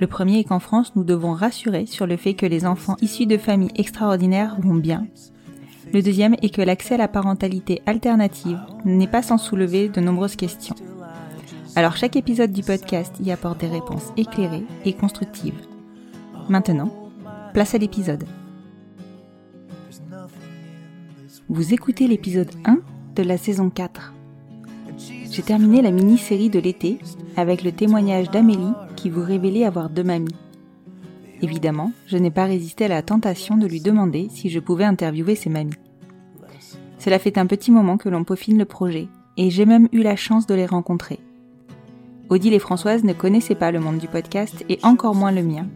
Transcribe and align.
Le 0.00 0.06
premier 0.06 0.38
est 0.38 0.44
qu'en 0.44 0.60
France, 0.60 0.92
nous 0.94 1.04
devons 1.04 1.32
rassurer 1.32 1.86
sur 1.86 2.06
le 2.06 2.16
fait 2.16 2.34
que 2.34 2.46
les 2.46 2.66
enfants 2.66 2.96
issus 3.02 3.26
de 3.26 3.36
familles 3.36 3.72
extraordinaires 3.74 4.56
vont 4.60 4.74
bien. 4.74 5.06
Le 5.92 6.02
deuxième 6.02 6.34
est 6.42 6.54
que 6.54 6.62
l'accès 6.62 6.94
à 6.94 6.98
la 6.98 7.08
parentalité 7.08 7.82
alternative 7.86 8.60
n'est 8.84 9.08
pas 9.08 9.22
sans 9.22 9.38
soulever 9.38 9.88
de 9.88 10.00
nombreuses 10.00 10.36
questions. 10.36 10.76
Alors 11.74 11.96
chaque 11.96 12.16
épisode 12.16 12.52
du 12.52 12.62
podcast 12.62 13.16
y 13.20 13.32
apporte 13.32 13.60
des 13.60 13.68
réponses 13.68 14.12
éclairées 14.16 14.66
et 14.84 14.92
constructives. 14.92 15.66
Maintenant, 16.48 16.92
place 17.52 17.74
à 17.74 17.78
l'épisode. 17.78 18.24
Vous 21.48 21.72
écoutez 21.72 22.06
l'épisode 22.06 22.50
1 22.66 22.78
de 23.16 23.22
la 23.22 23.38
saison 23.38 23.70
4. 23.70 24.12
J'ai 25.30 25.42
terminé 25.42 25.82
la 25.82 25.90
mini-série 25.90 26.50
de 26.50 26.58
l'été 26.58 26.98
avec 27.36 27.62
le 27.62 27.72
témoignage 27.72 28.30
d'Amélie 28.30 28.72
qui 28.98 29.10
vous 29.10 29.22
révélait 29.22 29.64
avoir 29.64 29.90
deux 29.90 30.02
mamies. 30.02 30.34
Évidemment, 31.40 31.92
je 32.06 32.16
n'ai 32.16 32.32
pas 32.32 32.46
résisté 32.46 32.86
à 32.86 32.88
la 32.88 33.02
tentation 33.02 33.56
de 33.56 33.66
lui 33.66 33.80
demander 33.80 34.26
si 34.28 34.50
je 34.50 34.58
pouvais 34.58 34.84
interviewer 34.84 35.36
ses 35.36 35.50
mamies. 35.50 35.70
Cela 36.98 37.20
fait 37.20 37.38
un 37.38 37.46
petit 37.46 37.70
moment 37.70 37.96
que 37.96 38.08
l'on 38.08 38.24
peaufine 38.24 38.58
le 38.58 38.64
projet, 38.64 39.06
et 39.36 39.50
j'ai 39.50 39.66
même 39.66 39.88
eu 39.92 40.02
la 40.02 40.16
chance 40.16 40.46
de 40.46 40.54
les 40.54 40.66
rencontrer. 40.66 41.20
Odile 42.28 42.54
et 42.54 42.58
Françoise 42.58 43.04
ne 43.04 43.12
connaissaient 43.12 43.54
pas 43.54 43.70
le 43.70 43.78
monde 43.78 43.98
du 43.98 44.08
podcast 44.08 44.64
et 44.68 44.80
encore 44.82 45.14
moins 45.14 45.32
le 45.32 45.44
mien, 45.44 45.68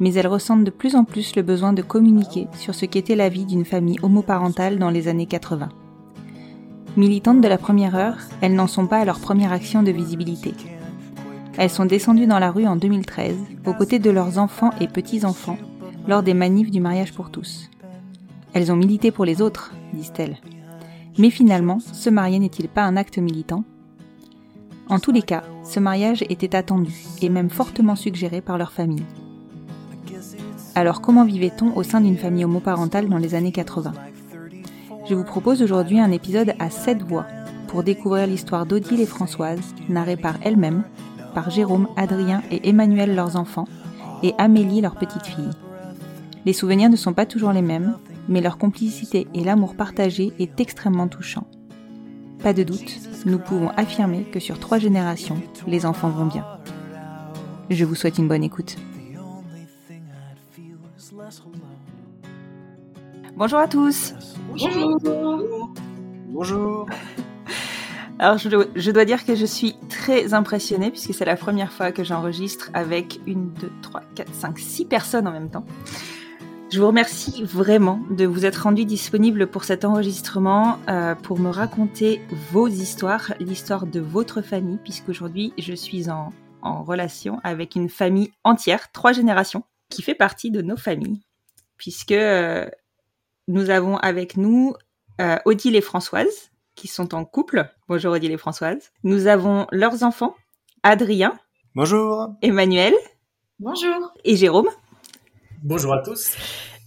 mais 0.00 0.14
elles 0.14 0.26
ressentent 0.26 0.64
de 0.64 0.70
plus 0.70 0.96
en 0.96 1.04
plus 1.04 1.36
le 1.36 1.42
besoin 1.42 1.74
de 1.74 1.82
communiquer 1.82 2.48
sur 2.58 2.74
ce 2.74 2.86
qu'était 2.86 3.14
la 3.14 3.28
vie 3.28 3.44
d'une 3.44 3.66
famille 3.66 3.98
homoparentale 4.02 4.78
dans 4.78 4.90
les 4.90 5.06
années 5.06 5.26
80. 5.26 5.68
Militantes 6.96 7.42
de 7.42 7.48
la 7.48 7.58
première 7.58 7.94
heure, 7.94 8.16
elles 8.40 8.54
n'en 8.54 8.68
sont 8.68 8.86
pas 8.86 8.98
à 8.98 9.04
leur 9.04 9.20
première 9.20 9.52
action 9.52 9.82
de 9.82 9.92
visibilité. 9.92 10.54
Elles 11.56 11.70
sont 11.70 11.86
descendues 11.86 12.26
dans 12.26 12.38
la 12.38 12.50
rue 12.50 12.66
en 12.66 12.76
2013, 12.76 13.36
aux 13.66 13.74
côtés 13.74 13.98
de 13.98 14.10
leurs 14.10 14.38
enfants 14.38 14.70
et 14.80 14.88
petits-enfants, 14.88 15.58
lors 16.08 16.22
des 16.22 16.34
manifs 16.34 16.70
du 16.70 16.80
mariage 16.80 17.12
pour 17.12 17.30
tous. 17.30 17.70
Elles 18.52 18.72
ont 18.72 18.76
milité 18.76 19.10
pour 19.10 19.24
les 19.24 19.40
autres, 19.40 19.72
disent-elles. 19.92 20.38
Mais 21.18 21.30
finalement, 21.30 21.78
se 21.78 22.10
marier 22.10 22.38
n'est-il 22.40 22.68
pas 22.68 22.82
un 22.82 22.96
acte 22.96 23.18
militant? 23.18 23.64
En 24.88 24.98
tous 24.98 25.12
les 25.12 25.22
cas, 25.22 25.44
ce 25.62 25.80
mariage 25.80 26.24
était 26.28 26.56
attendu 26.56 26.92
et 27.22 27.28
même 27.28 27.50
fortement 27.50 27.96
suggéré 27.96 28.40
par 28.40 28.58
leur 28.58 28.72
famille. 28.72 29.04
Alors 30.74 31.00
comment 31.00 31.24
vivait-on 31.24 31.74
au 31.76 31.84
sein 31.84 32.00
d'une 32.00 32.18
famille 32.18 32.44
homoparentale 32.44 33.08
dans 33.08 33.18
les 33.18 33.36
années 33.36 33.52
80 33.52 33.92
Je 35.08 35.14
vous 35.14 35.24
propose 35.24 35.62
aujourd'hui 35.62 36.00
un 36.00 36.10
épisode 36.10 36.54
à 36.58 36.68
7 36.68 37.02
voix 37.02 37.26
pour 37.68 37.84
découvrir 37.84 38.26
l'histoire 38.26 38.66
d'Odile 38.66 39.00
et 39.00 39.06
Françoise, 39.06 39.60
narrée 39.88 40.16
par 40.16 40.34
elles-mêmes, 40.42 40.82
par 41.34 41.50
Jérôme, 41.50 41.88
Adrien 41.96 42.42
et 42.50 42.68
Emmanuel 42.68 43.14
leurs 43.14 43.36
enfants, 43.36 43.66
et 44.22 44.34
Amélie 44.38 44.80
leur 44.80 44.94
petite 44.94 45.26
fille. 45.26 45.50
Les 46.46 46.52
souvenirs 46.52 46.90
ne 46.90 46.96
sont 46.96 47.12
pas 47.12 47.26
toujours 47.26 47.52
les 47.52 47.62
mêmes, 47.62 47.96
mais 48.28 48.40
leur 48.40 48.58
complicité 48.58 49.26
et 49.34 49.44
l'amour 49.44 49.74
partagé 49.76 50.32
est 50.38 50.60
extrêmement 50.60 51.08
touchant. 51.08 51.46
Pas 52.42 52.52
de 52.52 52.62
doute, 52.62 53.00
nous 53.26 53.38
pouvons 53.38 53.70
affirmer 53.70 54.24
que 54.24 54.40
sur 54.40 54.58
trois 54.58 54.78
générations, 54.78 55.40
les 55.66 55.86
enfants 55.86 56.10
vont 56.10 56.26
bien. 56.26 56.46
Je 57.70 57.84
vous 57.84 57.94
souhaite 57.94 58.18
une 58.18 58.28
bonne 58.28 58.44
écoute. 58.44 58.76
Bonjour 63.36 63.58
à 63.58 63.66
tous. 63.68 64.14
Bonjour. 64.48 64.98
Bonjour. 66.28 66.86
Alors 68.18 68.38
je, 68.38 68.90
dois 68.90 69.04
dire 69.04 69.24
que 69.24 69.34
je 69.34 69.44
suis 69.44 69.74
très 69.88 70.34
impressionnée 70.34 70.90
puisque 70.90 71.12
c'est 71.12 71.24
la 71.24 71.36
première 71.36 71.72
fois 71.72 71.90
que 71.90 72.04
j'enregistre 72.04 72.70
avec 72.72 73.20
une, 73.26 73.52
deux, 73.54 73.72
trois, 73.82 74.02
quatre, 74.14 74.32
cinq, 74.32 74.58
six 74.58 74.84
personnes 74.84 75.26
en 75.26 75.32
même 75.32 75.50
temps. 75.50 75.66
Je 76.70 76.80
vous 76.80 76.86
remercie 76.86 77.42
vraiment 77.42 78.00
de 78.10 78.24
vous 78.24 78.46
être 78.46 78.62
rendu 78.64 78.84
disponible 78.84 79.48
pour 79.48 79.64
cet 79.64 79.84
enregistrement, 79.84 80.78
euh, 80.88 81.14
pour 81.14 81.38
me 81.38 81.50
raconter 81.50 82.20
vos 82.52 82.68
histoires, 82.68 83.32
l'histoire 83.40 83.86
de 83.86 84.00
votre 84.00 84.42
famille, 84.42 84.78
puisqu'aujourd'hui 84.82 85.52
je 85.58 85.74
suis 85.74 86.08
en, 86.08 86.32
en 86.62 86.82
relation 86.82 87.40
avec 87.42 87.74
une 87.74 87.88
famille 87.88 88.32
entière, 88.44 88.90
trois 88.92 89.12
générations, 89.12 89.64
qui 89.90 90.02
fait 90.02 90.14
partie 90.14 90.50
de 90.50 90.62
nos 90.62 90.76
familles, 90.76 91.20
puisque 91.76 92.12
euh, 92.12 92.66
nous 93.48 93.70
avons 93.70 93.96
avec 93.98 94.36
nous 94.36 94.74
euh, 95.20 95.36
Odile 95.44 95.76
et 95.76 95.80
Françoise, 95.80 96.50
qui 96.74 96.88
sont 96.88 97.14
en 97.14 97.24
couple. 97.24 97.70
Bonjour 97.88 98.12
Odile 98.12 98.32
et 98.32 98.36
Françoise. 98.36 98.92
Nous 99.02 99.26
avons 99.26 99.66
leurs 99.70 100.02
enfants, 100.02 100.34
Adrien. 100.82 101.38
Bonjour. 101.74 102.34
Emmanuel. 102.42 102.94
Bonjour. 103.58 104.12
Et 104.24 104.36
Jérôme. 104.36 104.68
Bonjour 105.62 105.94
à 105.94 106.02
tous. 106.02 106.36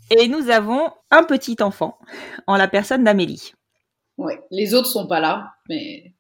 Et 0.10 0.28
nous 0.28 0.50
avons 0.50 0.92
un 1.12 1.24
petit 1.24 1.58
enfant, 1.62 1.98
en 2.46 2.56
la 2.56 2.68
personne 2.68 3.04
d'Amélie. 3.04 3.54
Oui, 4.18 4.34
les 4.52 4.74
autres 4.74 4.88
sont 4.88 5.08
pas 5.08 5.20
là, 5.20 5.54
mais, 5.70 6.14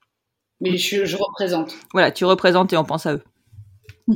mais 0.59 0.78
je, 0.78 1.05
je 1.05 1.16
représente. 1.16 1.73
Voilà, 1.94 2.11
tu 2.11 2.25
représentes 2.25 2.73
et 2.73 2.78
on 2.78 2.84
pense 2.84 3.05
à 3.05 3.13
eux. 3.13 3.23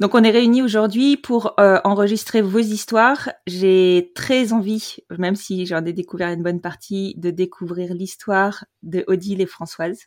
Donc 0.00 0.16
on 0.16 0.24
est 0.24 0.30
réunis 0.30 0.62
aujourd'hui 0.62 1.16
pour 1.16 1.58
euh, 1.60 1.78
enregistrer 1.84 2.42
vos 2.42 2.58
histoires. 2.58 3.30
J'ai 3.46 4.10
très 4.16 4.52
envie, 4.52 4.96
même 5.18 5.36
si 5.36 5.66
j'en 5.66 5.84
ai 5.84 5.92
découvert 5.92 6.32
une 6.32 6.42
bonne 6.42 6.60
partie, 6.60 7.14
de 7.16 7.30
découvrir 7.30 7.94
l'histoire 7.94 8.64
de 8.82 9.04
Odile 9.06 9.40
et 9.40 9.46
Françoise. 9.46 10.00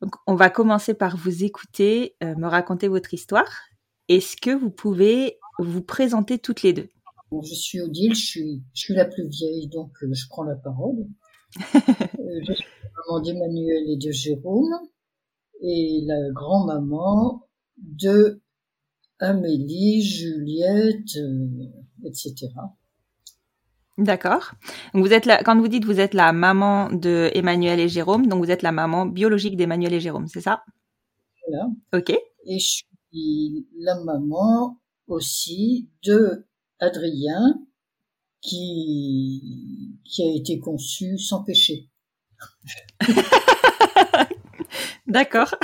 Donc 0.00 0.16
on 0.26 0.34
va 0.34 0.50
commencer 0.50 0.94
par 0.94 1.16
vous 1.16 1.44
écouter, 1.44 2.16
euh, 2.24 2.34
me 2.36 2.48
raconter 2.48 2.88
votre 2.88 3.14
histoire. 3.14 3.50
Est-ce 4.08 4.36
que 4.36 4.50
vous 4.50 4.70
pouvez 4.70 5.38
vous 5.58 5.82
présenter 5.82 6.38
toutes 6.38 6.62
les 6.62 6.72
deux? 6.72 6.88
Bon, 7.30 7.40
Je 7.40 7.54
suis 7.54 7.80
Odile, 7.80 8.14
je 8.14 8.24
suis, 8.24 8.62
je 8.74 8.80
suis 8.80 8.94
la 8.94 9.04
plus 9.04 9.28
vieille, 9.28 9.68
donc 9.68 9.92
euh, 10.02 10.12
je 10.12 10.26
prends 10.28 10.42
la 10.42 10.56
parole. 10.56 11.06
euh, 11.74 12.40
je 12.46 12.52
suis 12.52 12.64
la 12.82 12.90
maman 13.06 13.20
d'Emmanuel 13.22 13.90
et 13.90 13.96
de 13.96 14.10
Jérôme, 14.10 14.74
et 15.60 16.00
la 16.04 16.30
grand-maman 16.32 17.48
de 17.76 18.41
Amélie, 19.22 20.02
Juliette, 20.02 21.16
euh, 21.16 21.48
etc. 22.04 22.48
D'accord. 23.96 24.52
Vous 24.94 25.12
êtes 25.12 25.26
la, 25.26 25.42
quand 25.44 25.56
vous 25.58 25.68
dites 25.68 25.84
vous 25.84 26.00
êtes 26.00 26.12
la 26.12 26.32
maman 26.32 26.90
de 26.90 27.30
Emmanuel 27.32 27.78
et 27.78 27.88
Jérôme, 27.88 28.26
donc 28.26 28.44
vous 28.44 28.50
êtes 28.50 28.62
la 28.62 28.72
maman 28.72 29.06
biologique 29.06 29.56
d'Emmanuel 29.56 29.94
et 29.94 30.00
Jérôme, 30.00 30.26
c'est 30.26 30.40
ça? 30.40 30.64
Voilà. 31.46 31.68
Ok. 31.92 32.10
Et 32.10 32.58
je 32.58 32.82
suis 33.12 33.66
la 33.78 34.00
maman 34.02 34.80
aussi 35.06 35.88
de 36.04 36.46
Adrien, 36.80 37.60
qui, 38.40 40.00
qui 40.04 40.22
a 40.22 40.34
été 40.34 40.58
conçu 40.58 41.16
sans 41.16 41.44
péché. 41.44 41.88
D'accord. 45.06 45.54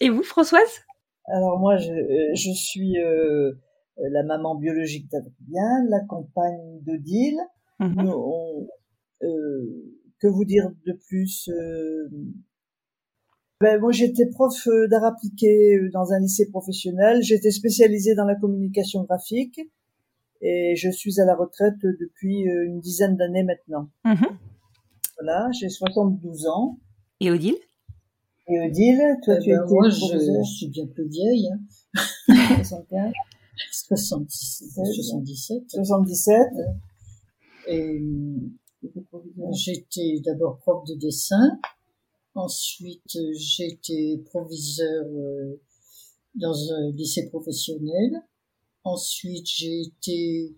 Et 0.00 0.10
vous, 0.10 0.24
Françoise? 0.24 0.80
Alors 1.32 1.58
moi, 1.58 1.76
je, 1.76 1.92
euh, 1.92 2.34
je 2.34 2.50
suis 2.52 2.98
euh, 2.98 3.52
la 3.98 4.22
maman 4.22 4.54
biologique 4.54 5.10
d'Adrien, 5.10 5.84
la 5.88 6.00
compagne 6.00 6.80
d'Odile. 6.82 7.38
Mhm. 7.80 8.08
On- 8.08 8.66
euh, 9.22 9.94
que 10.20 10.26
vous 10.28 10.44
dire 10.44 10.70
de 10.86 10.92
plus 11.08 11.48
euh, 11.48 12.08
ben, 13.60 13.80
Moi, 13.80 13.92
j'étais 13.92 14.26
prof 14.26 14.54
euh, 14.68 14.86
d'art 14.88 15.04
appliqué 15.04 15.76
euh, 15.76 15.90
dans 15.92 16.12
un 16.12 16.20
lycée 16.20 16.48
professionnel. 16.50 17.22
J'étais 17.22 17.50
spécialisée 17.50 18.14
dans 18.14 18.24
la 18.24 18.36
communication 18.36 19.02
graphique 19.04 19.60
et 20.40 20.76
je 20.76 20.90
suis 20.90 21.20
à 21.20 21.24
la 21.24 21.34
retraite 21.34 21.80
depuis 21.82 22.42
une 22.42 22.80
dizaine 22.80 23.16
d'années 23.16 23.42
maintenant. 23.42 23.90
Mhm. 24.04 24.38
Voilà, 25.20 25.48
j'ai 25.58 25.68
72 25.68 26.46
ans. 26.46 26.78
Et 27.20 27.30
Odile? 27.30 27.56
Et 28.50 28.60
Odile, 28.60 29.02
toi, 29.24 29.34
Eh 29.36 29.42
tu 29.42 29.50
ben, 29.50 29.62
étais 29.62 29.74
moi, 29.74 29.88
je, 29.90 29.98
je 29.98 30.50
suis 30.56 30.68
bien 30.68 30.86
plus 30.86 31.06
vieille. 31.08 31.48
Hein. 31.52 31.60
75, 32.64 33.12
77. 33.70 34.84
77. 34.94 35.70
77. 35.70 36.48
Et 37.66 38.00
euh, 38.84 39.52
j'étais 39.52 40.20
d'abord 40.24 40.58
prof 40.58 40.82
de 40.86 40.94
dessin. 40.94 41.58
Ensuite, 42.34 43.16
euh, 43.16 43.32
j'étais 43.34 44.22
proviseur 44.24 45.04
euh, 45.04 45.60
dans 46.34 46.72
un 46.72 46.90
lycée 46.92 47.28
professionnel. 47.28 48.22
Ensuite, 48.84 49.46
j'ai 49.46 49.82
été 49.82 50.56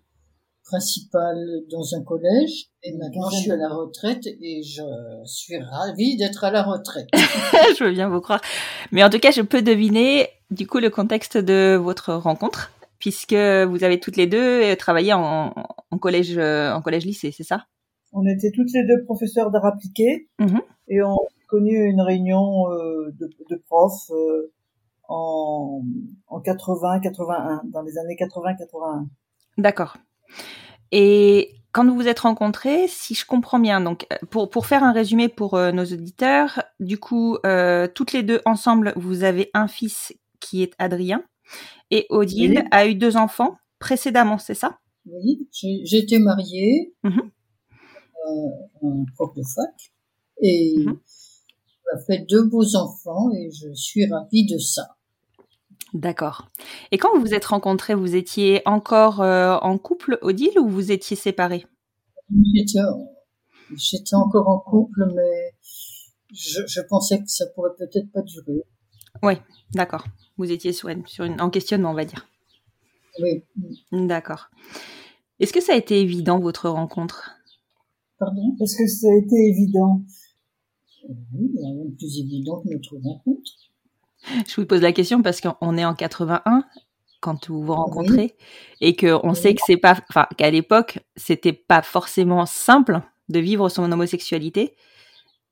principale 0.71 1.37
dans 1.71 1.95
un 1.95 2.03
collège. 2.03 2.67
Et 2.83 2.97
maintenant, 2.97 3.29
je 3.31 3.37
suis 3.37 3.51
à 3.51 3.57
la 3.57 3.69
retraite 3.69 4.25
et 4.27 4.63
je 4.63 4.83
suis 5.25 5.59
ravie 5.59 6.17
d'être 6.17 6.45
à 6.45 6.51
la 6.51 6.63
retraite. 6.63 7.09
Je 7.79 7.85
veux 7.85 7.91
bien 7.93 8.09
vous 8.09 8.21
croire. 8.21 8.41
Mais 8.93 9.03
en 9.05 9.11
tout 9.11 9.19
cas, 9.19 9.31
je 9.33 9.43
peux 9.43 9.63
deviner 9.63 10.29
du 10.51 10.67
coup 10.67 10.79
le 10.79 10.91
contexte 10.91 11.37
de 11.37 11.77
votre 11.77 12.15
rencontre, 12.15 12.71
puisque 12.99 13.35
vous 13.35 13.85
avez 13.85 13.99
toutes 14.01 14.17
les 14.17 14.27
deux 14.27 14.63
euh, 14.73 14.77
travaillé 14.77 15.13
en, 15.13 15.53
en 15.91 15.99
collège, 15.99 16.37
euh, 16.39 16.73
en 16.73 16.81
collège-lycée, 16.83 17.33
c'est 17.33 17.45
ça? 17.45 17.67
On 18.13 18.27
était 18.27 18.51
toutes 18.55 18.73
les 18.73 18.85
deux 18.87 19.05
professeurs 19.05 19.51
d'art 19.51 19.67
appliqué 19.67 20.29
Mhm. 20.39 20.61
et 20.89 21.03
on 21.03 21.15
a 21.15 21.29
connu 21.49 21.75
une 21.85 22.01
réunion 22.01 22.69
euh, 22.71 23.11
de, 23.21 23.29
de 23.51 23.57
profs 23.69 24.11
euh, 24.11 24.53
en, 25.09 25.83
en 26.29 26.41
80-81, 26.41 27.61
dans 27.71 27.83
les 27.83 27.99
années 27.99 28.17
80-81. 28.17 29.07
D'accord. 29.59 29.97
Et 30.93 31.55
quand 31.73 31.87
vous 31.87 31.95
vous 31.95 32.09
êtes 32.09 32.21
rencontrés, 32.21 32.87
si 32.89 33.15
je 33.15 33.25
comprends 33.25 33.61
bien, 33.61 33.81
donc 33.81 34.07
euh, 34.13 34.17
pour, 34.31 34.51
pour 34.51 34.67
faire 34.67 34.83
un 34.83 34.93
résumé 34.93 35.29
pour 35.29 35.55
euh, 35.55 35.73
nos 35.73 35.85
auditeurs, 35.85 36.63
du 36.81 36.99
coup, 36.99 37.39
euh, 37.47 37.87
toutes 37.95 38.13
les 38.13 38.23
deux 38.23 38.41
ensemble, 38.45 38.93
vous 38.97 39.23
avez 39.23 39.51
un 39.55 39.69
fils 39.69 40.13
qui 40.41 40.63
est 40.63 40.73
Adrien, 40.79 41.23
et 41.91 42.07
Odile 42.11 42.63
Oui. 42.63 42.69
a 42.71 42.87
eu 42.87 42.95
deux 42.95 43.17
enfants 43.17 43.57
précédemment, 43.79 44.39
c'est 44.39 44.55
ça? 44.55 44.79
Oui, 45.07 45.49
été 45.93 46.19
mariée 46.19 46.95
Mhm. 47.03 47.31
à 48.27 48.87
un 48.87 49.05
prof 49.15 49.35
de 49.35 49.43
fac 49.43 49.93
et 50.43 50.75
on 50.87 51.97
a 51.97 52.01
fait 52.05 52.27
deux 52.29 52.45
beaux 52.45 52.77
enfants 52.77 53.31
et 53.33 53.51
je 53.51 53.73
suis 53.75 54.07
ravie 54.07 54.47
de 54.47 54.59
ça. 54.59 54.97
D'accord. 55.93 56.49
Et 56.93 56.99
quand 56.99 57.15
vous 57.15 57.21
vous 57.21 57.35
êtes 57.35 57.47
rencontrés, 57.47 57.95
vous 57.95 58.15
étiez 58.15 58.63
encore 58.65 59.21
euh, 59.21 59.57
en 59.57 59.77
couple, 59.79 60.19
Odile, 60.23 60.59
ou 60.59 60.69
vous 60.69 60.93
étiez 60.93 61.17
séparés? 61.17 61.67
J'étais 63.77 64.15
encore 64.15 64.49
en 64.49 64.59
couple, 64.59 65.07
mais 65.15 65.55
je, 66.33 66.61
je 66.67 66.81
pensais 66.83 67.19
que 67.19 67.29
ça 67.29 67.47
pourrait 67.55 67.75
peut-être 67.79 68.11
pas 68.13 68.23
durer. 68.23 68.65
D'accord. 69.73 70.05
Vous 70.37 70.51
étiez 70.51 70.73
sur 70.73 70.89
une, 70.89 71.07
sur 71.07 71.25
une, 71.25 71.41
en 71.41 71.51
questionnement, 71.51 71.91
on 71.91 71.95
va 71.95 72.05
dire. 72.05 72.27
Oui, 73.21 73.43
D'accord. 73.93 74.51
Est-ce 75.41 75.53
que 75.53 75.61
ça 75.61 75.73
a 75.73 75.77
été 75.77 76.01
évident, 76.01 76.39
votre 76.39 76.69
rencontre? 76.69 77.33
Pardon? 78.19 78.57
Est-ce 78.61 78.77
que 78.77 78.87
ça 78.87 79.09
a 79.09 79.17
été 79.17 79.37
évident? 79.49 80.03
Oui, 81.09 81.51
il 81.55 81.61
y 81.61 81.65
a 81.65 81.69
rien 81.69 81.85
de 81.85 81.97
plus 81.97 82.19
évident 82.21 82.61
que 82.61 82.69
notre 82.69 82.97
rencontre. 82.97 83.51
Je 84.47 84.61
vous 84.61 84.67
pose 84.67 84.83
la 84.83 84.93
question 84.93 85.23
parce 85.23 85.41
qu'on 85.41 85.77
est 85.79 85.85
en 85.85 85.95
81 85.95 86.65
quand 87.21 87.49
vous 87.49 87.63
vous 87.63 87.75
rencontrez 87.75 88.35
et 88.81 88.97
que 88.97 89.19
on 89.27 89.35
sait 89.35 89.55
que 89.55 89.61
c'est 89.67 89.77
pas, 89.77 89.95
enfin 90.09 90.27
qu'à 90.37 90.51
l'époque 90.51 90.99
c'était 91.17 91.53
pas 91.53 91.83
forcément 91.83 92.47
simple 92.47 93.01
de 93.29 93.39
vivre 93.41 93.69
son 93.69 93.91
homosexualité 93.91 94.75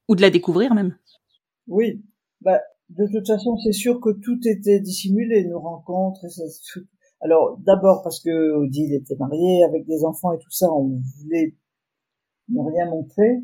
ou 0.08 0.14
de 0.16 0.22
la 0.22 0.30
découvrir 0.30 0.74
même. 0.74 0.96
Oui. 1.66 2.02
Bah, 2.40 2.58
de 2.88 3.06
toute 3.12 3.26
façon, 3.26 3.56
c'est 3.58 3.72
sûr 3.72 4.00
que 4.00 4.10
tout 4.10 4.38
était 4.46 4.80
dissimulé, 4.80 5.44
nos 5.44 5.60
rencontres. 5.60 6.24
Et 6.24 6.30
ça, 6.30 6.42
tout- 6.72 6.86
Alors, 7.20 7.58
d'abord 7.58 8.02
parce 8.02 8.20
que 8.20 8.54
Odile 8.56 8.94
était 8.94 9.16
mariée 9.16 9.62
avec 9.64 9.84
des 9.86 10.04
enfants 10.04 10.32
et 10.32 10.38
tout 10.38 10.50
ça, 10.50 10.72
on 10.72 11.00
voulait 11.20 11.54
ne 12.48 12.60
rien 12.62 12.86
montrer. 12.86 13.40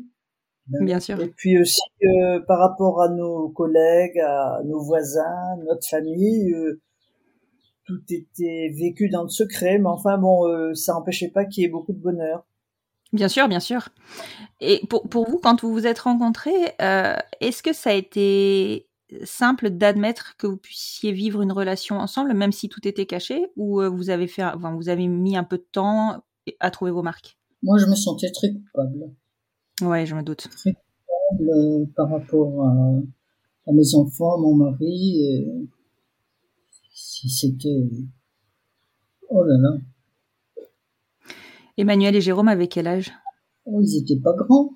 Bien 0.67 0.99
sûr. 0.99 1.21
Et 1.21 1.27
puis 1.27 1.59
aussi 1.59 1.79
euh, 2.03 2.39
par 2.47 2.59
rapport 2.59 3.01
à 3.01 3.09
nos 3.09 3.49
collègues, 3.49 4.19
à 4.19 4.61
nos 4.65 4.81
voisins, 4.81 5.57
notre 5.67 5.87
famille, 5.87 6.51
euh, 6.53 6.81
tout 7.85 8.01
était 8.09 8.73
vécu 8.77 9.09
dans 9.09 9.23
le 9.23 9.29
secret. 9.29 9.77
Mais 9.77 9.89
enfin 9.89 10.17
bon, 10.17 10.47
euh, 10.47 10.73
ça 10.73 10.93
n'empêchait 10.93 11.29
pas 11.29 11.45
qu'il 11.45 11.63
y 11.63 11.65
ait 11.65 11.69
beaucoup 11.69 11.93
de 11.93 11.99
bonheur. 12.01 12.45
Bien 13.13 13.27
sûr, 13.27 13.47
bien 13.47 13.59
sûr. 13.59 13.89
Et 14.59 14.81
pour, 14.89 15.07
pour 15.07 15.29
vous, 15.29 15.39
quand 15.39 15.61
vous 15.61 15.71
vous 15.71 15.87
êtes 15.87 15.99
rencontrés, 15.99 16.73
euh, 16.81 17.15
est-ce 17.39 17.63
que 17.63 17.71
ça 17.71 17.91
a 17.91 17.93
été 17.93 18.89
simple 19.23 19.69
d'admettre 19.69 20.35
que 20.37 20.47
vous 20.47 20.57
puissiez 20.57 21.11
vivre 21.11 21.41
une 21.41 21.51
relation 21.51 21.97
ensemble, 21.99 22.33
même 22.33 22.51
si 22.51 22.67
tout 22.67 22.85
était 22.87 23.05
caché, 23.05 23.45
ou 23.55 23.81
euh, 23.81 23.87
vous 23.87 24.09
avez 24.09 24.27
fait, 24.27 24.43
enfin, 24.43 24.75
vous 24.75 24.89
avez 24.89 25.07
mis 25.07 25.37
un 25.37 25.43
peu 25.43 25.57
de 25.57 25.67
temps 25.71 26.23
à 26.59 26.71
trouver 26.71 26.91
vos 26.91 27.03
marques? 27.03 27.37
Moi, 27.61 27.77
je 27.77 27.85
me 27.85 27.95
sentais 27.95 28.31
très 28.31 28.51
coupable. 28.51 29.11
Ouais, 29.81 30.05
je 30.05 30.15
me 30.15 30.23
doute. 30.23 30.47
Le- 31.39 31.85
par 31.95 32.09
rapport 32.09 32.65
à, 32.65 32.71
à 33.67 33.71
mes 33.73 33.95
enfants, 33.95 34.37
mon 34.39 34.55
mari, 34.55 35.47
si 36.93 37.29
c'était... 37.29 37.87
Oh 39.29 39.43
là 39.43 39.55
là, 39.57 39.77
Emmanuel 41.77 42.15
et 42.15 42.21
Jérôme 42.21 42.47
avaient 42.47 42.67
quel 42.67 42.87
âge? 42.87 43.11
Oh, 43.65 43.81
ils 43.81 43.97
étaient 43.97 44.19
pas 44.21 44.33
grands. 44.33 44.71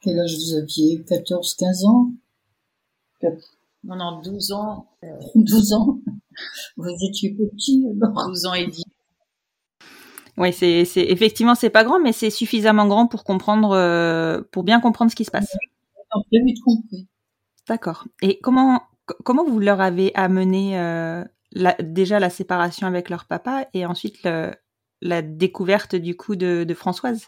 Quel 0.00 0.18
âge 0.20 0.36
vous 0.36 0.54
aviez? 0.56 1.02
14, 1.04 1.54
15 1.54 1.84
ans? 1.84 2.12
Non, 3.84 3.96
non, 3.96 4.20
12 4.22 4.52
ans, 4.52 4.86
12 5.34 5.72
ans? 5.72 6.00
Vous 6.76 6.88
étiez 7.08 7.34
petit 7.34 7.84
alors 8.02 8.28
12 8.28 8.46
ans 8.46 8.54
et 8.54 8.66
demi. 8.66 8.84
Oui, 10.38 10.52
c'est, 10.52 10.84
c'est 10.84 11.02
effectivement 11.02 11.54
c'est 11.54 11.70
pas 11.70 11.84
grand, 11.84 12.00
mais 12.00 12.12
c'est 12.12 12.30
suffisamment 12.30 12.86
grand 12.86 13.06
pour 13.08 13.24
comprendre, 13.24 13.72
euh, 13.72 14.40
pour 14.52 14.62
bien 14.62 14.80
comprendre 14.80 15.10
ce 15.10 15.16
qui 15.16 15.24
se 15.24 15.30
passe. 15.30 15.56
D'accord. 17.68 18.06
Et 18.22 18.38
comment 18.40 18.82
co- 19.06 19.16
comment 19.24 19.44
vous 19.44 19.58
leur 19.58 19.80
avez 19.80 20.12
amené 20.14 20.78
euh, 20.78 21.24
la, 21.52 21.74
déjà 21.80 22.18
la 22.20 22.30
séparation 22.30 22.86
avec 22.86 23.10
leur 23.10 23.26
papa 23.26 23.66
et 23.74 23.84
ensuite 23.84 24.22
le- 24.24 24.52
la 25.00 25.22
découverte 25.22 25.94
du 25.96 26.16
coup 26.16 26.36
de, 26.36 26.64
de 26.64 26.74
Françoise? 26.74 27.26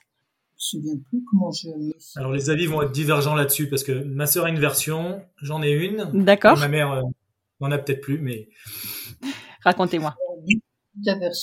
Je 0.59 0.77
me 0.79 0.83
souviens 0.83 1.01
plus 1.09 1.23
comment 1.31 1.51
je. 1.51 1.69
Alors 2.17 2.33
les 2.33 2.49
avis 2.51 2.67
vont 2.67 2.83
être 2.83 2.93
divergents 2.93 3.35
là-dessus 3.35 3.69
parce 3.69 3.83
que 3.83 3.93
ma 4.05 4.27
sœur 4.27 4.45
a 4.47 4.51
une 4.51 4.59
version, 4.61 5.23
j'en 5.43 5.63
ai 5.63 5.73
une. 5.73 6.11
D'accord. 6.25 6.59
Ma 6.59 6.69
mère 6.69 6.93
euh, 6.93 7.03
n'en 7.61 7.71
a 7.71 7.79
peut-être 7.79 8.01
plus, 8.01 8.19
mais 8.19 8.49
Racontez-moi. 9.65 10.15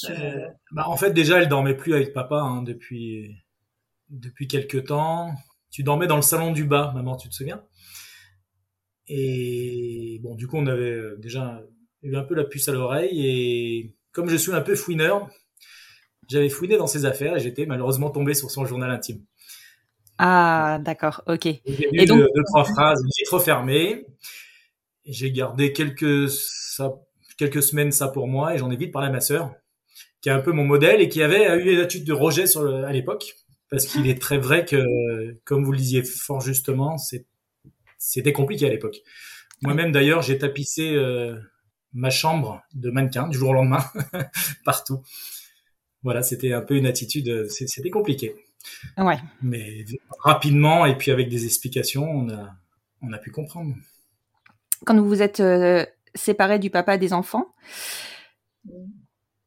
Euh, 0.09 0.47
bah, 0.71 0.87
en 0.87 0.97
fait 0.97 1.11
déjà 1.11 1.41
elle 1.41 1.47
dormait 1.47 1.75
plus 1.75 1.93
avec 1.93 2.13
papa 2.13 2.35
hein, 2.37 2.61
depuis 2.63 3.35
depuis 4.09 4.47
quelque 4.47 4.77
temps. 4.77 5.33
Tu 5.69 5.83
dormais 5.83 6.07
dans 6.07 6.15
le 6.15 6.21
salon 6.21 6.51
du 6.51 6.63
bas, 6.63 6.91
maman, 6.95 7.17
tu 7.17 7.27
te 7.29 7.33
souviens? 7.33 7.63
Et 9.07 10.19
bon, 10.21 10.35
du 10.35 10.47
coup 10.47 10.57
on 10.57 10.67
avait 10.67 10.91
euh, 10.91 11.15
déjà 11.17 11.61
eu 12.03 12.15
un 12.15 12.23
peu 12.23 12.35
la 12.35 12.43
puce 12.43 12.67
à 12.67 12.73
l'oreille 12.73 13.25
et 13.25 13.95
comme 14.11 14.29
je 14.29 14.35
suis 14.35 14.51
un 14.51 14.61
peu 14.61 14.75
fouineur, 14.75 15.29
j'avais 16.29 16.49
fouiné 16.49 16.77
dans 16.77 16.87
ses 16.87 17.05
affaires 17.05 17.35
et 17.37 17.39
j'étais 17.39 17.65
malheureusement 17.65 18.09
tombé 18.09 18.33
sur 18.33 18.51
son 18.51 18.65
journal 18.65 18.91
intime. 18.91 19.23
Ah, 20.17 20.79
d'accord. 20.83 21.21
Ok. 21.27 21.43
J'ai 21.43 21.61
lu 21.91 22.01
Et 22.01 22.05
donc- 22.05 22.19
deux, 22.19 22.29
deux, 22.33 22.43
trois 22.45 22.63
phrases, 22.65 23.01
j'ai 23.17 23.29
refermé. 23.29 24.05
J'ai 25.05 25.31
gardé 25.31 25.71
quelques, 25.71 26.29
quelques 27.37 27.63
semaines 27.63 27.91
ça 27.91 28.07
pour 28.07 28.27
moi 28.27 28.53
et 28.55 28.57
j'en 28.57 28.69
ai 28.71 28.75
vite 28.75 28.91
parlé 28.91 29.07
à 29.09 29.11
ma 29.11 29.21
sœur, 29.21 29.53
qui 30.21 30.29
est 30.29 30.31
un 30.31 30.39
peu 30.41 30.51
mon 30.51 30.65
modèle 30.65 31.01
et 31.01 31.09
qui 31.09 31.21
avait 31.21 31.45
eu 31.63 31.73
une 31.73 31.79
attitude 31.79 32.05
de 32.05 32.13
rejet 32.13 32.47
sur 32.47 32.63
le- 32.63 32.83
à 32.85 32.91
l'époque. 32.91 33.35
Parce 33.69 33.85
qu'il 33.85 34.07
est 34.09 34.21
très 34.21 34.37
vrai 34.37 34.63
que, 34.65 34.77
comme 35.43 35.65
vous 35.65 35.71
le 35.73 35.77
disiez 35.77 36.03
fort 36.03 36.39
justement, 36.41 36.97
c'est- 36.97 37.25
c'était 37.97 38.31
compliqué 38.33 38.65
à 38.65 38.69
l'époque. 38.69 38.97
Moi-même, 39.61 39.91
d'ailleurs, 39.91 40.21
j'ai 40.21 40.37
tapissé 40.37 40.93
euh, 40.93 41.35
ma 41.93 42.09
chambre 42.09 42.61
de 42.73 42.91
mannequin 42.91 43.27
du 43.27 43.37
jour 43.37 43.49
au 43.49 43.53
lendemain, 43.53 43.83
partout. 44.65 45.01
Voilà, 46.03 46.21
c'était 46.21 46.53
un 46.53 46.61
peu 46.61 46.75
une 46.75 46.85
attitude, 46.85 47.27
euh, 47.27 47.47
c'était 47.49 47.89
compliqué. 47.89 48.35
Ouais. 48.97 49.17
Mais 49.41 49.83
rapidement, 50.19 50.85
et 50.85 50.95
puis 50.97 51.11
avec 51.11 51.27
des 51.29 51.45
explications, 51.45 52.03
on 52.09 52.29
a, 52.29 52.55
on 53.01 53.11
a 53.13 53.17
pu 53.17 53.31
comprendre. 53.31 53.73
Quand 54.85 54.95
vous 54.97 55.07
vous 55.07 55.21
êtes 55.21 55.39
euh, 55.39 55.85
séparé 56.17 56.59
du 56.59 56.69
papa 56.69 56.97
des 56.97 57.13
enfants, 57.13 57.47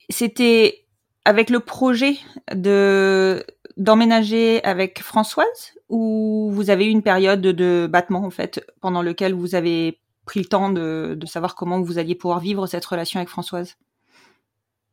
c'était 0.09 0.87
avec 1.25 1.51
le 1.51 1.61
projet 1.61 2.17
de 2.55 3.45
d'emménager 3.77 4.63
avec 4.65 5.03
Françoise 5.03 5.73
ou 5.89 6.51
vous 6.53 6.71
avez 6.71 6.87
eu 6.87 6.91
une 6.91 7.03
période 7.03 7.41
de 7.41 7.89
battement 7.91 8.25
en 8.25 8.31
fait 8.31 8.65
pendant 8.81 9.03
lequel 9.03 9.33
vous 9.33 9.55
avez 9.55 10.01
pris 10.27 10.41
le 10.41 10.47
temps 10.47 10.71
de, 10.71 11.17
de 11.19 11.27
savoir 11.27 11.55
comment 11.55 11.81
vous 11.81 11.99
alliez 11.99 12.15
pouvoir 12.15 12.41
vivre 12.41 12.67
cette 12.67 12.85
relation 12.85 13.19
avec 13.21 13.29
Françoise? 13.29 13.77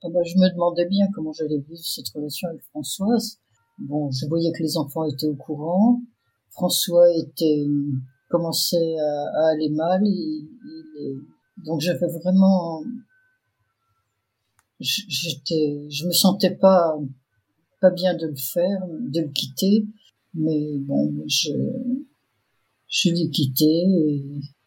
Ah 0.03 0.07
bah, 0.13 0.19
je 0.23 0.35
me 0.37 0.49
demandais 0.53 0.85
bien 0.85 1.07
comment 1.13 1.33
j'allais 1.33 1.57
vivre 1.57 1.83
cette 1.83 2.07
relation 2.13 2.47
avec 2.49 2.61
Françoise. 2.69 3.39
Bon, 3.79 4.09
je 4.11 4.25
voyais 4.27 4.51
que 4.51 4.63
les 4.63 4.77
enfants 4.77 5.05
étaient 5.05 5.27
au 5.27 5.35
courant. 5.35 6.01
François 6.51 7.09
était 7.15 7.65
commençait 8.29 8.95
à, 8.99 9.41
à 9.41 9.51
aller 9.53 9.69
mal. 9.69 10.01
Il- 10.03 10.49
il- 10.65 11.21
donc 11.65 11.81
j'avais 11.81 12.07
vraiment, 12.07 12.83
j'étais, 14.79 15.87
je 15.89 16.05
me 16.05 16.11
sentais 16.11 16.55
pas 16.55 16.95
pas 17.79 17.91
bien 17.91 18.15
de 18.15 18.27
le 18.27 18.35
faire, 18.35 18.79
de 18.89 19.21
le 19.21 19.29
quitter. 19.29 19.85
Mais 20.33 20.77
bon, 20.79 21.23
je 21.27 21.51
je 22.89 23.09
l'ai 23.09 23.29
quitté 23.29 23.65
et 23.65 24.23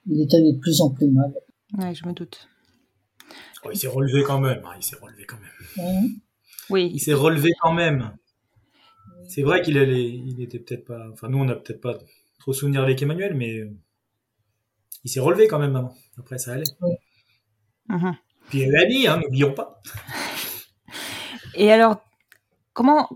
il 0.06 0.20
est 0.20 0.34
allé 0.34 0.52
de 0.52 0.58
plus 0.58 0.80
en 0.80 0.90
plus 0.90 1.08
mal. 1.10 1.32
Ouais, 1.78 1.94
je 1.94 2.06
me 2.06 2.12
doute. 2.12 2.48
Oh, 3.64 3.68
il 3.72 3.78
s'est 3.78 3.88
relevé 3.88 4.22
quand 4.22 4.40
même. 4.40 4.62
hein, 4.64 4.72
il 4.76 4.82
s'est 4.82 4.96
relevé 4.96 5.24
quand 5.26 5.36
même. 5.38 6.10
Oui, 6.70 6.90
Il 6.94 7.00
s'est 7.00 7.14
relevé 7.14 7.50
quand 7.60 7.72
même. 7.72 8.16
C'est 9.28 9.42
vrai 9.42 9.60
qu'il 9.62 9.76
allait, 9.78 10.08
il 10.08 10.40
était 10.40 10.58
peut-être 10.58 10.84
pas. 10.86 11.08
Enfin, 11.12 11.28
nous, 11.28 11.38
on 11.38 11.44
n'a 11.44 11.56
peut-être 11.56 11.80
pas 11.80 11.98
trop 12.38 12.52
souvenir 12.52 12.82
avec 12.82 13.00
Emmanuel, 13.02 13.34
mais 13.34 13.58
euh, 13.58 13.70
il 15.04 15.10
s'est 15.10 15.20
relevé 15.20 15.48
quand 15.48 15.58
même, 15.58 15.72
maman. 15.72 15.94
Après, 16.18 16.38
ça 16.38 16.52
allait. 16.52 16.64
Mhm. 17.88 18.16
Puis 18.48 18.62
elle 18.62 18.76
a 18.76 18.86
dit, 18.86 19.06
hein, 19.06 19.18
n'oublions 19.22 19.52
pas. 19.52 19.80
Et 21.54 21.72
alors, 21.72 21.96
comment 22.72 23.08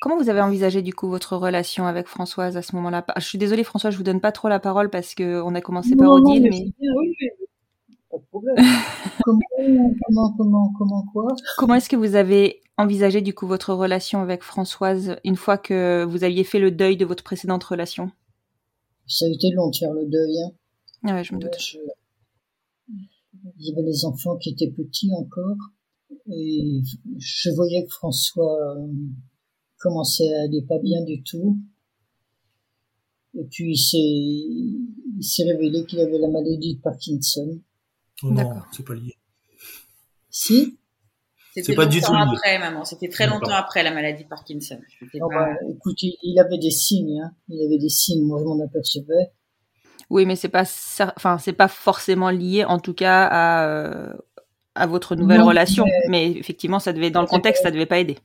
comment 0.00 0.16
vous 0.16 0.30
avez 0.30 0.40
envisagé 0.40 0.82
du 0.82 0.94
coup 0.94 1.08
votre 1.08 1.36
relation 1.36 1.86
avec 1.86 2.06
Françoise 2.06 2.56
à 2.56 2.62
ce 2.62 2.74
moment-là? 2.76 3.04
Je 3.16 3.24
suis 3.24 3.38
désolée, 3.38 3.64
Françoise, 3.64 3.92
je 3.92 3.98
vous 3.98 4.04
donne 4.04 4.20
pas 4.20 4.32
trop 4.32 4.48
la 4.48 4.58
parole 4.58 4.90
parce 4.90 5.14
que 5.14 5.40
on 5.42 5.54
a 5.54 5.60
commencé 5.60 5.94
par 5.94 6.06
Non, 6.06 6.12
Odile, 6.14 6.42
mais 6.44 6.50
mais 6.50 6.56
c'est 6.56 6.80
bien, 6.80 6.92
oui, 6.96 7.14
oui, 7.20 7.28
pas 8.10 8.18
de 8.18 8.24
problème. 8.24 8.56
comment, 9.24 9.94
comment, 10.06 10.34
comment, 10.36 10.72
comment 10.76 11.04
quoi? 11.12 11.28
Comment 11.56 11.74
est-ce 11.74 11.88
que 11.88 11.96
vous 11.96 12.16
avez 12.16 12.62
envisagé 12.76 13.20
du 13.20 13.34
coup 13.34 13.46
votre 13.46 13.74
relation 13.74 14.20
avec 14.20 14.42
Françoise 14.42 15.16
une 15.24 15.36
fois 15.36 15.58
que 15.58 16.04
vous 16.08 16.24
aviez 16.24 16.44
fait 16.44 16.58
le 16.58 16.70
deuil 16.70 16.96
de 16.96 17.04
votre 17.04 17.22
précédente 17.22 17.62
relation? 17.62 18.10
Ça 19.06 19.26
a 19.26 19.28
été 19.28 19.50
long 19.54 19.70
de 19.70 19.76
faire 19.76 19.92
le 19.92 20.06
deuil. 20.06 20.42
Hein. 20.42 20.50
Ah 21.04 21.14
ouais, 21.14 21.24
je 21.24 21.34
me 21.34 21.40
Moi, 21.40 21.48
doute. 21.50 21.60
je- 21.60 21.78
Il 23.58 23.66
y 23.68 23.72
avait 23.72 23.82
les 23.86 24.04
enfants 24.04 24.36
qui 24.36 24.50
étaient 24.50 24.70
petits 24.70 25.10
encore. 25.14 25.56
Et 26.32 26.82
je 27.18 27.50
voyais 27.50 27.84
que 27.84 27.90
François 27.90 28.76
euh, 28.76 28.88
commençait 29.78 30.32
à 30.34 30.42
aller 30.42 30.62
pas 30.62 30.78
bien 30.78 31.02
du 31.04 31.22
tout. 31.22 31.58
Et 33.38 33.44
puis 33.44 33.74
il 33.76 35.22
s'est, 35.22 35.44
révélé 35.44 35.84
qu'il 35.86 36.00
avait 36.00 36.18
la 36.18 36.28
maladie 36.28 36.74
de 36.76 36.80
Parkinson. 36.80 37.60
Oh 38.22 38.26
non, 38.30 38.34
D'accord. 38.34 38.66
c'est 38.72 38.84
pas 38.84 38.94
lié. 38.94 39.14
Si? 40.28 40.76
C'était 41.54 41.74
pas 41.74 41.86
du 41.86 42.00
longtemps 42.00 42.08
tout 42.08 42.30
lié. 42.30 42.36
après, 42.36 42.58
maman. 42.58 42.84
C'était 42.84 43.08
très 43.08 43.26
longtemps 43.28 43.52
après 43.54 43.82
la 43.82 43.92
maladie 43.92 44.24
de 44.24 44.28
Parkinson. 44.28 44.80
Pas- 45.00 45.18
bah, 45.28 45.48
écoute, 45.68 46.02
il, 46.02 46.16
il 46.22 46.38
avait 46.40 46.58
des 46.58 46.70
signes. 46.70 47.20
Hein. 47.20 47.34
Il 47.48 47.64
avait 47.64 47.78
des 47.78 47.88
signes. 47.88 48.24
Moi, 48.24 48.38
je 48.40 48.44
m'en 48.44 48.62
apercevais. 48.64 49.30
Oui, 50.08 50.24
mais 50.26 50.36
c'est 50.36 50.48
pas 50.48 50.62
cer- 50.64 51.12
enfin 51.16 51.38
c'est 51.38 51.52
pas 51.52 51.68
forcément 51.68 52.30
lié 52.30 52.64
en 52.64 52.78
tout 52.78 52.94
cas 52.94 53.26
à 53.26 53.66
euh, 53.66 54.12
à 54.74 54.86
votre 54.86 55.14
nouvelle 55.16 55.40
Non, 55.40 55.46
relation, 55.46 55.84
mais... 56.08 56.30
effectivement 56.32 56.78
ça 56.78 56.92
devait 56.92 57.10
dans 57.10 57.20
le 57.20 57.26
contexte 57.26 57.62
ça 57.62 57.70
devait 57.70 57.86
pas 57.86 57.98
aider. 57.98 58.18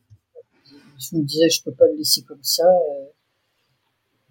Je 0.97 1.17
me 1.17 1.23
disais, 1.23 1.49
je 1.49 1.61
peux 1.63 1.73
pas 1.73 1.85
le 1.91 1.97
laisser 1.97 2.23
comme 2.23 2.41
ça. 2.43 2.63
euh. 2.63 3.05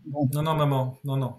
Bon. 0.06 0.28
Non, 0.32 0.42
non, 0.42 0.54
maman, 0.54 0.98
non, 1.04 1.16
non. 1.16 1.34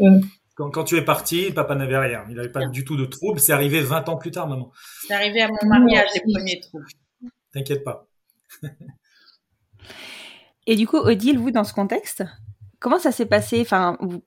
Euh. 0.00 0.20
Quand, 0.54 0.70
quand 0.70 0.84
tu 0.84 0.96
es 0.96 1.02
parti, 1.04 1.50
papa 1.52 1.74
n'avait 1.74 1.96
rien. 1.98 2.24
Il 2.28 2.34
n'avait 2.36 2.50
pas 2.50 2.66
du 2.66 2.84
tout 2.84 2.96
de 2.96 3.04
trouble. 3.06 3.38
C'est 3.40 3.52
arrivé 3.52 3.80
20 3.80 4.08
ans 4.08 4.16
plus 4.16 4.30
tard, 4.30 4.46
maman. 4.48 4.70
C'est 5.06 5.14
arrivé 5.14 5.40
à 5.40 5.48
mon 5.48 5.68
mariage, 5.68 6.08
les 6.14 6.32
premiers 6.34 6.60
trous. 6.60 6.82
T'inquiète 7.52 7.82
pas. 7.84 8.06
Et 10.66 10.76
du 10.76 10.86
coup, 10.86 10.96
Odile, 10.98 11.38
vous, 11.38 11.50
dans 11.50 11.64
ce 11.64 11.72
contexte, 11.72 12.24
comment 12.78 12.98
ça 12.98 13.12
s'est 13.12 13.26
passé? 13.26 13.60
Enfin, 13.60 13.96
vous- 14.00 14.22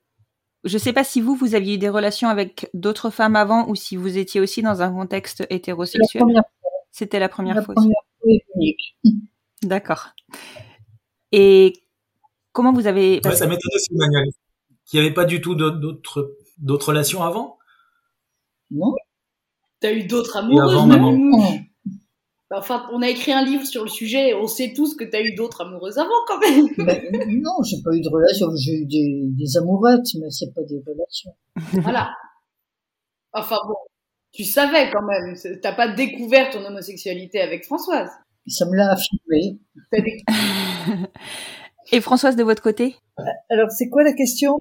je 0.64 0.78
sais 0.78 0.92
pas 0.92 1.04
si 1.04 1.20
vous, 1.20 1.34
vous 1.34 1.54
aviez 1.54 1.74
eu 1.74 1.78
des 1.78 1.88
relations 1.88 2.28
avec 2.28 2.70
d'autres 2.74 3.10
femmes 3.10 3.36
avant 3.36 3.68
ou 3.68 3.74
si 3.74 3.96
vous 3.96 4.16
étiez 4.18 4.40
aussi 4.40 4.62
dans 4.62 4.80
un 4.82 4.90
contexte 4.92 5.44
hétérosexuel. 5.50 6.22
C'était 6.90 7.18
la 7.18 7.28
première 7.28 7.54
la 7.56 7.62
fois. 7.62 7.74
aussi. 7.76 7.88
première 8.20 8.40
fois 8.44 8.54
unique. 8.56 8.96
D'accord. 9.62 10.08
Et 11.32 11.72
comment 12.52 12.72
vous 12.72 12.86
avez 12.86 13.20
Ouais, 13.24 13.34
ça 13.36 13.46
m'étonne 13.46 13.70
aussi, 13.74 13.88
Emmanuel. 13.94 14.28
Qu'il 14.84 15.00
n'y 15.00 15.06
avait 15.06 15.14
pas 15.14 15.24
du 15.24 15.40
tout 15.40 15.54
d'autres- 15.54 16.36
relations 16.86 17.22
avant? 17.22 17.58
Non 18.70 18.94
T'as 19.80 19.92
eu 19.92 20.04
d'autres 20.04 20.36
amoureuses, 20.36 20.72
avant, 20.72 20.86
même 20.86 21.00
maman 21.00 21.12
Non. 21.12 21.58
Enfin, 22.54 22.86
on 22.92 23.02
a 23.02 23.08
écrit 23.08 23.32
un 23.32 23.44
livre 23.44 23.64
sur 23.64 23.82
le 23.82 23.88
sujet 23.88 24.30
et 24.30 24.34
on 24.34 24.46
sait 24.46 24.72
tous 24.74 24.94
que 24.94 25.04
t'as 25.04 25.22
eu 25.22 25.34
d'autres 25.34 25.62
amoureuses 25.62 25.98
avant, 25.98 26.10
quand 26.26 26.38
même. 26.38 26.66
Mais, 26.78 27.10
non, 27.28 27.62
j'ai 27.64 27.82
pas 27.82 27.94
eu 27.94 28.00
de 28.00 28.08
relation. 28.08 28.46
J'ai 28.56 28.72
eu 28.72 28.86
des, 28.86 29.22
des 29.24 29.56
amourettes, 29.56 30.06
mais 30.20 30.30
c'est 30.30 30.52
pas 30.54 30.62
des 30.62 30.82
relations. 30.86 31.32
voilà. 31.82 32.10
Enfin 33.32 33.56
bon, 33.66 33.76
tu 34.32 34.44
savais 34.44 34.90
quand 34.90 35.02
même. 35.02 35.34
T'as 35.62 35.72
pas 35.72 35.88
découvert 35.88 36.50
ton 36.50 36.64
homosexualité 36.64 37.40
avec 37.40 37.64
Françoise. 37.64 38.10
Ça 38.46 38.66
me 38.66 38.76
l'a 38.76 38.92
affirmé. 38.92 39.58
Et 41.92 42.00
Françoise, 42.00 42.36
de 42.36 42.42
votre 42.42 42.62
côté, 42.62 42.96
Alors, 43.50 43.70
c'est 43.70 43.88
quoi 43.88 44.02
la 44.02 44.12
question? 44.12 44.56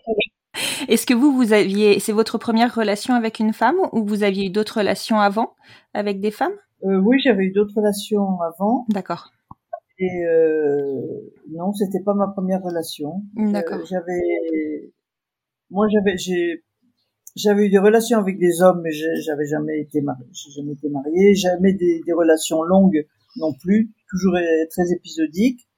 Est-ce 0.87 1.05
que 1.05 1.13
vous, 1.13 1.31
vous 1.31 1.53
aviez, 1.53 1.99
c'est 1.99 2.11
votre 2.11 2.37
première 2.37 2.73
relation 2.75 3.13
avec 3.13 3.39
une 3.39 3.53
femme 3.53 3.77
ou 3.93 4.05
vous 4.05 4.23
aviez 4.23 4.47
eu 4.47 4.49
d'autres 4.49 4.79
relations 4.79 5.19
avant 5.19 5.55
avec 5.93 6.19
des 6.19 6.31
femmes? 6.31 6.55
Oui, 6.83 7.19
j'avais 7.23 7.45
eu 7.45 7.51
d'autres 7.51 7.75
relations 7.75 8.41
avant. 8.41 8.85
D'accord. 8.89 9.31
Et 10.01 10.25
euh, 10.25 10.99
non, 11.51 11.73
c'était 11.73 12.01
pas 12.03 12.15
ma 12.15 12.27
première 12.27 12.63
relation. 12.63 13.21
D'accord. 13.35 13.77
Euh, 13.77 13.85
j'avais, 13.87 14.91
moi, 15.69 15.87
j'avais, 15.89 16.17
j'ai, 16.17 16.63
j'avais 17.35 17.67
eu 17.67 17.69
des 17.69 17.77
relations 17.77 18.17
avec 18.17 18.39
des 18.39 18.63
hommes, 18.63 18.81
mais 18.83 18.89
j'avais 18.91 19.45
jamais 19.45 19.79
été 19.79 20.01
mariée. 20.01 20.25
Jamais 20.55 20.71
été 20.71 20.89
mariée. 20.89 21.35
Jamais 21.35 21.73
des, 21.73 22.01
des 22.03 22.13
relations 22.13 22.63
longues 22.63 23.05
non 23.35 23.53
plus. 23.53 23.91
Toujours 24.09 24.35
euh, 24.35 24.65
très 24.71 24.91
épisodiques, 24.91 25.69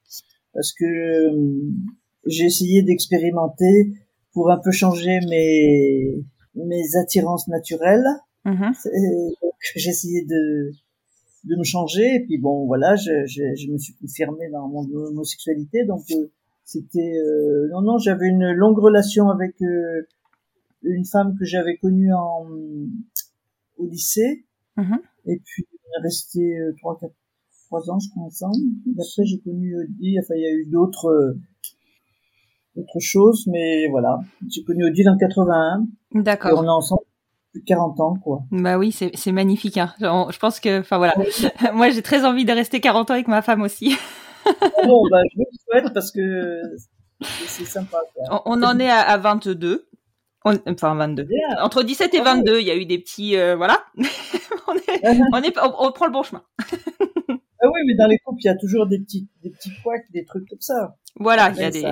parce 0.54 0.72
que 0.72 0.86
euh, 0.86 1.62
j'ai 2.26 2.46
essayé 2.46 2.82
d'expérimenter 2.82 3.94
pour 4.32 4.52
un 4.52 4.58
peu 4.58 4.72
changer 4.72 5.20
mes 5.30 6.24
mes 6.56 6.96
attirances 6.96 7.50
naturelles. 7.50 8.06
Donc, 8.46 8.56
j'ai 9.76 9.90
essayé 9.90 10.24
de, 10.24 10.72
de 11.44 11.56
me 11.56 11.64
changer. 11.64 12.16
Et 12.16 12.26
puis 12.26 12.38
bon, 12.38 12.66
voilà, 12.66 12.96
je, 12.96 13.26
je, 13.26 13.56
je 13.56 13.72
me 13.72 13.78
suis 13.78 13.94
confirmée 13.96 14.50
dans 14.50 14.68
mon 14.68 14.84
homosexualité. 14.94 15.86
Donc 15.86 16.04
euh, 16.12 16.32
c'était 16.64 17.18
euh, 17.18 17.70
non 17.72 17.82
non, 17.82 17.98
j'avais 17.98 18.28
une 18.28 18.52
longue 18.52 18.80
relation 18.80 19.30
avec 19.30 19.62
euh, 19.62 20.08
une 20.84 21.06
femme 21.06 21.36
que 21.38 21.46
j'avais 21.46 21.78
connue 21.78 22.14
en 22.14 22.48
au 23.78 23.86
lycée. 23.86 24.46
Mhm. 24.78 25.00
Et 25.26 25.42
puis 25.44 25.66
on 25.72 26.00
est 26.00 26.04
resté 26.04 26.60
euh, 26.60 26.74
trois 26.80 26.98
quatre 27.00 27.16
trois 27.68 27.90
ans 27.90 28.00
je 28.00 28.10
crois 28.12 28.24
ensemble. 28.24 28.58
Et 28.88 28.92
après 29.00 29.26
j'ai 29.26 29.40
connu 29.40 29.76
Odile. 29.78 30.20
Enfin 30.20 30.36
il 30.36 30.42
y 30.42 30.48
a 30.48 30.54
eu 30.54 30.66
d'autres 30.66 31.08
euh, 31.08 31.34
d'autres 32.76 33.00
choses, 33.00 33.48
mais 33.48 33.88
voilà. 33.90 34.20
J'ai 34.50 34.64
connu 34.64 34.86
Odile 34.86 35.10
en 35.10 35.18
81 35.18 35.86
et 36.16 36.22
D'accord. 36.24 36.60
on 36.60 36.64
est 36.64 36.70
ensemble 36.70 37.04
depuis 37.54 37.66
40 37.66 38.00
ans 38.00 38.16
quoi. 38.16 38.44
Bah 38.52 38.78
oui, 38.78 38.92
c'est 38.92 39.32
magnifique. 39.32 39.78
Hein. 39.78 39.94
Genre, 40.00 40.32
Je 40.32 40.40
pense 40.40 40.60
que, 40.60 40.80
enfin 40.80 40.98
voilà, 40.98 41.14
moi 41.74 41.90
j'ai 41.90 42.02
très 42.02 42.26
envie 42.26 42.46
de 42.46 42.52
rester 42.52 42.80
40 42.80 43.12
ans 43.12 43.14
avec 43.14 43.28
ma 43.28 43.42
femme 43.42 43.62
aussi. 43.62 43.96
Bon, 44.86 45.08
bah, 45.10 45.20
je 45.32 45.38
vous 45.38 45.46
le 45.50 45.58
souhaite 45.58 45.94
parce 45.94 46.12
que 46.12 46.62
c'est 47.22 47.64
sympa. 47.64 47.98
On, 48.30 48.42
on 48.46 48.64
en 48.64 48.78
est 48.78 48.90
à, 48.90 49.00
à 49.00 49.18
22. 49.18 49.88
On- 50.44 50.60
enfin 50.68 50.96
22. 50.96 51.24
Bien. 51.24 51.38
Entre 51.62 51.82
17 51.82 52.14
et 52.14 52.22
22, 52.22 52.60
il 52.60 52.68
y 52.68 52.72
a 52.72 52.76
eu 52.76 52.86
des 52.86 53.00
petits, 53.00 53.38
euh, 53.38 53.56
voilà. 53.56 53.86
on, 54.68 54.76
est, 54.76 55.08
on, 55.32 55.42
est, 55.42 55.58
on, 55.80 55.92
prend 55.94 56.08
le 56.08 56.12
bon 56.12 56.24
chemin. 56.24 56.44
Ah 56.60 57.70
oui, 57.74 57.80
mais 57.88 57.96
dans 57.96 58.08
les 58.08 58.18
couples, 58.18 58.42
il 58.42 58.48
y 58.48 58.50
a 58.50 58.58
toujours 58.58 58.86
des 58.86 59.00
petits, 59.00 59.30
des 59.42 59.50
petits 59.52 59.72
couacs, 59.82 60.12
des 60.12 60.26
trucs 60.26 60.50
comme 60.50 60.60
ça. 60.60 60.98
Voilà, 61.16 61.52
il 61.52 61.62
y 61.62 61.64
a 61.64 61.72
des. 61.72 61.86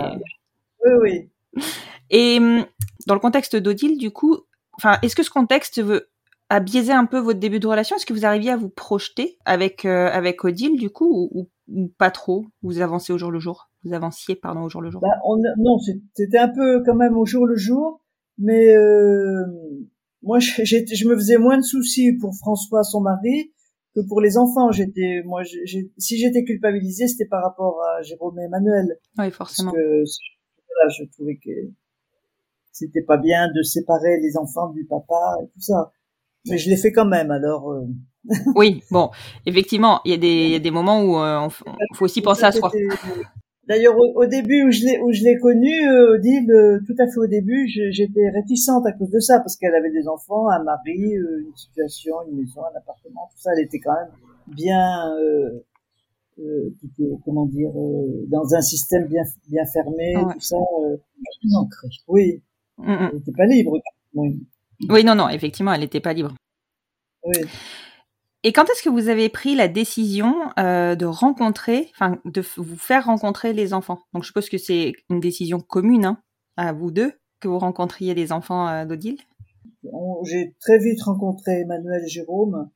Oui, 0.85 0.91
oui. 1.01 1.63
Et 2.09 2.37
hum, 2.39 2.65
dans 3.07 3.13
le 3.13 3.21
contexte 3.21 3.55
d'Odile, 3.55 3.97
du 3.97 4.11
coup, 4.11 4.41
enfin, 4.83 4.97
est-ce 5.01 5.15
que 5.15 5.23
ce 5.23 5.29
contexte 5.29 5.81
veut, 5.81 6.09
a 6.49 6.59
biaisé 6.59 6.91
un 6.91 7.05
peu 7.05 7.19
votre 7.19 7.39
début 7.39 7.59
de 7.59 7.67
relation? 7.67 7.95
Est-ce 7.95 8.05
que 8.05 8.13
vous 8.13 8.25
arriviez 8.25 8.51
à 8.51 8.57
vous 8.57 8.69
projeter 8.69 9.37
avec 9.45 9.85
euh, 9.85 10.09
avec 10.11 10.43
Odile 10.43 10.77
du 10.77 10.89
coup 10.89 11.29
ou, 11.31 11.49
ou, 11.67 11.87
pas 11.97 12.11
trop? 12.11 12.45
Vous 12.61 12.81
avancez 12.81 13.13
au 13.13 13.17
jour 13.17 13.31
le 13.31 13.39
jour? 13.39 13.69
Vous 13.83 13.93
avanciez 13.93 14.35
pardon 14.35 14.63
au 14.63 14.69
jour 14.69 14.81
le 14.81 14.91
jour? 14.91 15.01
Bah, 15.01 15.19
on, 15.25 15.37
Non, 15.57 15.77
c'était 16.13 16.37
un 16.37 16.49
peu 16.49 16.83
quand 16.83 16.95
même 16.95 17.17
au 17.17 17.25
jour 17.25 17.45
le 17.45 17.55
jour, 17.55 18.01
mais 18.37 18.75
euh, 18.75 19.45
moi 20.23 20.39
je, 20.39 20.63
je 20.63 21.07
me 21.07 21.15
faisais 21.15 21.37
moins 21.37 21.57
de 21.57 21.63
soucis 21.63 22.13
pour 22.19 22.35
François 22.35 22.83
son 22.83 23.01
mari 23.01 23.53
que 23.95 24.01
pour 24.07 24.19
les 24.19 24.37
enfants. 24.37 24.71
J'étais 24.71 25.21
moi 25.25 25.43
si 25.45 26.17
j'étais 26.17 26.43
culpabilisée, 26.43 27.07
c'était 27.07 27.27
par 27.27 27.43
rapport 27.43 27.81
à 27.83 28.01
Jérôme 28.01 28.39
et 28.39 28.43
Emmanuel. 28.43 28.97
Oui, 29.17 29.31
forcément. 29.31 29.71
Parce 29.71 30.17
que 30.17 30.73
là, 30.83 30.89
je 30.89 31.03
trouvais 31.11 31.37
que 31.37 31.51
c'était 32.71 33.03
pas 33.03 33.17
bien 33.17 33.47
de 33.47 33.61
séparer 33.61 34.19
les 34.21 34.37
enfants 34.37 34.69
du 34.69 34.85
papa 34.85 35.37
et 35.43 35.47
tout 35.47 35.61
ça. 35.61 35.91
Mais 36.47 36.57
je 36.57 36.69
l'ai 36.69 36.77
fait 36.77 36.91
quand 36.91 37.05
même, 37.05 37.31
alors. 37.31 37.71
Euh. 37.71 37.85
oui, 38.55 38.83
bon, 38.91 39.09
effectivement, 39.45 40.01
il 40.05 40.11
y, 40.11 40.13
a 40.13 40.17
des, 40.17 40.49
y 40.49 40.55
a 40.55 40.59
des 40.59 40.71
moments 40.71 41.01
où 41.03 41.17
il 41.17 41.47
euh, 41.47 41.49
faut 41.95 42.05
aussi 42.05 42.21
penser 42.21 42.43
à 42.43 42.51
soi. 42.51 42.71
D'ailleurs, 43.67 43.95
au, 43.97 44.25
début 44.25 44.63
où 44.63 44.71
je 44.71 44.83
l'ai 44.83 44.99
où 44.99 45.13
je 45.13 45.23
l'ai 45.23 45.37
connue, 45.37 45.87
euh, 45.87 46.15
Odile, 46.15 46.51
euh, 46.51 46.79
tout 46.85 46.95
à 46.99 47.05
fait 47.07 47.19
au 47.19 47.27
début, 47.27 47.67
j'étais 47.67 48.29
réticente 48.29 48.85
à 48.85 48.91
cause 48.91 49.09
de 49.11 49.19
ça 49.19 49.39
parce 49.39 49.55
qu'elle 49.55 49.75
avait 49.75 49.91
des 49.91 50.07
enfants, 50.07 50.49
un 50.49 50.63
mari, 50.63 51.13
une 51.13 51.55
situation, 51.55 52.15
une 52.27 52.37
maison, 52.37 52.61
un 52.65 52.77
appartement, 52.77 53.29
tout 53.31 53.39
ça. 53.39 53.51
Elle 53.55 53.63
était 53.63 53.79
quand 53.79 53.93
même 53.93 54.09
bien, 54.47 55.15
euh, 55.15 56.73
comment 57.23 57.45
dire, 57.45 57.71
dans 58.27 58.55
un 58.55 58.61
système 58.61 59.07
bien 59.07 59.23
bien 59.47 59.65
fermé, 59.65 60.15
tout 60.33 60.39
ça. 60.41 60.57
Oui, 62.09 62.41
mm, 62.81 62.91
mm. 62.91 63.09
elle 63.11 63.17
n'était 63.17 63.31
pas 63.31 63.45
libre. 63.45 63.77
Oui. 64.13 64.47
Oui, 64.89 65.03
non, 65.03 65.15
non, 65.15 65.29
effectivement, 65.29 65.73
elle 65.73 65.81
n'était 65.81 65.99
pas 65.99 66.13
libre. 66.13 66.33
Oui. 67.23 67.45
Et 68.43 68.53
quand 68.53 68.63
est-ce 68.63 68.81
que 68.81 68.89
vous 68.89 69.09
avez 69.09 69.29
pris 69.29 69.53
la 69.55 69.67
décision 69.67 70.35
euh, 70.57 70.95
de 70.95 71.05
rencontrer, 71.05 71.89
enfin, 71.93 72.19
de 72.25 72.41
vous 72.57 72.77
faire 72.77 73.05
rencontrer 73.05 73.53
les 73.53 73.73
enfants? 73.73 73.99
Donc, 74.13 74.23
je 74.23 74.27
suppose 74.27 74.49
que 74.49 74.57
c'est 74.57 74.93
une 75.09 75.19
décision 75.19 75.59
commune 75.59 76.05
hein, 76.05 76.17
à 76.57 76.73
vous 76.73 76.89
deux 76.89 77.13
que 77.39 77.47
vous 77.47 77.59
rencontriez 77.59 78.15
les 78.15 78.31
enfants 78.31 78.67
euh, 78.67 78.85
d'Odile? 78.85 79.17
J'ai 80.23 80.55
très 80.59 80.77
vite 80.79 81.01
rencontré 81.03 81.61
Emmanuel 81.61 82.03
et 82.03 82.07
Jérôme. 82.07 82.69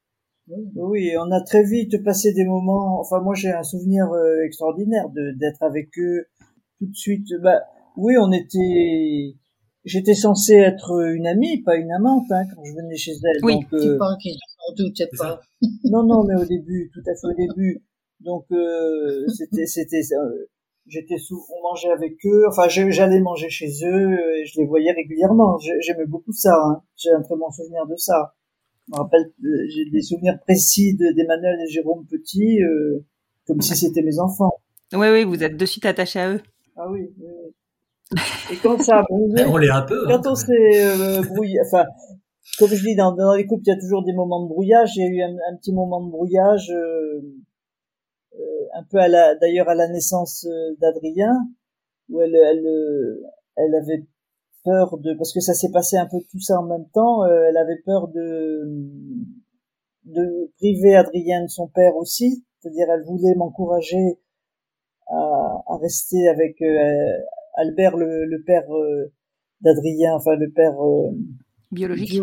Oui, 0.75 1.11
on 1.17 1.31
a 1.31 1.41
très 1.41 1.63
vite 1.63 2.03
passé 2.03 2.33
des 2.33 2.45
moments. 2.45 2.99
Enfin, 2.99 3.19
moi, 3.21 3.33
j'ai 3.33 3.51
un 3.51 3.63
souvenir 3.63 4.11
euh, 4.11 4.43
extraordinaire 4.45 5.09
d'être 5.09 5.63
avec 5.63 5.89
eux 5.97 6.25
tout 6.79 6.87
de 6.87 6.95
suite. 6.95 7.27
Bah, 7.41 7.61
oui, 7.95 8.15
on 8.19 8.31
était 8.31 9.35
J'étais 9.85 10.15
censée 10.15 10.55
être 10.55 10.91
une 11.13 11.27
amie, 11.27 11.61
pas 11.61 11.75
une 11.75 11.91
amante, 11.91 12.25
hein, 12.31 12.43
quand 12.53 12.63
je 12.63 12.73
venais 12.73 12.97
chez 12.97 13.11
elle. 13.11 13.43
Oui, 13.43 13.53
donc, 13.55 13.73
euh... 13.73 13.97
pas 13.97 14.17
qu'ils 14.19 14.35
doutait 14.75 15.09
pas. 15.17 15.39
non, 15.85 16.03
non, 16.03 16.23
mais 16.23 16.35
au 16.35 16.45
début, 16.45 16.91
tout 16.93 17.01
à 17.09 17.15
fait 17.15 17.27
au 17.27 17.33
début. 17.33 17.83
Donc 18.21 18.45
euh, 18.51 19.27
c'était, 19.27 19.65
c'était, 19.67 20.01
euh, 20.13 20.49
j'étais 20.87 21.17
sous, 21.17 21.43
on 21.53 21.61
mangeait 21.69 21.91
avec 21.91 22.13
eux. 22.25 22.45
Enfin, 22.47 22.67
j'allais 22.67 23.19
manger 23.19 23.49
chez 23.49 23.69
eux 23.83 24.19
et 24.37 24.45
je 24.45 24.59
les 24.59 24.65
voyais 24.65 24.91
régulièrement. 24.91 25.57
J'aimais 25.81 26.05
beaucoup 26.07 26.31
ça. 26.31 26.55
Hein. 26.55 26.81
J'ai 26.95 27.11
un 27.11 27.21
très 27.21 27.35
bon 27.35 27.51
souvenir 27.51 27.85
de 27.87 27.95
ça. 27.95 28.35
Je 28.87 28.93
me 28.93 28.97
rappelle, 28.97 29.33
euh, 29.43 29.65
j'ai 29.67 29.89
des 29.89 30.01
souvenirs 30.01 30.39
précis 30.41 30.95
d'Emmanuel 30.95 31.59
et 31.61 31.71
Jérôme 31.71 32.05
Petit, 32.05 32.61
euh, 32.63 33.03
comme 33.47 33.61
si 33.61 33.75
c'était 33.75 34.03
mes 34.03 34.19
enfants. 34.19 34.53
Oui, 34.93 35.07
oui, 35.11 35.23
vous 35.23 35.43
êtes 35.43 35.57
de 35.57 35.65
suite 35.65 35.85
attachés 35.85 36.19
à 36.19 36.33
eux. 36.33 36.41
Ah 36.77 36.89
oui, 36.91 37.09
oui. 37.17 37.53
Et 38.51 38.57
quand 38.61 38.81
ça 38.81 38.99
a 38.99 39.03
brouillé, 39.03 39.45
on 39.47 39.57
l'est 39.57 39.69
un 39.69 39.81
peu. 39.81 40.07
Hein, 40.07 40.21
quand 40.21 40.31
on 40.31 40.35
s'est 40.35 40.85
euh, 40.85 41.21
brouillé, 41.21 41.59
enfin, 41.65 41.85
comme 42.59 42.69
je 42.69 42.83
dis, 42.83 42.95
dans, 42.95 43.13
dans, 43.13 43.33
les 43.33 43.45
couples, 43.45 43.63
il 43.65 43.69
y 43.69 43.73
a 43.73 43.79
toujours 43.79 44.03
des 44.03 44.13
moments 44.13 44.43
de 44.43 44.47
brouillage. 44.47 44.91
Il 44.95 45.01
y 45.01 45.07
a 45.07 45.09
eu 45.09 45.21
un, 45.21 45.35
un 45.51 45.57
petit 45.57 45.73
moment 45.73 46.05
de 46.05 46.11
brouillage, 46.11 46.71
euh, 46.71 47.21
euh, 48.35 48.67
un 48.75 48.83
peu 48.89 48.97
à 48.99 49.07
la, 49.07 49.35
d'ailleurs 49.35 49.69
à 49.69 49.75
la 49.75 49.87
naissance 49.87 50.45
euh, 50.45 50.75
d'Adrien, 50.79 51.33
où 52.09 52.21
elle, 52.21 52.35
elle, 52.35 52.65
euh, 52.65 53.23
elle 53.55 53.75
avait 53.75 54.05
peur 54.63 54.97
de, 54.97 55.13
parce 55.15 55.33
que 55.33 55.39
ça 55.39 55.53
s'est 55.53 55.71
passé 55.71 55.97
un 55.97 56.05
peu 56.05 56.17
tout 56.31 56.39
ça 56.39 56.59
en 56.59 56.65
même 56.65 56.87
temps. 56.93 57.23
Euh, 57.23 57.45
elle 57.49 57.57
avait 57.57 57.81
peur 57.85 58.07
de, 58.09 58.63
de 60.05 60.51
priver 60.57 60.95
Adrien 60.95 61.43
de 61.43 61.49
son 61.49 61.67
père 61.67 61.95
aussi. 61.95 62.45
C'est-à-dire, 62.59 62.87
elle 62.89 63.05
voulait 63.05 63.35
m'encourager 63.35 64.19
à, 65.07 65.63
à, 65.67 65.77
rester 65.77 66.27
avec 66.29 66.61
Albert, 67.57 67.97
le, 67.97 68.25
le 68.25 68.43
père 68.43 68.63
euh, 68.71 69.11
d'Adrien, 69.61 70.15
enfin 70.15 70.35
le 70.35 70.49
père 70.51 70.73
euh, 70.81 71.11
biologique, 71.71 72.21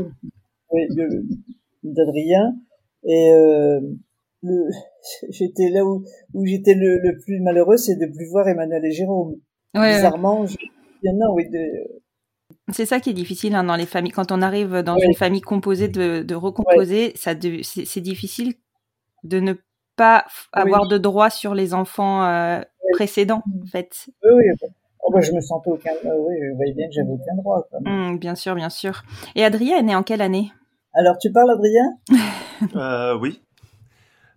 oui, 0.71 0.87
d'Adrien, 1.83 2.55
et 3.05 3.33
euh, 3.33 3.81
le, 4.43 4.69
j'étais 5.31 5.71
là 5.71 5.85
où, 5.85 6.05
où 6.35 6.47
j'étais 6.47 6.75
le, 6.75 6.99
le, 6.99 7.19
plus 7.19 7.41
malheureux, 7.41 7.77
c'est 7.77 7.97
de 7.97 8.07
plus 8.07 8.29
voir 8.31 8.49
Emmanuel 8.49 8.85
et 8.85 8.93
Jérôme. 8.93 9.37
Ouais, 9.75 9.97
Bizarrement, 9.97 10.47
je... 10.47 10.57
non, 11.05 11.35
oui, 11.35 11.49
de, 11.49 11.59
c'est 12.71 12.87
ça 12.87 13.01
qui 13.01 13.11
est 13.11 13.15
difficile 13.15 13.55
hein, 13.55 13.65
dans 13.65 13.77
les 13.77 13.87
familles. 13.87 14.13
Quand 14.13 14.33
on 14.33 14.43
arrive 14.43 14.79
dans 14.79 14.97
une 14.97 15.15
famille 15.15 15.41
composée, 15.41 15.89
de, 15.89 16.23
de 16.23 16.35
recomposer, 16.35 17.07
ouais. 17.07 17.13
ça 17.17 17.35
de, 17.35 17.61
c'est 17.63 18.01
difficile 18.01 18.55
de 19.25 19.41
ne 19.41 19.55
pas 19.97 20.27
avoir 20.53 20.83
oui. 20.83 20.89
de 20.89 20.99
droit 20.99 21.31
sur 21.31 21.55
les 21.55 21.75
enfants 21.75 22.25
euh, 22.25 22.61
précédents, 22.93 23.43
en 23.63 23.67
fait. 23.67 24.07
Oui, 24.25 24.31
oui. 24.37 24.69
Oh 25.03 25.11
bah, 25.13 25.21
je 25.21 25.33
me 25.33 25.41
sentais 25.41 25.71
aucun. 25.71 25.91
Euh, 26.05 26.17
oui, 26.27 26.37
je 26.41 26.55
voyais 26.55 26.75
bien 26.75 26.87
que 26.87 26.93
j'avais 26.93 27.11
aucun 27.11 27.35
droit. 27.37 27.67
Mmh, 27.81 28.19
bien 28.19 28.35
sûr, 28.35 28.55
bien 28.55 28.71
sûr. 28.71 29.03
Et 29.35 29.45
Adrien 29.45 29.79
est 29.79 29.83
né 29.83 29.97
en 29.97 30.03
quelle 30.03 30.23
année? 30.23 30.53
Alors, 30.95 31.19
tu 31.19 31.33
parles, 31.33 31.51
Adrien? 31.51 31.99
Euh, 32.77 33.19
Oui. 33.19 33.41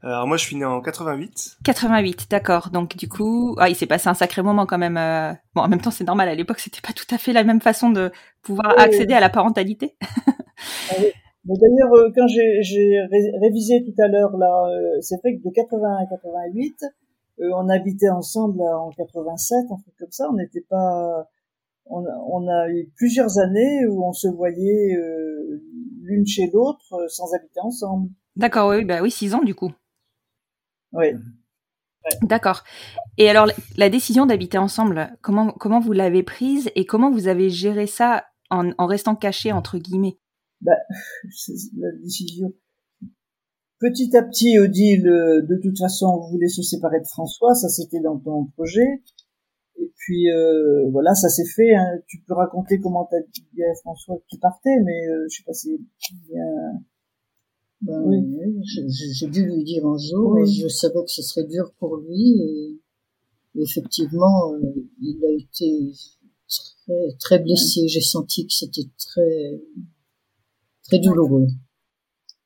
Alors 0.01 0.27
moi, 0.27 0.37
je 0.37 0.45
suis 0.45 0.55
né 0.55 0.65
en 0.65 0.81
88. 0.81 1.57
88, 1.63 2.27
d'accord. 2.29 2.69
Donc 2.69 2.95
du 2.95 3.09
coup, 3.09 3.55
ah, 3.57 3.69
il 3.69 3.75
s'est 3.75 3.87
passé 3.87 4.07
un 4.07 4.13
sacré 4.13 4.43
moment 4.43 4.67
quand 4.67 4.77
même. 4.77 4.97
Euh... 4.97 5.33
Bon, 5.55 5.61
en 5.63 5.67
même 5.67 5.81
temps, 5.81 5.89
c'est 5.89 6.03
normal. 6.03 6.29
À 6.29 6.35
l'époque, 6.35 6.59
c'était 6.59 6.81
pas 6.81 6.93
tout 6.93 7.07
à 7.13 7.17
fait 7.17 7.33
la 7.33 7.43
même 7.43 7.59
façon 7.59 7.89
de 7.89 8.11
pouvoir 8.43 8.75
oui. 8.77 8.83
accéder 8.83 9.15
à 9.15 9.19
la 9.19 9.29
parentalité. 9.29 9.95
ah, 10.01 10.93
oui. 10.99 11.11
D'ailleurs, 11.45 11.93
euh, 11.95 12.09
quand 12.15 12.27
j'ai 12.27 12.99
ré 13.11 13.31
révisé 13.41 13.83
tout 13.83 13.99
à 14.01 14.07
l'heure 14.07 14.37
là, 14.37 14.69
c'est 15.01 15.15
vrai 15.21 15.37
que 15.37 15.47
de 15.47 15.53
80 15.53 15.97
à 15.97 16.05
88, 16.09 16.75
euh, 16.83 16.87
on 17.39 17.69
habitait 17.69 18.09
ensemble 18.09 18.61
en 18.61 18.89
87, 18.91 19.57
un 19.71 19.77
truc 19.77 19.95
comme 19.97 20.11
ça. 20.11 20.29
On 20.29 20.35
n'était 20.35 20.65
pas, 20.69 21.27
on, 21.85 22.03
on, 22.03 22.47
a 22.47 22.69
eu 22.69 22.91
plusieurs 22.95 23.37
années 23.39 23.85
où 23.87 24.05
on 24.05 24.13
se 24.13 24.27
voyait 24.27 24.95
euh, 24.95 25.61
l'une 26.01 26.25
chez 26.25 26.49
l'autre 26.51 26.93
euh, 26.93 27.07
sans 27.07 27.33
habiter 27.33 27.59
ensemble. 27.61 28.09
D'accord, 28.35 28.69
oui, 28.69 28.85
bah 28.85 29.01
oui, 29.01 29.11
six 29.11 29.33
ans 29.33 29.43
du 29.43 29.55
coup. 29.55 29.71
Oui. 30.93 31.07
Ouais. 31.07 32.17
D'accord. 32.21 32.63
Et 33.17 33.29
alors, 33.29 33.47
la 33.77 33.89
décision 33.89 34.25
d'habiter 34.25 34.57
ensemble, 34.57 35.17
comment 35.21 35.51
comment 35.51 35.79
vous 35.79 35.93
l'avez 35.93 36.23
prise 36.23 36.69
et 36.75 36.85
comment 36.85 37.11
vous 37.11 37.27
avez 37.27 37.49
géré 37.49 37.87
ça 37.87 38.25
en, 38.49 38.71
en 38.77 38.85
restant 38.85 39.15
caché 39.15 39.51
entre 39.51 39.77
guillemets? 39.77 40.17
Bah, 40.61 40.77
La 41.77 41.91
décision 42.01 42.53
Petit 43.79 44.15
à 44.15 44.23
petit, 44.23 44.57
Odile, 44.57 45.07
euh, 45.07 45.41
de 45.41 45.59
toute 45.61 45.77
façon, 45.77 46.19
voulait 46.31 46.47
se 46.47 46.61
séparer 46.61 46.99
de 46.99 47.07
François, 47.07 47.53
ça 47.53 47.67
c'était 47.69 47.99
dans 47.99 48.17
ton 48.17 48.45
projet. 48.55 49.03
Et 49.77 49.91
puis 49.97 50.31
euh, 50.31 50.89
voilà, 50.91 51.13
ça 51.13 51.29
s'est 51.29 51.45
fait. 51.45 51.75
Hein. 51.75 51.99
Tu 52.07 52.21
peux 52.25 52.33
raconter 52.33 52.79
comment 52.79 53.05
t'as 53.09 53.19
dit 53.53 53.63
à 53.63 53.75
François 53.81 54.17
que 54.17 54.23
tu 54.29 54.39
partais, 54.39 54.77
mais 54.83 55.07
euh, 55.07 55.25
je 55.29 55.37
sais 55.37 55.43
pas 55.43 55.53
si 55.53 55.77
bien. 56.29 56.45
Ben, 57.81 58.01
oui. 58.05 58.23
J'ai 58.63 59.27
dû 59.27 59.45
lui 59.45 59.63
dire 59.63 59.85
un 59.85 59.97
jour. 59.97 60.31
Oui. 60.31 60.49
Je 60.49 60.67
savais 60.67 61.03
que 61.03 61.11
ce 61.11 61.21
serait 61.21 61.45
dur 61.45 61.73
pour 61.77 61.97
lui. 61.97 62.41
Et, 62.41 62.79
effectivement, 63.61 64.53
euh, 64.53 64.87
il 65.01 65.23
a 65.25 65.31
été 65.31 65.91
très 66.47 67.15
très 67.19 67.39
blessé. 67.39 67.87
J'ai 67.87 68.01
senti 68.01 68.47
que 68.47 68.53
c'était 68.53 68.89
très 68.97 69.61
très 70.83 70.99
douloureux. 70.99 71.47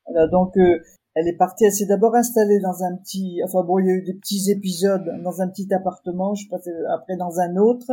Voilà, 0.08 0.28
donc 0.28 0.58
euh, 0.58 0.80
elle 1.20 1.28
est 1.28 1.36
partie, 1.36 1.66
elle 1.66 1.74
s'est 1.74 1.86
d'abord 1.86 2.16
installée 2.16 2.60
dans 2.60 2.84
un 2.84 2.96
petit, 2.96 3.42
enfin 3.44 3.62
bon, 3.64 3.80
il 3.80 3.88
y 3.88 3.90
a 3.90 3.94
eu 3.94 4.04
des 4.04 4.14
petits 4.14 4.50
épisodes 4.50 5.04
dans 5.22 5.42
un 5.42 5.50
petit 5.50 5.72
appartement, 5.74 6.34
je 6.34 6.48
passais 6.48 6.72
après 6.90 7.18
dans 7.18 7.40
un 7.40 7.58
autre. 7.58 7.92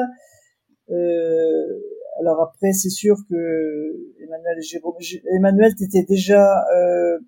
Euh, 0.91 1.81
alors 2.21 2.41
après, 2.41 2.73
c'est 2.73 2.91
sûr 2.91 3.17
que 3.29 4.15
Emmanuel 4.23 4.59
et 4.59 4.62
Jérôme, 4.62 4.95
Emmanuel, 5.37 5.75
t'étais 5.75 6.05
déjà, 6.05 6.65
euh, 6.73 7.19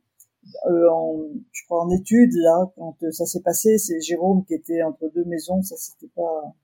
euh, 0.71 0.89
en, 0.93 1.19
je 1.51 1.65
crois 1.65 1.83
en 1.83 1.91
études 1.91 2.33
là 2.35 2.71
quand 2.77 2.97
ça 3.11 3.27
s'est 3.27 3.43
passé. 3.43 3.77
C'est 3.79 4.01
Jérôme 4.01 4.45
qui 4.45 4.55
était 4.55 4.83
entre 4.83 5.11
deux 5.13 5.25
maisons, 5.25 5.63
ça 5.63 5.75
c'était 5.77 6.13
pas. 6.15 6.55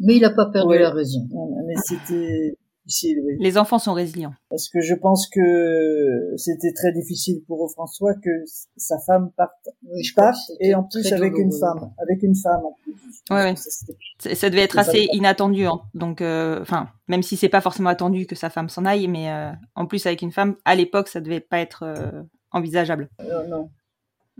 Mais 0.00 0.16
il 0.16 0.24
a 0.24 0.30
pas 0.30 0.50
perdu 0.50 0.70
ouais. 0.70 0.80
la 0.80 0.90
raison. 0.90 1.20
Mais 1.66 1.74
c'était 1.84 2.56
difficile, 2.88 3.18
oui. 3.24 3.36
Les 3.38 3.58
enfants 3.58 3.78
sont 3.78 3.92
résilients. 3.92 4.32
Parce 4.50 4.68
que 4.68 4.80
je 4.80 4.94
pense 4.94 5.28
que 5.28 6.34
c'était 6.36 6.72
très 6.72 6.92
difficile 6.92 7.42
pour 7.46 7.70
François 7.72 8.14
que 8.14 8.30
sa 8.76 8.98
femme 9.06 9.30
parte, 9.36 9.52
Oui, 9.86 10.02
je 10.02 10.14
parte 10.14 10.38
et 10.60 10.74
en 10.74 10.84
plus 10.84 11.12
avec 11.12 11.36
une 11.36 11.52
femme, 11.52 11.92
avec 11.98 12.22
une 12.22 12.34
femme 12.34 12.64
en 12.64 12.76
plus. 12.82 12.94
Ouais, 13.30 13.52
ouais. 13.52 14.34
Ça, 14.34 14.50
devait 14.50 14.62
être 14.62 14.78
assez 14.78 15.08
inattendu, 15.12 15.66
hein. 15.66 15.80
donc, 15.94 16.22
euh, 16.22 16.60
enfin, 16.62 16.88
même 17.08 17.22
si 17.22 17.36
c'est 17.36 17.48
pas 17.48 17.60
forcément 17.60 17.90
attendu 17.90 18.26
que 18.26 18.34
sa 18.34 18.48
femme 18.48 18.68
s'en 18.68 18.84
aille, 18.84 19.06
mais 19.06 19.30
euh, 19.30 19.50
en 19.74 19.86
plus 19.86 20.06
avec 20.06 20.22
une 20.22 20.32
femme, 20.32 20.56
à 20.64 20.74
l'époque, 20.74 21.08
ça 21.08 21.20
devait 21.20 21.40
pas 21.40 21.58
être 21.58 21.82
euh, 21.84 22.22
envisageable. 22.52 23.10
Euh, 23.20 23.46
non. 23.46 23.70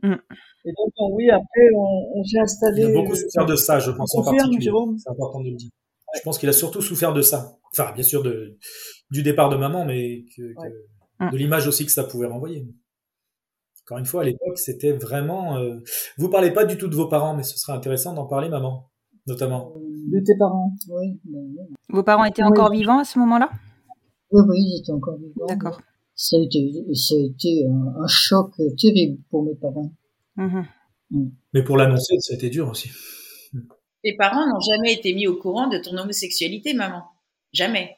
Mm. 0.02 0.14
Et 0.64 0.72
donc, 0.72 1.12
oui, 1.12 1.30
après, 1.30 1.68
on, 1.76 2.18
on 2.18 2.24
s'est 2.24 2.40
installé. 2.40 2.82
Il 2.82 2.90
a 2.90 2.92
beaucoup 2.92 3.14
souffert 3.14 3.46
de 3.46 3.56
ça, 3.56 3.78
je 3.78 3.90
pense 3.90 4.14
en 4.14 4.22
particulier. 4.22 4.70
C'est 4.98 5.10
important 5.10 5.40
de 5.40 5.50
le 5.50 5.56
dire. 5.56 5.70
Je 6.16 6.22
pense 6.22 6.38
qu'il 6.38 6.48
a 6.48 6.52
surtout 6.52 6.80
souffert 6.80 7.12
de 7.12 7.22
ça. 7.22 7.57
Enfin, 7.72 7.92
bien 7.92 8.02
sûr, 8.04 8.22
de, 8.22 8.56
du 9.10 9.22
départ 9.22 9.48
de 9.50 9.56
maman, 9.56 9.84
mais 9.84 10.24
que, 10.36 10.42
Ouais. 10.56 10.72
Mm. 11.20 11.30
de 11.32 11.36
l'image 11.36 11.66
aussi 11.66 11.84
que 11.84 11.92
ça 11.92 12.04
pouvait 12.04 12.26
renvoyer. 12.26 12.66
Encore 13.84 13.98
une 13.98 14.06
fois, 14.06 14.22
à 14.22 14.24
l'époque, 14.24 14.58
c'était 14.58 14.92
vraiment. 14.92 15.56
Euh... 15.58 15.76
Vous 16.18 16.28
parlez 16.28 16.50
pas 16.52 16.64
du 16.64 16.76
tout 16.76 16.88
de 16.88 16.94
vos 16.94 17.08
parents, 17.08 17.34
mais 17.34 17.42
ce 17.42 17.56
serait 17.58 17.72
intéressant 17.72 18.12
d'en 18.14 18.26
parler, 18.26 18.48
maman, 18.48 18.90
notamment. 19.26 19.72
de 19.76 20.20
tes 20.20 20.36
parents. 20.38 20.72
Oui, 20.90 21.18
ben. 21.24 21.40
Vos 21.88 22.02
parents 22.02 22.24
étaient 22.24 22.42
Oui. 22.42 22.48
encore 22.48 22.70
vivants 22.70 22.98
à 22.98 23.04
ce 23.04 23.18
moment-là? 23.18 23.50
Oui, 24.30 24.42
oui, 24.48 24.56
ils 24.60 24.80
étaient 24.82 24.92
encore 24.92 25.16
vivants. 25.18 25.46
D'accord. 25.48 25.80
Ça 26.14 26.36
a 26.36 26.40
été, 26.40 26.70
ça 26.94 27.14
a 27.14 27.18
été 27.18 27.64
un, 27.66 28.02
un 28.02 28.06
choc 28.06 28.52
terrible 28.78 29.18
pour 29.30 29.44
mes 29.44 29.54
parents. 29.54 29.92
Mhm. 30.36 30.66
Mais 31.54 31.62
pour 31.64 31.76
l'annoncer, 31.78 32.14
ça 32.20 32.34
a 32.34 32.36
été 32.36 32.50
dur 32.50 32.68
aussi. 32.68 32.90
Tes 34.04 34.14
parents 34.16 34.46
n'ont 34.46 34.60
jamais 34.60 34.92
été 34.92 35.14
mis 35.14 35.26
au 35.26 35.36
courant 35.36 35.68
de 35.68 35.78
ton 35.78 35.96
homosexualité, 35.96 36.74
maman? 36.74 37.04
Jamais. 37.52 37.96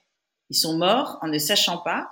Ils 0.50 0.56
sont 0.56 0.76
morts 0.76 1.18
en 1.22 1.28
ne 1.28 1.38
sachant 1.38 1.78
pas. 1.78 2.08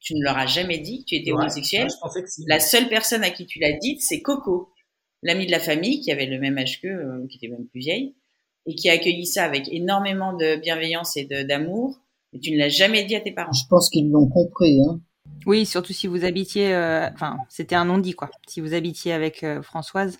Tu 0.00 0.14
ne 0.14 0.22
leur 0.24 0.38
as 0.38 0.46
jamais 0.46 0.78
dit 0.78 1.00
que 1.00 1.04
tu 1.08 1.14
étais 1.16 1.32
Ouais, 1.32 1.38
homosexuel. 1.40 1.82
ouais, 1.84 1.88
je 1.90 2.00
pensais 2.00 2.22
que 2.22 2.28
si. 2.30 2.44
La 2.48 2.58
seule 2.60 2.88
personne 2.88 3.22
à 3.22 3.30
qui 3.30 3.46
tu 3.46 3.58
l'as 3.58 3.72
dit, 3.78 3.98
c'est 4.00 4.20
Coco, 4.22 4.72
l'amie 5.22 5.46
de 5.46 5.50
la 5.50 5.60
famille 5.60 6.00
qui 6.00 6.10
avait 6.10 6.26
le 6.26 6.38
même 6.38 6.56
âge 6.56 6.80
qu'eux, 6.80 6.88
euh, 6.88 7.26
qui 7.28 7.36
était 7.36 7.48
même 7.48 7.66
plus 7.66 7.80
vieille, 7.80 8.14
et 8.66 8.74
qui 8.74 8.88
a 8.88 8.94
accueilli 8.94 9.26
ça 9.26 9.44
avec 9.44 9.68
énormément 9.72 10.32
de 10.32 10.56
bienveillance 10.56 11.16
et 11.16 11.24
de- 11.24 11.42
d'amour. 11.42 12.00
Et 12.32 12.38
tu 12.40 12.52
ne 12.52 12.58
l'as 12.58 12.68
jamais 12.70 13.04
dit 13.04 13.16
à 13.16 13.20
tes 13.20 13.32
parents. 13.32 13.52
Je 13.52 13.66
pense 13.68 13.90
qu'ils 13.90 14.08
l'ont 14.10 14.28
compris. 14.28 14.78
Hein. 14.88 15.00
Oui, 15.46 15.66
surtout 15.66 15.92
si 15.92 16.06
vous 16.06 16.24
habitiez, 16.24 16.72
euh, 16.74 17.08
enfin, 17.12 17.36
c'était 17.48 17.74
un 17.74 17.84
non-dit 17.84 18.12
quoi. 18.14 18.30
Si 18.48 18.60
vous 18.60 18.72
habitiez 18.72 19.12
avec 19.12 19.42
euh, 19.42 19.60
Françoise. 19.62 20.18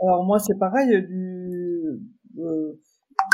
Alors 0.00 0.24
moi, 0.24 0.38
c'est 0.38 0.58
pareil. 0.58 0.88
Du, 1.08 1.39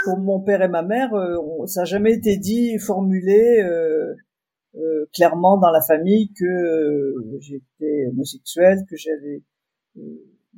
pour 0.07 0.19
mon 0.19 0.39
père 0.41 0.63
et 0.63 0.69
ma 0.69 0.83
mère, 0.83 1.13
euh, 1.15 1.37
on- 1.43 1.67
ça 1.67 1.81
n'a 1.81 1.85
jamais 1.85 2.13
été 2.15 2.37
dit, 2.37 2.79
formulé 2.79 3.61
euh, 3.61 4.15
euh, 4.77 5.07
clairement 5.13 5.59
dans 5.59 5.71
la 5.73 5.81
famille 5.83 6.33
que 6.33 7.15
j'étais 7.41 8.07
homosexuel, 8.11 8.87
que 8.89 8.97
j'avais. 8.97 9.43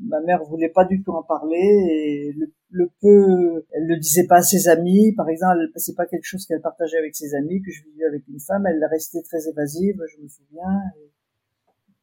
ma 0.00 0.20
mère 0.20 0.44
voulait 0.44 0.68
pas 0.68 0.84
du 0.84 1.02
tout 1.02 1.12
en 1.12 1.22
parler 1.22 1.56
et 1.90 2.34
le, 2.70 2.90
peu, 3.00 3.64
elle 3.72 3.86
le 3.86 3.96
disait 3.96 4.26
pas 4.26 4.36
à 4.38 4.42
ses 4.42 4.68
amis. 4.68 5.12
Par 5.16 5.28
exemple, 5.30 5.58
c'est 5.76 5.96
pas 5.96 6.06
quelque 6.06 6.24
chose 6.26 6.44
qu'elle 6.46 6.60
partageait 6.60 6.98
avec 6.98 7.16
ses 7.16 7.34
amis, 7.34 7.62
que 7.62 7.70
je 7.72 7.82
vivais 7.84 8.04
avec 8.04 8.22
une 8.28 8.38
femme. 8.38 8.64
Elle 8.66 8.84
restait 8.84 9.22
très 9.22 9.48
évasive, 9.48 9.96
je 10.14 10.22
me 10.22 10.28
souviens. 10.28 10.76
et 10.98 11.10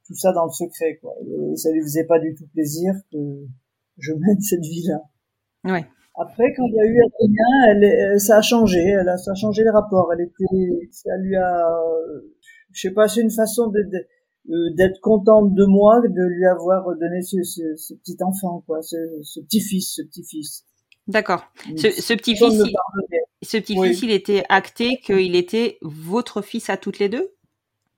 tout 0.08 0.16
ça 0.16 0.32
dans 0.34 0.46
le 0.46 0.52
secret, 0.52 0.98
quoi. 1.02 1.14
Et 1.22 1.56
ça 1.58 1.72
lui 1.72 1.82
faisait 1.82 2.06
pas 2.06 2.20
du 2.20 2.34
tout 2.36 2.48
plaisir 2.48 2.94
que 3.12 3.18
je 4.00 4.14
mène 4.14 4.42
cette 4.42 4.62
vie-là. 4.66 5.02
Ouais. 5.64 5.86
Après, 6.18 6.54
quand 6.56 6.66
il 6.68 6.74
y 6.76 6.80
a 6.80 6.86
eu 6.86 7.02
Adrien, 7.04 7.66
elle, 7.70 7.84
est- 7.84 8.20
ça 8.20 8.38
a 8.38 8.42
changé. 8.42 8.80
Elle 8.82 9.10
a, 9.10 9.18
ça 9.18 9.32
a 9.32 9.36
changé 9.36 9.64
les 9.64 9.70
rapports. 9.70 10.12
Elle 10.14 10.22
était, 10.22 10.88
ça 10.92 11.16
lui 11.18 11.36
a, 11.36 11.68
euh, 11.68 12.22
je 12.72 12.82
sais 12.82 12.94
pas, 12.94 13.08
c'est 13.08 13.22
une 13.22 13.32
façon 13.32 13.68
de, 13.68 13.82
de- 13.82 14.08
euh, 14.54 14.74
d'être 14.76 15.00
contente 15.02 15.54
de 15.54 15.66
moi, 15.66 16.02
de 16.02 16.24
lui 16.28 16.46
avoir 16.46 16.86
donné 16.96 17.22
ce, 17.22 17.42
ce, 17.44 17.76
ce 17.76 17.94
petit 17.96 18.18
enfant, 18.22 18.64
quoi, 18.66 18.82
ce, 18.82 18.96
ce 19.24 19.40
petit 19.42 19.60
fils, 19.60 19.96
ce 19.96 20.02
petit 20.04 20.24
fils. 20.24 20.64
D'accord. 21.08 21.44
Ce, 21.78 22.14
petit 22.14 22.36
fils, 22.36 22.54
il, 22.66 22.74
ce 23.44 23.58
petit 23.58 23.78
Oui. 23.78 23.90
fils, 23.90 24.02
il 24.04 24.12
était 24.12 24.44
acté 24.50 24.98
qu'il 25.04 25.36
était 25.36 25.78
votre 25.82 26.42
fils 26.42 26.70
à 26.70 26.78
toutes 26.78 27.00
les 27.00 27.10
deux? 27.10 27.30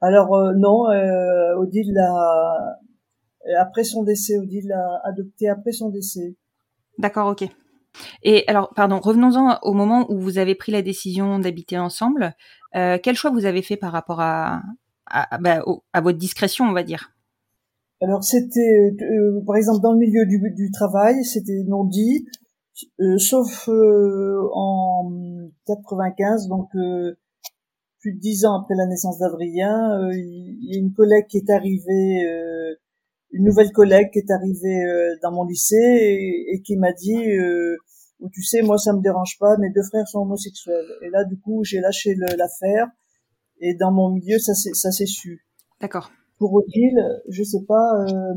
Alors 0.01 0.35
euh, 0.35 0.53
non, 0.55 0.89
euh, 0.89 1.55
Odile 1.57 1.93
l'a, 1.93 2.77
après 3.59 3.83
son 3.83 4.03
décès, 4.03 4.37
Odile 4.37 4.67
l'a 4.67 5.01
adopté 5.05 5.47
après 5.49 5.71
son 5.71 5.89
décès. 5.89 6.35
D'accord, 6.97 7.27
ok. 7.29 7.47
Et 8.23 8.43
alors, 8.47 8.73
pardon, 8.75 8.99
revenons-en 8.99 9.59
au 9.63 9.73
moment 9.73 10.05
où 10.11 10.19
vous 10.19 10.37
avez 10.37 10.55
pris 10.55 10.71
la 10.71 10.81
décision 10.81 11.39
d'habiter 11.39 11.77
ensemble. 11.77 12.35
Euh, 12.75 12.97
quel 13.01 13.15
choix 13.15 13.31
vous 13.31 13.45
avez 13.45 13.61
fait 13.61 13.77
par 13.77 13.91
rapport 13.91 14.21
à, 14.21 14.61
à, 15.07 15.37
bah, 15.37 15.61
au- 15.65 15.83
à 15.93 16.01
votre 16.01 16.17
discrétion, 16.17 16.65
on 16.65 16.73
va 16.73 16.83
dire? 16.83 17.11
Alors 18.01 18.23
c'était, 18.23 18.93
euh, 19.01 19.41
par 19.45 19.55
exemple, 19.55 19.81
dans 19.81 19.91
le 19.93 19.97
milieu 19.97 20.25
du, 20.27 20.39
du 20.55 20.69
travail, 20.71 21.23
c'était 21.23 21.63
non 21.67 21.83
dit, 21.83 22.27
euh, 22.99 23.17
sauf 23.17 23.67
euh, 23.69 24.39
en 24.53 25.11
95, 25.65 26.47
donc 26.47 26.69
euh, 26.75 27.17
plus 27.99 28.13
de 28.13 28.19
dix 28.19 28.45
ans 28.45 28.61
après 28.61 28.75
la 28.75 28.85
naissance 28.85 29.17
d'Adrien, 29.19 29.99
euh, 29.99 30.11
il 30.13 30.57
y 30.61 30.75
a 30.75 30.79
une 30.79 30.93
collègue 30.93 31.25
qui 31.27 31.37
est 31.37 31.49
arrivée, 31.49 32.23
une 33.31 33.45
nouvelle 33.45 33.71
collègue 33.71 34.09
qui 34.11 34.19
est 34.19 34.31
arrivée 34.31 34.85
euh, 34.85 35.15
dans 35.21 35.31
mon 35.31 35.43
lycée 35.43 35.75
et, 35.75 36.55
et 36.55 36.61
qui 36.61 36.77
m'a 36.77 36.93
dit, 36.93 37.31
euh, 37.31 37.75
oh, 38.19 38.29
tu 38.33 38.43
sais, 38.43 38.61
moi 38.61 38.77
ça 38.77 38.93
me 38.93 39.01
dérange 39.01 39.37
pas, 39.39 39.57
mes 39.57 39.71
deux 39.71 39.83
frères 39.83 40.07
sont 40.07 40.19
homosexuels. 40.19 40.87
Et 41.01 41.09
là, 41.09 41.23
du 41.25 41.39
coup, 41.39 41.63
j'ai 41.63 41.79
lâché 41.79 42.15
l'affaire 42.15 42.87
et 43.59 43.73
dans 43.75 43.91
mon 43.91 44.11
milieu, 44.11 44.39
ça 44.39 44.53
s'est 44.53 44.73
ça 44.73 44.91
s'est 44.91 45.05
su 45.05 45.45
D'accord. 45.81 46.11
pour 46.37 46.53
Odile, 46.53 47.21
je 47.29 47.43
sais 47.43 47.63
pas, 47.67 48.05
euh, 48.05 48.33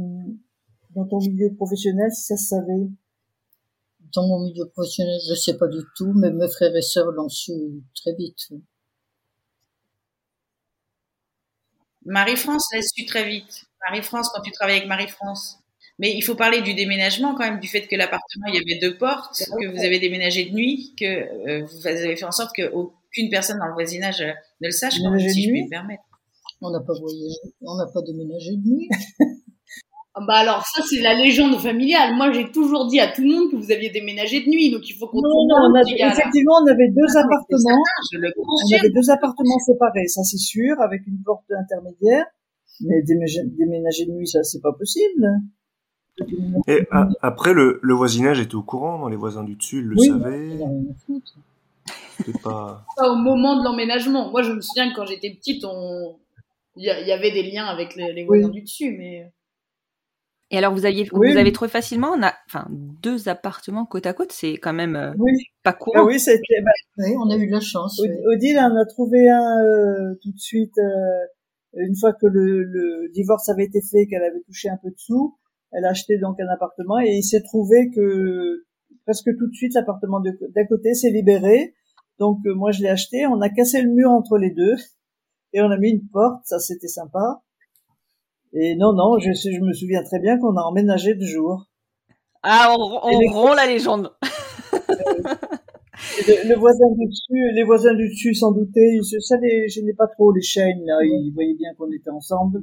dans 0.95 1.07
ton 1.07 1.19
milieu 1.19 1.55
professionnel, 1.55 2.11
si 2.13 2.23
ça 2.23 2.37
se 2.37 2.49
savait. 2.49 2.89
Dans 4.15 4.27
mon 4.27 4.41
milieu 4.41 4.67
professionnel, 4.71 5.21
je 5.29 5.35
sais 5.35 5.57
pas 5.57 5.69
du 5.69 5.79
tout, 5.97 6.13
mais 6.15 6.33
mes 6.33 6.49
frères 6.49 6.75
et 6.75 6.83
sœurs 6.83 7.13
l'ont 7.13 7.29
su 7.29 7.53
très 7.95 8.15
vite. 8.15 8.49
Marie-France 12.05 12.65
l'a 12.73 12.81
su 12.83 13.07
très 13.07 13.29
vite. 13.29 13.70
Marie-France, 13.89 14.31
quand 14.35 14.43
tu 14.43 14.51
travailles 14.53 14.77
avec 14.77 14.89
Marie-France. 14.89 15.59
Mais 15.99 16.15
il 16.17 16.23
faut 16.23 16.35
parler 16.35 16.63
du 16.63 16.73
déménagement 16.75 17.35
quand 17.35 17.45
même, 17.45 17.61
du 17.61 17.69
fait 17.69 17.87
que 17.87 17.95
l'appartement, 17.95 18.47
il 18.49 18.55
y 18.55 18.59
avait 18.59 18.81
deux 18.81 18.97
portes, 18.97 19.43
que 19.61 19.67
vous 19.69 19.85
avez 19.85 19.99
déménagé 19.99 20.47
de 20.47 20.55
nuit, 20.55 20.95
que 20.99 21.05
euh, 21.05 21.65
vous 21.67 21.87
avez 21.87 22.17
fait 22.17 22.25
en 22.25 22.33
sorte 22.33 22.57
qu'aucune 22.57 23.29
personne 23.31 23.59
dans 23.59 23.67
le 23.67 23.75
voisinage 23.75 24.23
euh, 24.23 24.33
ne 24.63 24.69
le 24.69 24.73
sache, 24.73 24.95
quand 25.03 25.19
si 25.19 25.43
je 25.43 25.51
puis 25.51 25.65
me 25.65 25.69
permettre. 25.69 26.03
On 26.63 26.71
n'a 26.71 26.81
pas 26.81 26.95
voyagé, 26.99 27.37
on 27.63 27.77
n'a 27.77 27.87
pas 27.87 28.01
déménagé 28.03 28.57
de 28.57 28.69
nuit. 28.69 28.89
Ah 30.13 30.23
Bah 30.27 30.39
alors 30.43 30.67
ça 30.67 30.83
c'est 30.91 31.01
la 31.01 31.15
légende 31.15 31.57
familiale. 31.61 32.17
Moi 32.17 32.33
j'ai 32.33 32.51
toujours 32.51 32.89
dit 32.89 32.99
à 32.99 33.13
tout 33.13 33.23
le 33.23 33.29
monde 33.29 33.51
que 33.53 33.55
vous 33.55 33.71
aviez 33.71 33.91
déménagé 33.91 34.41
de 34.41 34.51
nuit, 34.51 34.69
donc 34.73 34.83
il 34.91 34.95
faut 34.95 35.07
qu'on 35.07 35.23
Non, 35.23 35.47
non, 35.47 35.71
on 35.71 35.75
avait, 35.77 35.95
effectivement, 35.95 36.55
on 36.61 36.67
avait 36.67 36.89
deux 36.89 37.07
Ah, 37.15 37.21
appartements. 37.21 37.83
Je 38.13 38.19
le 38.19 38.33
On 38.37 38.77
avait 38.77 38.91
deux 38.91 39.09
appartements 39.09 39.59
séparés, 39.61 40.09
ça 40.09 40.25
c'est 40.25 40.37
sûr, 40.37 40.81
avec 40.81 41.07
une 41.07 41.23
porte 41.25 41.45
intermédiaire. 41.53 42.27
Mais 42.83 43.03
déménager, 43.03 43.41
déménager 43.45 44.07
de 44.07 44.13
nuit, 44.13 44.27
ça 44.29 44.43
c'est 44.43 44.61
pas 44.61 44.73
possible. 44.73 45.27
Et 46.67 46.87
après, 47.23 47.55
le, 47.55 47.79
le 47.83 47.95
voisinage 47.95 48.41
était 48.41 48.55
au 48.55 48.63
courant, 48.63 49.09
les 49.09 49.17
voisins 49.17 49.43
du 49.45 49.55
dessus, 49.57 49.79
ils 49.79 49.85
le 49.87 49.97
Oui. 49.99 50.07
Savaient. 50.09 50.59
C'était 52.19 52.39
pas. 52.39 52.85
Pas 52.97 53.11
au 53.11 53.17
moment 53.17 53.59
de 53.59 53.65
l'emménagement. 53.65 54.31
Moi 54.31 54.43
je 54.43 54.53
me 54.53 54.61
souviens 54.61 54.91
que 54.91 54.97
quand 54.97 55.07
j'étais 55.07 55.31
petite, 55.31 55.65
on 55.65 56.17
il 56.77 56.85
y, 56.85 57.13
avait 57.13 57.33
des 57.33 57.43
liens 57.43 57.67
avec 57.67 57.97
les, 57.97 58.13
les 58.13 58.25
voisins 58.25 58.49
du 58.49 58.63
dessus, 58.63 58.95
mais 58.97 59.31
Et 60.51 60.57
alors, 60.59 60.73
vous 60.73 60.87
aviez, 60.87 61.09
Oui. 61.13 61.33
vous 61.33 61.37
avez 61.39 61.53
trouvé 61.53 61.69
facilement, 61.69 62.13
on 62.17 62.23
a, 62.23 62.33
enfin, 62.47 62.67
deux 62.71 63.29
appartements 63.29 63.85
côte 63.85 64.07
à 64.07 64.13
côte, 64.15 64.33
c'est 64.33 64.55
quand 64.55 64.73
même 64.73 64.97
euh, 64.97 65.13
Oui, 65.19 65.33
pas 65.63 65.71
ah 65.71 65.73
courant. 65.75 66.05
oui, 66.05 66.19
c'était, 66.21 66.61
bah, 66.65 66.71
Oui, 66.99 67.15
on 67.19 67.29
a 67.31 67.37
eu 67.37 67.47
de 67.49 67.53
la 67.53 67.61
chance. 67.61 67.99
Od- 68.01 68.09
oui. 68.09 68.35
Odile 68.37 68.59
en 68.61 68.77
a 68.77 68.85
trouvé 68.87 69.29
un 69.29 69.59
euh, 69.65 70.15
tout 70.23 70.33
de 70.33 70.39
suite 70.39 70.79
euh, 70.79 71.27
une 71.75 71.97
fois 71.97 72.13
que 72.13 72.27
le, 72.27 72.65
le 72.65 73.11
divorce 73.13 73.49
avait 73.49 73.65
été 73.65 73.81
fait, 73.81 74.07
qu'elle 74.07 74.23
avait 74.23 74.43
touché 74.47 74.69
un 74.69 74.77
peu 74.83 74.91
de 74.91 74.99
sous, 74.99 75.37
elle 75.73 75.85
a 75.85 75.91
acheté 75.91 76.19
donc 76.19 76.41
un 76.41 76.49
appartement 76.49 76.99
et 77.01 77.11
il 77.11 77.23
s'est 77.23 77.43
trouvé 77.43 77.91
que 77.95 78.65
presque 79.05 79.31
tout 79.39 79.49
de 79.49 79.55
suite 79.55 79.75
l'appartement 79.75 80.21
d'à 80.21 80.67
côté 80.67 80.95
s'est 80.95 81.11
libéré. 81.11 81.75
Donc 82.19 82.39
euh, 82.47 82.55
moi 82.55 82.73
je 82.73 82.83
l'ai 82.83 82.89
acheté, 82.89 83.27
on 83.27 83.41
a 83.41 83.49
cassé 83.49 83.83
le 83.83 83.91
mur 83.91 84.11
entre 84.11 84.37
les 84.37 84.51
deux 84.51 84.75
et 85.53 85.61
on 85.63 85.71
a 85.71 85.79
mis 85.79 85.91
une 85.91 86.09
porte, 86.09 86.45
ça 86.45 86.59
c'était 86.59 86.89
sympa. 86.89 87.43
Et 88.53 88.75
non 88.75 88.93
non, 88.93 89.19
je, 89.19 89.33
je 89.33 89.61
me 89.61 89.73
souviens 89.73 90.03
très 90.03 90.19
bien 90.19 90.39
qu'on 90.39 90.57
a 90.57 90.63
emménagé 90.63 91.15
de 91.15 91.25
jour. 91.25 91.67
Ah, 92.43 92.75
on, 92.77 93.01
on 93.03 93.33
rompt 93.33 93.55
la 93.55 93.67
légende. 93.67 94.13
Le, 96.27 96.49
le 96.49 96.57
voisin 96.57 96.87
du 96.97 97.07
dessus, 97.07 97.53
les 97.55 97.63
voisins 97.65 97.95
du 97.95 98.09
dessus 98.09 98.35
s'en 98.35 98.53
doutaient. 98.53 98.95
Ils 98.95 99.05
se 99.05 99.19
savaient, 99.21 99.69
je 99.69 99.81
n'ai 99.81 99.95
pas 99.95 100.07
trop 100.07 100.33
les 100.33 100.43
chaînes 100.43 100.85
là. 100.85 100.99
Ils 101.03 101.33
voyaient 101.35 101.55
bien 101.55 101.71
qu'on 101.79 101.91
était 101.91 102.11
ensemble. 102.11 102.61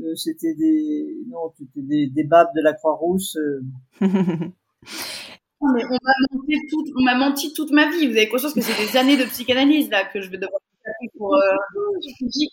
Euh, 0.00 0.14
c'était 0.16 0.54
des, 0.54 1.16
non, 1.28 1.52
c'était 1.56 1.82
des, 1.86 2.08
des 2.08 2.24
babes 2.24 2.48
de 2.56 2.62
la 2.62 2.72
Croix-Rousse. 2.74 3.36
euh. 3.36 3.60
Mais 5.74 5.82
on 5.84 5.98
m'a 6.02 6.12
menti, 6.32 6.66
toute, 6.68 6.88
on 6.98 7.02
m'a 7.04 7.14
menti 7.14 7.52
toute 7.54 7.70
ma 7.70 7.88
vie. 7.90 8.06
Vous 8.06 8.16
avez 8.16 8.28
conscience 8.28 8.52
que 8.52 8.60
c'est 8.60 8.86
des 8.86 8.96
années 8.98 9.16
de 9.16 9.24
psychanalyse 9.24 9.88
là 9.90 10.04
que 10.04 10.20
je 10.20 10.28
vais 10.28 10.36
devoir 10.36 10.60
pour, 11.16 11.34
euh, 11.34 11.38
qu'ils 12.18 12.48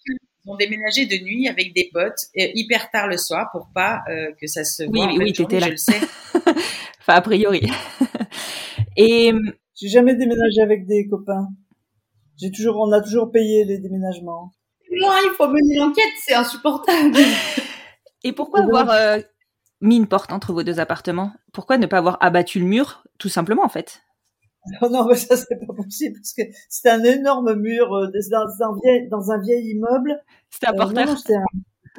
ont 0.48 0.56
déménagé 0.56 1.06
de 1.08 1.22
nuit 1.24 1.48
avec 1.48 1.74
des 1.74 1.90
potes 1.92 2.20
hyper 2.36 2.90
tard 2.90 3.08
le 3.08 3.18
soir 3.18 3.50
pour 3.52 3.70
pas 3.74 4.02
euh, 4.10 4.32
que 4.40 4.48
ça 4.48 4.64
se 4.64 4.84
voit. 4.84 5.08
Oui, 5.08 5.18
oui, 5.18 5.34
tu 5.34 5.42
étais 5.42 5.60
là. 5.60 5.66
Je 5.68 5.72
le 5.72 5.78
sais. 5.78 6.00
enfin, 7.02 7.16
a 7.16 7.22
priori. 7.22 7.70
Et 8.96 9.34
j'ai 9.82 9.88
jamais 9.88 10.14
déménagé 10.14 10.62
avec 10.62 10.86
des 10.86 11.08
copains. 11.08 11.48
J'ai 12.38 12.52
toujours, 12.52 12.80
on 12.80 12.92
a 12.92 13.02
toujours 13.02 13.32
payé 13.32 13.66
les 13.66 13.80
déménagements. 13.80 14.52
Non, 14.92 15.10
il 15.26 15.32
faut 15.36 15.48
mener 15.48 15.80
l'enquête, 15.80 16.14
c'est 16.24 16.36
insupportable. 16.36 17.18
Et 18.24 18.32
pourquoi 18.32 18.62
avoir 18.62 18.92
euh, 18.92 19.18
mis 19.82 19.98
une 19.98 20.08
porte 20.08 20.32
entre 20.32 20.54
vos 20.54 20.62
deux 20.62 20.80
appartements? 20.80 21.32
Pourquoi 21.52 21.80
ne 21.80 21.88
pas 21.88 21.98
avoir 21.98 22.18
abattu 22.22 22.60
le 22.60 22.66
mur, 22.66 23.04
tout 23.18 23.30
simplement 23.30 23.64
en 23.64 23.70
fait? 23.70 24.04
Non, 24.80 24.92
non, 24.92 25.06
mais 25.08 25.16
ça 25.16 25.36
c'est 25.36 25.58
pas 25.66 25.74
possible 25.74 26.20
parce 26.20 26.34
que 26.34 26.44
c'était 26.70 26.92
un 26.92 27.04
énorme 27.04 27.56
mur 27.56 27.92
euh, 27.96 28.12
dans, 28.30 28.68
un 28.68 28.76
vieil, 28.84 29.10
dans 29.10 29.32
un 29.32 29.42
vieil 29.42 29.72
immeuble. 29.72 30.22
C'était 30.52 30.68
un 30.68 30.74
porteur. 30.74 31.08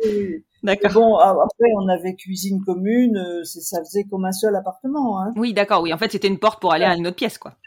Euh, 0.07 0.42
d'accord. 0.62 0.92
Bon, 0.92 1.16
après 1.18 1.68
on 1.79 1.87
avait 1.87 2.14
cuisine 2.14 2.64
commune, 2.64 3.45
ça 3.45 3.79
faisait 3.81 4.05
comme 4.05 4.25
un 4.25 4.33
seul 4.33 4.57
appartement. 4.57 5.21
Hein. 5.21 5.33
Oui, 5.37 5.53
d'accord. 5.53 5.83
Oui, 5.83 5.92
en 5.92 5.99
fait 5.99 6.11
c'était 6.11 6.29
une 6.29 6.38
porte 6.38 6.62
pour 6.62 6.73
aller 6.73 6.87
à 6.87 6.97
une 6.97 7.07
autre 7.07 7.16
pièce, 7.16 7.37
quoi. 7.37 7.59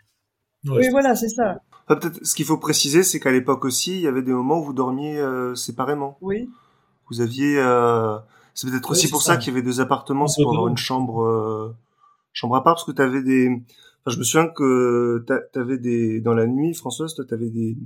Oui, 0.67 0.89
voilà, 0.89 1.15
c'est 1.15 1.29
ça. 1.29 1.61
peut-être 1.87 2.25
ce 2.25 2.35
qu'il 2.35 2.45
faut 2.45 2.57
préciser, 2.57 3.03
c'est 3.03 3.19
qu'à 3.19 3.31
l'époque 3.31 3.65
aussi, 3.65 3.95
il 3.95 4.01
y 4.01 4.07
avait 4.07 4.23
des 4.23 4.33
moments 4.33 4.59
où 4.59 4.63
vous 4.63 4.73
dormiez 4.73 5.21
séparément. 5.55 6.17
Oui. 6.21 6.49
Vous 7.09 7.21
aviez 7.21 7.59
c'est 8.55 8.69
peut-être 8.69 8.89
aussi 8.89 9.09
pour 9.09 9.21
ça, 9.21 9.35
qu'il 9.35 9.53
y 9.53 9.55
avait 9.55 9.61
deux 9.61 9.81
appartements, 9.81 10.27
c'est 10.27 10.41
pour 10.41 10.53
avoir 10.53 10.69
une 10.69 10.77
chambre, 10.77 11.23
euh, 11.23 11.75
chambre 12.31 12.55
à 12.55 12.63
part, 12.63 12.75
parce 12.75 12.85
que 12.85 12.93
tu 12.93 13.01
avais 13.01 13.21
des. 13.21 13.49
Enfin, 13.49 14.13
je 14.15 14.17
me 14.17 14.23
souviens 14.23 14.47
que 14.47 15.25
tu 15.27 15.59
avais 15.59 15.77
des 15.77 16.21
dans 16.21 16.33
la 16.33 16.47
nuit, 16.47 16.73
Françoise, 16.73 17.13
toi, 17.15 17.25
avais 17.31 17.49
des 17.49 17.77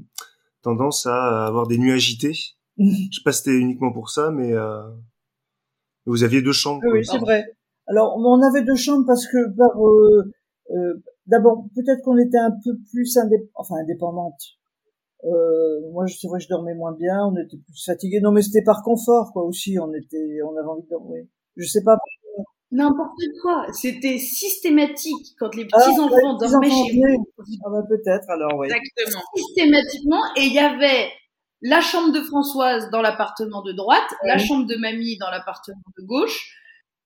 tendances 0.62 1.08
à 1.08 1.48
avoir 1.48 1.66
des 1.66 1.80
nuits 1.80 1.92
agitées. 1.92 2.38
je 2.78 2.86
sais 2.86 3.24
pas 3.26 3.32
si 3.32 3.40
c'était 3.40 3.58
uniquement 3.58 3.92
pour 3.92 4.12
ça, 4.12 4.30
mais 4.30 4.54
euh... 4.54 4.88
vous 6.06 6.24
aviez 6.24 6.44
deux 6.44 6.54
chambres. 6.54 6.84
Oui, 6.94 7.04
c'est 7.04 7.18
vrai. 7.18 7.46
Alors, 7.88 8.16
on 8.18 8.40
avait 8.44 8.62
deux 8.62 8.76
chambres 8.76 9.08
parce 9.08 9.26
que 9.26 9.50
par 9.58 9.72
euh, 9.84 10.32
euh, 10.70 10.94
d'abord 11.30 11.66
peut-être 11.76 12.02
qu'on 12.04 12.18
était 12.18 12.38
un 12.38 12.52
peu 12.52 12.78
plus 12.92 13.18
indép 13.18 13.50
enfin 13.56 13.76
indépendante 13.82 14.60
euh, 15.26 15.92
moi, 15.92 16.06
c'est 16.08 16.28
vrai, 16.28 16.40
je 16.40 16.48
dormais 16.48 16.74
moins 16.74 16.94
bien, 16.94 17.26
on 17.26 17.36
était 17.36 17.58
plus 17.58 17.84
fatigué. 17.84 18.20
Non, 18.22 18.32
mais 18.32 18.42
c'était 18.42 18.64
par 18.64 18.84
confort, 18.84 19.32
quoi, 19.34 19.44
aussi. 19.44 19.78
On 19.80 19.94
était, 19.94 20.40
on 20.46 20.56
avait 20.56 20.68
envie 20.68 20.84
de 20.84 20.90
dormir. 20.90 21.26
Je 21.58 21.68
sais 21.68 21.84
pas. 21.84 21.98
N'importe 22.72 23.20
quoi. 23.42 23.66
C'était 23.74 24.18
systématique 24.18 25.36
quand 25.40 25.54
les 25.56 25.66
petits 25.66 25.76
ah, 25.76 26.02
enfants 26.02 26.38
dormaient 26.38 26.70
chez 26.70 26.96
vous. 26.96 27.26
Ah 27.66 27.70
bah 27.72 27.84
peut-être 27.90 28.30
alors, 28.30 28.60
oui. 28.60 28.68
Exactement. 28.68 29.24
Systématiquement, 29.36 30.22
et 30.38 30.44
il 30.44 30.54
y 30.54 30.60
avait 30.60 31.10
la 31.62 31.82
chambre 31.82 32.14
de 32.14 32.22
Françoise 32.22 32.90
dans 32.92 33.02
l'appartement 33.02 33.64
de 33.64 33.74
droite, 33.74 34.08
la 34.24 34.38
chambre 34.38 34.68
de 34.68 34.76
mamie 34.76 35.18
dans 35.18 35.32
l'appartement 35.32 35.82
de 35.98 36.06
gauche, 36.06 36.56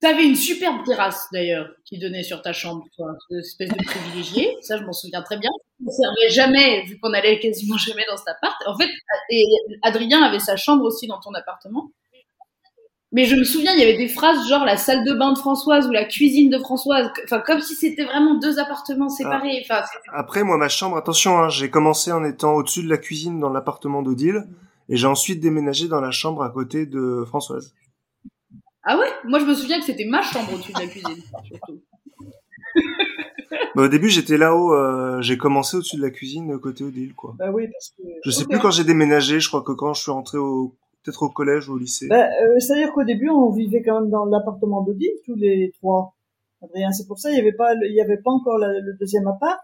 T'avais 0.04 0.26
une 0.26 0.36
superbe 0.36 0.84
terrasse 0.84 1.30
d'ailleurs 1.32 1.70
qui 1.86 1.98
donnait 1.98 2.24
sur 2.24 2.42
ta 2.42 2.52
chambre, 2.52 2.84
toi, 2.94 3.16
une 3.30 3.40
espèce 3.40 3.70
de 3.70 3.86
privilégié. 3.86 4.58
Ça, 4.60 4.78
je 4.78 4.84
m'en 4.84 4.92
souviens 4.92 5.22
très 5.22 5.38
bien. 5.38 5.50
On 5.80 5.90
servait 5.90 6.30
jamais, 6.30 6.84
vu 6.84 7.00
qu'on 7.00 7.14
allait 7.14 7.40
quasiment 7.40 7.78
jamais 7.78 8.04
dans 8.10 8.18
cet 8.18 8.28
appart. 8.28 8.62
En 8.68 8.78
fait, 8.78 8.90
et 9.30 9.46
Adrien 9.82 10.22
avait 10.22 10.40
sa 10.40 10.58
chambre 10.58 10.84
aussi 10.84 11.08
dans 11.08 11.22
ton 11.22 11.34
appartement. 11.34 11.90
Mais 13.14 13.24
je 13.24 13.38
me 13.38 13.46
souviens, 13.46 13.72
il 13.76 13.80
y 13.80 13.84
avait 13.84 13.96
des 13.96 14.10
phrases 14.10 14.46
genre 14.50 14.66
la 14.66 14.76
salle 14.76 15.06
de 15.06 15.14
bain 15.14 15.32
de 15.32 15.38
Françoise 15.38 15.88
ou 15.88 15.92
la 15.92 16.04
cuisine 16.04 16.50
de 16.50 16.60
Françoise, 16.60 17.10
enfin 17.24 17.40
comme 17.40 17.62
si 17.62 17.74
c'était 17.74 18.04
vraiment 18.04 18.36
deux 18.36 18.60
appartements 18.60 19.08
séparés. 19.08 19.64
Enfin, 19.64 19.86
Après, 20.12 20.44
moi, 20.44 20.58
ma 20.58 20.68
chambre, 20.68 20.98
attention, 20.98 21.38
hein, 21.38 21.48
j'ai 21.48 21.70
commencé 21.70 22.12
en 22.12 22.26
étant 22.26 22.56
au-dessus 22.56 22.84
de 22.84 22.90
la 22.90 22.98
cuisine 22.98 23.40
dans 23.40 23.50
l'appartement 23.50 24.02
d'Odile, 24.02 24.48
et 24.90 24.98
j'ai 24.98 25.08
ensuite 25.08 25.40
déménagé 25.40 25.88
dans 25.88 26.02
la 26.02 26.12
chambre 26.12 26.44
à 26.44 26.50
côté 26.50 26.86
de 26.86 27.24
Françoise. 27.26 27.74
Ah 28.84 28.98
ouais? 28.98 29.08
Moi, 29.26 29.40
je 29.40 29.46
me 29.46 29.54
souviens 29.54 29.80
que 29.80 29.86
c'était 29.86 30.06
ma 30.06 30.22
chambre 30.22 30.54
au-dessus 30.54 30.74
de 30.74 30.80
la 30.80 30.88
cuisine, 30.88 31.24
surtout. 31.44 31.82
Bah, 33.76 33.84
au 33.84 33.88
début, 33.88 34.10
j'étais 34.10 34.38
là-haut. 34.38 34.74
Euh, 34.74 35.22
j'ai 35.22 35.38
commencé 35.38 35.78
au-dessus 35.78 35.98
de 35.98 36.02
la 36.02 36.12
cuisine, 36.12 36.60
côté 36.60 36.84
Odile, 36.84 37.14
quoi. 37.16 37.36
Bah 37.40 37.52
oui, 37.52 37.68
parce 37.68 37.90
que. 37.90 38.04
Je 38.24 38.32
sais 38.32 38.46
plus 38.46 38.60
quand 38.60 38.72
j'ai 38.72 38.84
déménagé. 38.84 39.40
Je 39.40 39.48
crois 39.48 39.64
que 39.64 39.72
quand 39.72 39.94
je 39.94 40.02
suis 40.02 40.12
rentré 40.12 40.38
au 40.38 40.76
peut-être 41.04 41.24
au 41.24 41.30
collège 41.30 41.70
ou 41.70 41.74
au 41.74 41.78
lycée. 41.78 42.08
Bah, 42.08 42.26
euh, 42.26 42.60
c'est-à-dire 42.60 42.94
qu'au 42.94 43.04
début, 43.04 43.30
on 43.30 43.52
vivait 43.52 43.82
quand 43.84 44.00
même 44.00 44.10
dans 44.10 44.26
l'appartement 44.26 44.82
d'Odile, 44.82 45.12
tous 45.26 45.36
les 45.36 45.72
trois. 45.80 46.16
Adrien, 46.64 46.92
c'est 46.92 47.08
pour 47.08 47.20
ça, 47.20 47.30
il 47.30 47.36
y 47.36 47.40
avait 47.40 47.52
pas, 47.52 47.74
il 47.74 47.94
y 47.94 48.02
avait 48.02 48.18
pas 48.18 48.32
encore 48.32 48.58
le 48.58 48.98
deuxième 48.98 49.28
appart. 49.28 49.60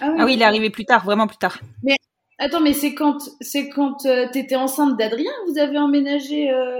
Ah 0.00 0.10
oui. 0.10 0.16
ah 0.18 0.24
oui, 0.24 0.34
il 0.34 0.42
est 0.42 0.44
arrivé 0.44 0.70
plus 0.70 0.84
tard, 0.84 1.04
vraiment 1.04 1.26
plus 1.26 1.36
tard. 1.36 1.58
Mais 1.82 1.96
attends, 2.38 2.60
mais 2.60 2.72
c'est 2.72 2.94
quand, 2.94 3.18
c'est 3.40 3.68
quand 3.68 4.06
euh, 4.06 4.26
t'étais 4.32 4.56
enceinte 4.56 4.96
d'Adrien, 4.96 5.32
vous 5.48 5.58
avez 5.58 5.78
emménagé 5.78 6.50
euh, 6.50 6.78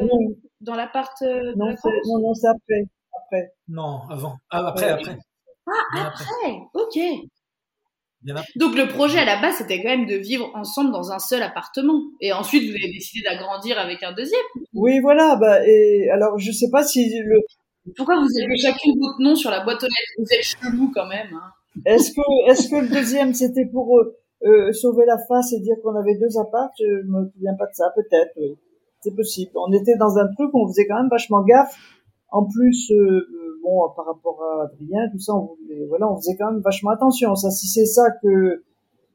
dans 0.61 0.75
l'appart 0.75 1.15
euh, 1.23 1.53
non, 1.57 1.75
non, 2.07 2.19
non, 2.21 2.35
c'est 2.35 2.49
après. 2.49 2.85
après. 3.25 3.53
Non, 3.69 4.01
avant. 4.11 4.37
Ah, 4.51 4.69
après, 4.69 4.91
après. 4.91 5.17
Ah, 5.67 6.07
après. 6.09 6.59
Ok. 6.75 6.99
Donc 8.57 8.77
le 8.77 8.89
projet 8.89 9.19
à 9.19 9.25
la 9.25 9.41
base, 9.41 9.57
c'était 9.59 9.81
quand 9.81 9.91
même 9.91 10.07
de 10.07 10.17
vivre 10.17 10.51
ensemble 10.55 10.91
dans 10.91 11.13
un 11.13 11.21
seul 11.21 11.43
appartement. 11.43 12.03
Et 12.21 12.33
ensuite, 12.33 12.65
vous 12.65 12.75
avez 12.75 12.93
décidé 12.93 13.23
d'agrandir 13.25 13.79
avec 13.79 14.03
un 14.03 14.13
deuxième. 14.13 14.41
Oui, 14.75 14.99
voilà. 15.01 15.37
Bah, 15.37 15.65
et 15.65 16.11
alors, 16.11 16.39
je 16.39 16.51
sais 16.51 16.69
pas 16.71 16.83
si 16.83 17.09
le. 17.21 17.41
Pourquoi 17.97 18.17
vous 18.17 18.29
avez 18.45 18.59
chacune 18.59 18.99
votre 19.01 19.21
nom 19.21 19.37
sur 19.37 19.51
la 19.51 19.63
boîte 19.63 19.83
aux 19.83 19.87
lettres? 19.87 20.13
Vous 20.19 20.35
êtes 20.35 20.43
chelou 20.43 20.91
quand 20.93 21.07
même. 21.07 21.29
Hein. 21.33 21.53
Est-ce 21.87 22.11
que, 22.11 22.51
est-ce 22.51 22.69
que 22.69 22.77
le 22.77 22.89
deuxième, 22.89 23.33
c'était 23.35 23.67
pour 23.67 23.99
euh, 24.45 24.73
sauver 24.73 25.07
la 25.07 25.17
face 25.29 25.53
et 25.53 25.61
dire 25.61 25.77
qu'on 25.83 25.95
avait 25.95 26.17
deux 26.17 26.39
apparts? 26.39 26.71
Je 26.79 27.07
me 27.07 27.31
souviens 27.31 27.55
pas 27.57 27.67
de 27.67 27.75
ça. 27.75 27.85
Peut-être, 27.95 28.33
oui 28.37 28.59
c'est 29.01 29.15
possible. 29.15 29.53
On 29.55 29.73
était 29.73 29.97
dans 29.97 30.19
un 30.19 30.27
truc 30.35 30.53
où 30.53 30.65
on 30.65 30.69
faisait 30.69 30.87
quand 30.87 30.97
même 30.97 31.11
vachement 31.11 31.43
gaffe. 31.43 31.77
En 32.31 32.45
plus, 32.45 32.91
euh, 32.91 33.61
bon, 33.63 33.89
par 33.97 34.07
rapport 34.07 34.43
à 34.43 34.65
Adrien, 34.65 35.09
tout 35.11 35.19
ça, 35.19 35.35
on 35.35 35.55
voulait, 35.55 35.87
voilà, 35.89 36.11
on 36.11 36.17
faisait 36.17 36.37
quand 36.37 36.53
même 36.53 36.61
vachement 36.61 36.91
attention. 36.91 37.35
Ça, 37.35 37.51
si 37.51 37.67
c'est 37.67 37.87
ça 37.87 38.03
que 38.23 38.63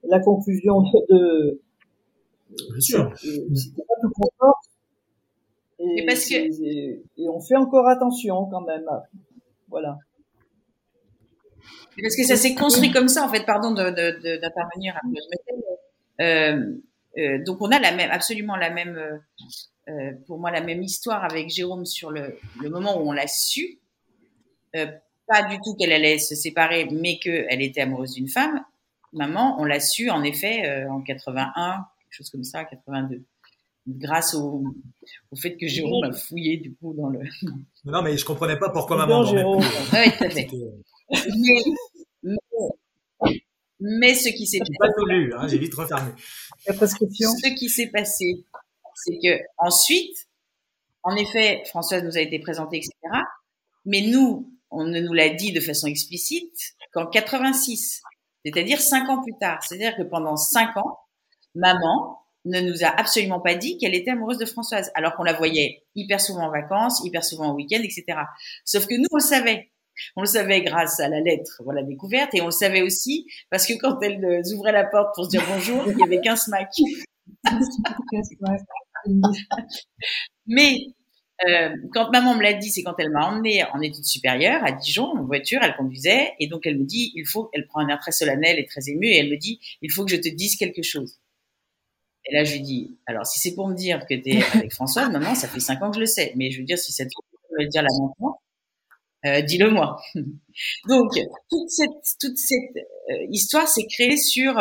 la 0.04 0.20
conclusion 0.20 0.82
de, 1.10 1.62
Bien 2.72 2.80
sûr. 2.80 3.12
C'était 3.18 3.84
pas 3.88 3.96
tout 4.02 4.12
confort. 4.16 4.62
Et, 5.80 6.06
parce 6.06 6.26
que... 6.26 6.36
et, 6.36 7.30
on 7.30 7.42
fait 7.42 7.56
encore 7.56 7.88
attention 7.88 8.46
quand 8.46 8.62
même. 8.62 8.86
Voilà. 9.70 9.98
Parce 12.02 12.16
que 12.16 12.24
ça 12.24 12.36
s'est 12.36 12.56
construit 12.56 12.92
comme 12.92 13.08
ça, 13.08 13.26
en 13.26 13.30
fait, 13.30 13.46
pardon 13.46 13.72
d'intervenir 13.74 15.00
de, 15.06 15.12
de, 15.12 16.24
euh, 16.24 16.76
euh, 17.18 17.44
donc 17.44 17.62
on 17.62 17.72
a 17.72 17.80
la 17.80 17.96
même, 17.96 18.12
absolument 18.12 18.56
la 18.56 18.70
même, 18.70 18.98
euh, 18.98 19.18
euh, 19.90 20.12
pour 20.28 20.40
moi 20.40 20.52
la 20.52 20.62
même 20.62 20.82
histoire 20.82 21.24
avec 21.24 21.50
Jérôme 21.50 21.86
sur 21.86 22.12
le, 22.12 22.38
le 22.62 22.70
moment 22.70 22.98
où 22.98 23.10
on 23.10 23.12
l'a 23.12 23.28
su. 23.28 23.80
Euh, 24.76 24.88
pas 25.28 25.44
du 25.44 25.58
tout 25.64 25.76
qu'elle 25.76 25.92
allait 25.92 26.20
se 26.20 26.36
séparer, 26.36 26.88
mais 26.92 27.18
qu'elle 27.20 27.62
était 27.62 27.82
amoureuse 27.82 28.14
d'une 28.14 28.28
femme. 28.28 28.62
Maman, 29.14 29.56
on 29.60 29.66
l'a 29.66 29.80
su 29.80 30.10
en 30.10 30.24
effet 30.24 30.66
euh, 30.66 30.90
en 30.92 31.02
81, 31.02 31.86
quelque 32.00 32.18
chose 32.18 32.30
comme 32.30 32.44
ça, 32.44 32.66
82 32.66 33.24
grâce 33.86 34.34
au, 34.34 34.64
au, 35.32 35.36
fait 35.36 35.58
que 35.58 35.68
Jérôme 35.68 36.06
a 36.06 36.14
fouillé 36.14 36.58
du 36.58 36.74
coup 36.76 36.94
dans 36.94 37.10
le. 37.10 37.20
Non, 37.86 38.02
mais 38.02 38.18
je 38.18 38.24
comprenais 38.24 38.58
pas 38.58 38.70
pourquoi 38.70 38.98
maman. 38.98 39.26
Jérôme. 39.26 39.62
Oui, 39.94 40.12
tout 40.18 40.24
à 40.24 40.30
fait. 40.30 40.48
mais, 42.22 42.34
mais, 43.82 44.16
ce 44.16 44.30
qui 44.30 44.48
s'est 44.48 44.60
passé. 44.60 44.72
pas 44.80 44.94
tout 44.98 45.06
lu, 45.06 45.34
hein, 45.36 45.48
j'ai 45.50 45.58
vite 45.58 45.74
refermé. 45.74 46.12
La 46.68 46.74
prescription. 46.74 47.30
Ce 47.44 47.50
qui 47.56 47.70
s'est 47.70 47.88
passé, 47.88 48.46
c'est 48.96 49.18
que 49.24 49.42
ensuite, 49.58 50.28
en 51.04 51.16
effet, 51.16 51.64
Françoise 51.66 52.04
nous 52.04 52.18
a 52.18 52.22
été 52.22 52.40
présentée, 52.40 52.78
etc. 52.78 52.92
Mais 53.86 54.02
nous, 54.02 54.54
on 54.72 54.86
ne 54.86 55.00
nous 55.00 55.14
l'a 55.14 55.30
dit 55.30 55.52
de 55.52 55.60
façon 55.60 55.88
explicite 55.88 56.56
qu'en 56.94 57.06
86, 57.08 58.02
c'est-à-dire 58.46 58.80
cinq 58.80 59.10
ans 59.10 59.22
plus 59.22 59.38
tard. 59.40 59.64
C'est-à-dire 59.64 59.96
que 59.98 60.04
pendant 60.04 60.38
cinq 60.38 60.76
ans, 60.78 61.00
maman 61.56 62.20
ne 62.46 62.60
nous 62.60 62.84
a 62.84 62.88
absolument 62.88 63.40
pas 63.40 63.56
dit 63.56 63.78
qu'elle 63.78 63.96
était 63.96 64.12
amoureuse 64.12 64.38
de 64.38 64.46
Françoise, 64.46 64.92
alors 64.96 65.16
qu'on 65.16 65.24
la 65.24 65.34
voyait 65.34 65.84
hyper 65.96 66.20
souvent 66.20 66.48
en 66.48 66.52
vacances, 66.52 67.02
hyper 67.06 67.24
souvent 67.24 67.52
au 67.52 67.56
week-end, 67.56 67.82
etc. 67.84 68.20
Sauf 68.66 68.88
que 68.88 68.96
nous, 68.96 69.08
on 69.12 69.20
savait. 69.20 69.72
On 70.16 70.22
le 70.22 70.28
savait 70.28 70.62
grâce 70.62 71.00
à 71.00 71.10
la 71.10 71.20
lettre, 71.20 71.62
voilà, 71.64 71.84
découverte, 71.84 72.34
et 72.34 72.42
on 72.42 72.46
le 72.46 72.52
savait 72.52 72.82
aussi 72.82 73.28
parce 73.50 73.66
que 73.68 73.74
quand 73.80 74.00
elle 74.02 74.24
euh, 74.24 74.42
ouvrait 74.56 74.72
la 74.72 74.86
porte 74.86 75.14
pour 75.16 75.26
se 75.26 75.30
dire 75.30 75.44
bonjour, 75.48 75.84
il 75.88 75.98
y 75.98 76.04
avait 76.04 76.22
qu'un 76.22 76.36
smack. 76.36 76.70
Mais 80.48 80.78
euh, 81.48 81.70
quand 81.94 82.12
maman 82.12 82.36
me 82.36 82.44
l'a 82.44 82.54
dit, 82.54 82.70
c'est 82.70 82.84
quand 82.84 82.96
elle 83.00 83.12
m'a 83.12 83.28
emmenée 83.28 83.64
en 83.74 83.82
études 83.82 84.06
supérieures 84.06 84.64
à 84.64 84.72
Dijon 84.72 85.06
en 85.06 85.26
voiture, 85.26 85.62
elle 85.64 85.76
conduisait 85.76 86.34
et 86.40 86.48
donc 86.48 86.66
elle 86.66 86.78
me 86.80 86.86
dit, 86.86 87.12
il 87.16 87.26
faut, 87.28 87.50
elle 87.54 87.66
prend 87.68 87.82
un 87.82 87.88
air 87.90 88.00
très 88.00 88.12
solennel 88.12 88.60
et 88.60 88.66
très 88.66 88.90
ému 88.90 89.08
et 89.08 89.18
elle 89.18 89.30
me 89.30 89.38
dit, 89.38 89.60
il 89.82 89.92
faut 89.92 90.06
que 90.06 90.12
je 90.12 90.18
te 90.18 90.30
dise 90.30 90.56
quelque 90.56 90.84
chose. 90.84 91.20
Et 92.26 92.34
là 92.34 92.44
je 92.44 92.54
lui 92.54 92.62
dis, 92.62 92.98
alors 93.06 93.26
si 93.26 93.40
c'est 93.40 93.56
pour 93.56 93.68
me 93.68 93.76
dire 93.76 94.06
que 94.08 94.14
tu 94.14 94.30
es 94.30 94.44
avec 94.54 94.72
Françoise, 94.74 95.10
maman, 95.12 95.36
ça 95.36 95.48
fait 95.48 95.60
cinq 95.60 95.82
ans 95.82 95.90
que 95.90 95.96
je 95.96 96.02
le 96.02 96.06
sais, 96.06 96.34
mais 96.36 96.52
je 96.52 96.60
veux 96.60 96.66
dire 96.66 96.78
si 96.78 96.92
cette 96.94 97.10
veux 97.58 97.64
le 97.64 97.70
dire 97.70 97.82
là 97.82 97.90
maintenant, 98.00 98.40
euh, 99.26 99.42
dis-le 99.42 99.70
moi. 99.70 99.98
donc 100.88 101.12
toute 101.50 101.70
cette, 101.70 101.90
toute 102.20 102.38
cette 102.38 102.86
histoire 103.30 103.68
s'est 103.68 103.88
créée 103.88 104.18
sur 104.18 104.56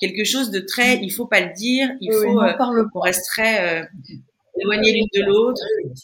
quelque 0.00 0.24
chose 0.24 0.50
de 0.50 0.60
très, 0.60 0.96
il 1.02 1.10
faut 1.10 1.26
pas 1.26 1.40
le 1.40 1.52
dire, 1.54 1.90
il 2.00 2.10
Oui, 2.12 2.22
faut 2.22 2.40
on 2.40 2.88
qu'on 2.92 3.00
reste 3.00 3.24
très 3.30 3.88
éloigné 4.60 4.92
l'une 4.92 5.06
de 5.14 5.22
l'autre, 5.24 5.60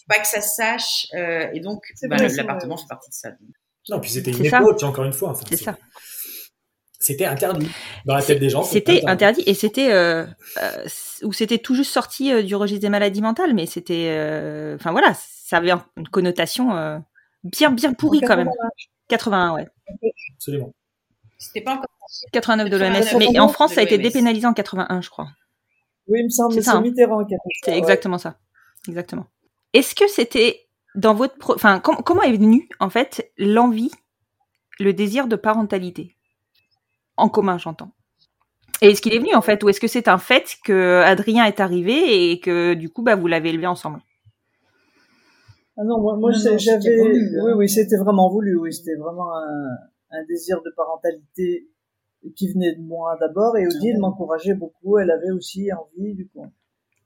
pas 0.08 0.20
que 0.20 0.26
ça 0.26 0.40
se 0.40 0.54
sache, 0.54 1.06
et 1.52 1.60
donc 1.60 1.82
bah, 2.08 2.16
l'appartement 2.16 2.76
fait 2.76 2.86
partie 2.88 3.10
de 3.10 3.14
ça. 3.14 3.30
Non, 3.90 4.00
puis 4.00 4.10
c'était 4.10 4.30
une 4.30 4.44
époque, 4.46 4.82
encore 4.82 5.04
une 5.04 5.12
fois. 5.12 5.30
enfin, 5.30 5.44
C'est 5.48 5.56
ça. 5.56 5.76
C'était 6.98 7.26
interdit 7.26 7.68
dans 8.06 8.14
la 8.14 8.22
tête 8.22 8.38
des 8.40 8.48
gens. 8.48 8.62
C'était 8.62 9.04
interdit 9.04 9.42
et 9.44 9.52
c'était 9.52 9.92
euh, 9.92 10.24
euh, 10.62 10.86
ou 11.22 11.34
c'était 11.34 11.58
tout 11.58 11.74
juste 11.74 11.90
sorti 11.92 12.32
euh, 12.32 12.42
du 12.42 12.56
registre 12.56 12.80
des 12.80 12.88
maladies 12.88 13.20
mentales, 13.20 13.52
mais 13.52 13.66
c'était, 13.66 14.06
euh, 14.08 14.76
enfin 14.76 14.90
voilà, 14.90 15.12
ça 15.14 15.58
avait 15.58 15.72
un- 15.72 15.84
une 15.98 16.08
connotation 16.08 16.74
euh, 16.74 16.96
bien 17.44 17.70
bien 17.70 17.92
pourrie 17.94 18.20
quand 18.20 18.36
même. 18.36 18.50
81, 19.08 19.54
ouais. 19.54 19.68
Absolument. 20.36 20.72
C'était 21.38 21.60
pas 21.60 21.74
encore 21.74 21.86
89 22.32 22.70
de 22.70 22.76
l'OMS, 22.76 22.92
89 22.92 23.14
mais 23.32 23.38
en 23.38 23.48
France 23.48 23.74
ça 23.74 23.80
a 23.80 23.84
été 23.84 23.98
dépénalisé 23.98 24.46
en 24.46 24.54
81, 24.54 25.00
je 25.02 25.10
crois. 25.10 25.28
Oui, 26.08 26.20
il 26.20 26.24
me 26.24 26.28
semble, 26.30 26.54
C'est. 26.62 26.80
Mitterrand 26.80 27.24
qui 27.24 27.34
a. 27.34 27.38
C'est 27.62 27.72
ouais. 27.72 27.78
exactement 27.78 28.18
ça, 28.18 28.36
exactement. 28.88 29.26
Est-ce 29.72 29.94
que 29.94 30.06
c'était 30.08 30.66
dans 30.94 31.14
votre, 31.14 31.36
pro- 31.38 31.54
enfin 31.54 31.80
com- 31.80 31.96
comment 32.04 32.22
est 32.22 32.32
venue 32.36 32.68
en 32.80 32.88
fait 32.90 33.32
l'envie, 33.36 33.90
le 34.78 34.92
désir 34.92 35.26
de 35.28 35.36
parentalité? 35.36 36.16
En 37.16 37.28
commun, 37.28 37.58
j'entends. 37.58 37.92
Et 38.80 38.88
est-ce 38.88 39.00
qu'il 39.02 39.14
est 39.14 39.18
venu 39.18 39.34
en 39.34 39.40
fait, 39.42 39.62
ou 39.62 39.68
est-ce 39.68 39.80
que 39.80 39.86
c'est 39.88 40.08
un 40.08 40.18
fait 40.18 40.56
que 40.64 41.02
Adrien 41.04 41.44
est 41.44 41.60
arrivé 41.60 42.30
et 42.32 42.40
que 42.40 42.74
du 42.74 42.90
coup 42.90 43.02
bah 43.02 43.16
vous 43.16 43.26
l'avez 43.26 43.50
élevé 43.50 43.66
ensemble? 43.66 44.00
Ah 45.76 45.82
non, 45.84 46.00
moi, 46.00 46.16
moi 46.16 46.30
j'avais, 46.32 47.00
hein. 47.00 47.42
oui, 47.44 47.52
oui, 47.56 47.68
c'était 47.68 47.96
vraiment 47.96 48.30
voulu, 48.30 48.56
oui, 48.56 48.72
c'était 48.72 48.94
vraiment 48.94 49.36
un, 49.36 49.68
un 50.10 50.24
désir 50.28 50.62
de 50.62 50.70
parentalité 50.76 51.68
qui 52.36 52.52
venait 52.52 52.74
de 52.74 52.80
moi 52.80 53.16
d'abord, 53.20 53.56
et 53.58 53.66
Odile 53.66 53.98
m'encourageait 53.98 54.54
beaucoup, 54.54 54.98
elle 54.98 55.10
avait 55.10 55.30
aussi 55.32 55.70
envie, 55.72 56.14
du 56.14 56.28
coup, 56.28 56.46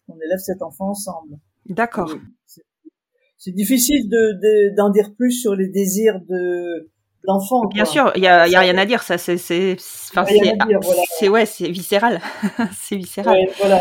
qu'on 0.07 0.17
élève 0.21 0.39
cet 0.39 0.63
enfant 0.63 0.91
ensemble. 0.91 1.39
D'accord. 1.67 2.11
C'est- 2.47 3.53
difficile 3.53 4.09
de, 4.09 4.33
de- 4.33 4.75
d'en 4.77 4.91
dire 4.91 5.15
plus 5.17 5.31
sur 5.33 5.55
les 5.55 5.69
désirs 5.69 6.21
de, 6.29 6.91
d'enfant. 7.27 7.67
Bien 7.69 7.85
quoi. 7.85 7.93
sûr, 7.93 8.13
il 8.17 8.23
y 8.23 8.27
a, 8.27 8.47
y 8.49 8.55
a 8.57 8.61
rien 8.61 8.77
à 8.77 8.85
dire, 8.85 9.03
ça 9.03 9.17
c'est, 9.17 9.39
c'est, 9.39 9.77
enfin, 10.11 10.25
voilà. 10.25 11.07
c'est 11.19 11.29
ouais, 11.29 11.47
c'est 11.47 11.69
viscéral, 11.71 12.21
c'est 12.73 12.97
viscéral. 12.97 13.39
Ouais, 13.39 13.51
voilà. 13.59 13.77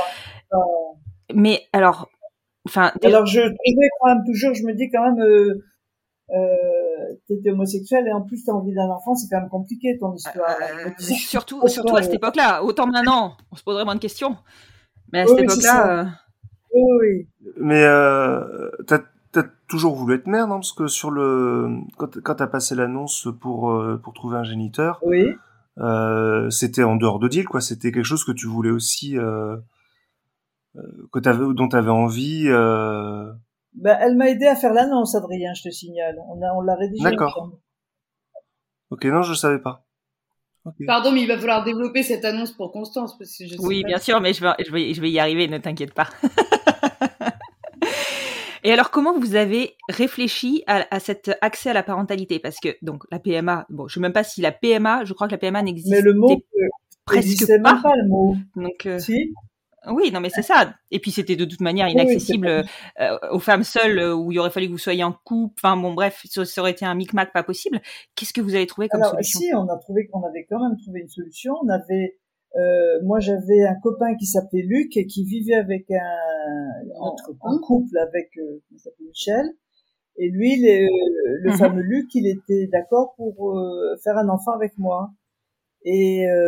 Euh, 0.53 0.57
Mais 1.33 1.63
alors, 1.73 2.09
enfin, 2.67 2.91
Alors 3.03 3.25
je 3.25 3.39
trouvais 3.41 3.89
quand 3.99 4.07
même 4.13 4.23
toujours, 4.25 4.53
je 4.53 4.63
me 4.63 4.73
dis 4.73 4.89
quand 4.91 5.03
même, 5.03 5.19
euh, 5.25 5.53
euh, 6.35 7.15
t'es 7.27 7.49
homosexuel 7.49 8.05
et 8.07 8.11
en 8.13 8.21
plus 8.21 8.43
t'as 8.45 8.51
envie 8.53 8.73
d'un 8.73 8.89
enfant, 8.89 9.15
c'est 9.15 9.27
quand 9.29 9.39
même 9.41 9.49
compliqué 9.49 9.97
ton 9.99 10.13
histoire. 10.13 10.55
Disais, 10.99 11.15
surtout, 11.15 11.67
surtout 11.67 11.95
à 11.95 12.01
cette 12.03 12.11
euh, 12.13 12.15
époque-là. 12.17 12.63
Autant 12.63 12.87
maintenant, 12.87 13.37
on 13.51 13.55
se 13.55 13.63
poserait 13.63 13.85
moins 13.85 13.95
de 13.95 13.99
questions. 14.01 14.35
Mais 15.13 15.21
à 15.21 15.23
Oui, 15.25 15.29
cette 15.29 15.39
époque-là, 15.45 16.01
euh, 16.01 16.05
Oui, 16.73 16.97
oui. 17.01 17.27
Mais 17.57 17.83
euh, 17.83 18.69
t'as 18.85 18.99
toujours 19.67 19.95
voulu 19.95 20.15
être 20.15 20.27
mère, 20.27 20.47
non? 20.47 20.55
Parce 20.55 20.71
que 20.71 20.87
sur 20.87 21.11
le 21.11 21.69
quand, 21.97 22.21
quand 22.21 22.35
t'as 22.35 22.47
passé 22.47 22.73
l'annonce 22.73 23.27
pour 23.41 23.71
euh, 23.71 23.97
pour 24.01 24.13
trouver 24.13 24.37
un 24.37 24.43
géniteur, 24.43 24.99
Oui. 25.03 25.35
euh, 25.79 26.49
c'était 26.49 26.83
en 26.83 26.95
dehors 26.95 27.19
de 27.19 27.27
deal, 27.27 27.45
quoi. 27.45 27.61
C'était 27.61 27.91
quelque 27.91 28.05
chose 28.05 28.23
que 28.23 28.31
tu 28.31 28.47
voulais 28.47 28.69
aussi, 28.71 29.17
euh, 29.17 29.55
euh, 29.55 29.57
que 31.11 31.19
t'avais, 31.19 31.43
dont 31.53 31.67
t'avais 31.67 31.89
envie. 31.89 32.45
Euh... 32.47 33.31
Ben, 33.73 33.97
elle 34.01 34.15
m'a 34.15 34.29
aidé 34.29 34.45
à 34.47 34.55
faire 34.55 34.73
l'annonce, 34.73 35.15
Adrien, 35.15 35.53
je 35.53 35.63
te 35.63 35.69
signale. 35.69 36.17
On 36.29 36.41
a, 36.41 36.53
on 36.55 36.61
l'a 36.61 36.75
rédigé. 36.75 37.03
D'accord. 37.03 37.51
Ok, 38.89 39.05
non, 39.05 39.21
je 39.21 39.33
savais 39.33 39.59
pas. 39.59 39.83
Pardon, 40.85 41.11
mais 41.13 41.21
il 41.21 41.27
va 41.27 41.37
falloir 41.37 41.63
développer 41.63 42.03
cette 42.03 42.25
annonce 42.25 42.51
pour 42.51 42.73
Constance 42.73 43.17
parce 43.17 43.37
que 43.37 43.45
je 43.45 43.55
sais 43.55 43.65
oui, 43.65 43.83
pas 43.83 43.87
bien 43.87 43.97
si- 43.99 44.05
sûr, 44.05 44.19
mais 44.19 44.33
je 44.33 44.41
vais, 44.43 44.51
je 44.65 44.71
vais, 44.71 44.93
je 44.93 44.99
vais 44.99 45.09
y 45.09 45.17
arriver, 45.19 45.47
ne 45.47 45.57
t'inquiète 45.59 45.93
pas. 45.93 46.09
Et 48.63 48.73
alors, 48.73 48.91
comment 48.91 49.17
vous 49.17 49.35
avez 49.35 49.75
réfléchi 49.87 50.63
à, 50.67 50.85
à 50.93 50.99
cet 50.99 51.31
accès 51.41 51.69
à 51.69 51.73
la 51.73 51.83
parentalité? 51.83 52.39
Parce 52.39 52.59
que 52.59 52.69
donc 52.81 53.03
la 53.11 53.19
PMA, 53.19 53.65
bon, 53.69 53.87
je 53.87 53.93
sais 53.93 53.99
même 54.01 54.11
pas 54.13 54.25
si 54.25 54.41
la 54.41 54.51
PMA, 54.51 55.05
je 55.05 55.13
crois 55.13 55.27
que 55.27 55.33
la 55.33 55.37
PMA 55.37 55.61
n'existe 55.61 55.89
Mais 55.89 56.01
le 56.01 56.13
mot, 56.13 56.31
euh, 56.31 56.67
presque 57.05 57.45
pas. 57.63 57.79
pas 57.81 57.95
le 57.95 58.09
mot. 58.09 58.35
Donc, 58.57 58.85
euh, 58.85 58.99
Si. 58.99 59.33
Oui, 59.91 60.11
non, 60.11 60.19
mais 60.19 60.29
c'est 60.29 60.41
ça. 60.41 60.73
Et 60.91 60.99
puis 60.99 61.11
c'était 61.11 61.35
de 61.35 61.45
toute 61.45 61.61
manière 61.61 61.87
oui, 61.87 61.93
inaccessible 61.93 62.47
euh, 62.99 63.17
aux 63.31 63.39
femmes 63.39 63.63
seules, 63.63 63.99
euh, 63.99 64.15
où 64.15 64.31
il 64.31 64.39
aurait 64.39 64.49
fallu 64.49 64.67
que 64.67 64.71
vous 64.71 64.77
soyez 64.77 65.03
en 65.03 65.13
couple. 65.23 65.53
Enfin 65.57 65.77
bon, 65.77 65.93
bref, 65.93 66.21
ça, 66.29 66.45
ça 66.45 66.61
aurait 66.61 66.71
été 66.71 66.85
un 66.85 66.95
micmac 66.95 67.31
pas 67.33 67.43
possible. 67.43 67.81
Qu'est-ce 68.15 68.33
que 68.33 68.41
vous 68.41 68.55
avez 68.55 68.67
trouvé 68.67 68.89
comme 68.89 69.01
Alors, 69.01 69.11
solution? 69.11 69.39
si, 69.39 69.53
on 69.53 69.67
a 69.69 69.77
trouvé 69.77 70.07
qu'on 70.07 70.23
avait 70.23 70.45
quand 70.49 70.59
même 70.59 70.77
trouvé 70.77 71.01
une 71.01 71.09
solution. 71.09 71.53
On 71.63 71.69
avait, 71.69 72.17
euh, 72.57 72.99
moi, 73.03 73.19
j'avais 73.19 73.65
un 73.67 73.75
copain 73.81 74.15
qui 74.15 74.25
s'appelait 74.25 74.63
Luc 74.63 74.95
et 74.97 75.05
qui 75.07 75.23
vivait 75.25 75.55
avec 75.55 75.89
un, 75.91 76.99
en, 76.99 77.15
en 77.41 77.59
couple 77.59 77.97
avec, 77.97 78.29
euh, 78.37 78.61
Michel. 79.01 79.45
Et 80.19 80.29
lui, 80.29 80.55
le, 80.61 80.87
le 81.43 81.51
Mhm. 81.51 81.57
fameux 81.57 81.81
Luc, 81.83 82.07
il 82.15 82.27
était 82.27 82.67
d'accord 82.71 83.13
pour 83.17 83.55
euh, 83.57 83.95
faire 84.03 84.17
un 84.17 84.29
enfant 84.29 84.51
avec 84.53 84.77
moi. 84.77 85.11
Et 85.83 86.27
euh, 86.27 86.47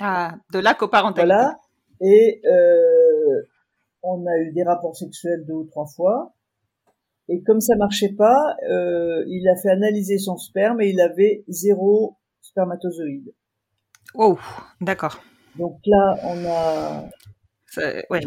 Ah, 0.00 0.34
de 0.52 0.58
la 0.58 0.74
coparentalité. 0.74 1.32
voilà. 1.34 1.58
Et 2.00 2.40
euh, 2.46 3.42
on 4.02 4.24
a 4.26 4.38
eu 4.38 4.52
des 4.52 4.62
rapports 4.62 4.96
sexuels 4.96 5.44
deux 5.46 5.54
ou 5.54 5.64
trois 5.64 5.86
fois. 5.86 6.34
Et 7.28 7.42
comme 7.42 7.60
ça 7.60 7.74
marchait 7.76 8.12
pas, 8.16 8.56
euh, 8.70 9.24
il 9.26 9.48
a 9.48 9.56
fait 9.56 9.70
analyser 9.70 10.18
son 10.18 10.36
sperme 10.36 10.80
et 10.80 10.90
il 10.90 11.00
avait 11.00 11.44
zéro 11.48 12.16
spermatozoïde. 12.40 13.32
Oh, 14.14 14.38
d'accord. 14.80 15.20
Donc 15.58 15.78
là, 15.86 16.16
on 16.22 16.44
a. 16.46 17.08
Ça- 17.66 17.92
Ouais, 18.10 18.20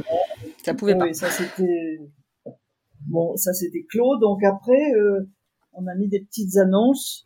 ça 0.64 0.74
pouvait 0.74 0.96
pas. 0.98 1.06
Oui, 1.06 1.16
ça 1.16 1.30
c'était. 1.30 2.00
Bon, 3.08 3.36
ça 3.38 3.54
c'était 3.54 3.86
clos. 3.90 4.18
Donc 4.20 4.44
après, 4.44 4.92
euh, 4.98 5.30
on 5.74 5.88
a 5.88 5.96
mis 5.96 6.10
des 6.10 6.20
petites 6.26 6.58
annonces. 6.58 7.26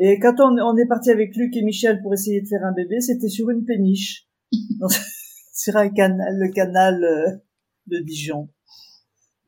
Et 0.00 0.18
quand 0.18 0.34
on, 0.40 0.56
on 0.58 0.76
est 0.76 0.86
parti 0.86 1.10
avec 1.10 1.34
Luc 1.36 1.56
et 1.56 1.62
Michel 1.62 2.00
pour 2.02 2.12
essayer 2.14 2.40
de 2.40 2.46
faire 2.48 2.64
un 2.64 2.72
bébé, 2.72 3.00
c'était 3.00 3.28
sur 3.28 3.50
une 3.50 3.64
péniche. 3.64 4.26
Sur 5.58 5.76
un 5.76 5.88
canal, 5.88 6.36
le 6.38 6.52
canal 6.52 7.02
euh, 7.02 7.36
de 7.88 7.98
Dijon. 7.98 8.48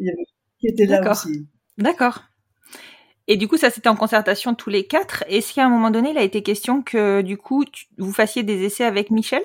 Il 0.00 0.06
y 0.06 0.10
avait 0.10 0.24
qui 0.58 0.66
était 0.66 0.86
là 0.86 0.98
D'accord. 0.98 1.12
aussi. 1.12 1.46
D'accord. 1.78 2.22
Et 3.28 3.36
du 3.36 3.46
coup, 3.46 3.56
ça 3.56 3.70
c'était 3.70 3.88
en 3.88 3.94
concertation 3.94 4.56
tous 4.56 4.70
les 4.70 4.88
quatre. 4.88 5.22
Est-ce 5.28 5.54
qu'à 5.54 5.64
un 5.64 5.68
moment 5.68 5.92
donné, 5.92 6.10
il 6.10 6.18
a 6.18 6.24
été 6.24 6.42
question 6.42 6.82
que 6.82 7.22
du 7.22 7.38
coup, 7.38 7.64
tu- 7.64 7.86
vous 7.96 8.12
fassiez 8.12 8.42
des 8.42 8.64
essais 8.64 8.82
avec 8.84 9.12
Michel? 9.12 9.42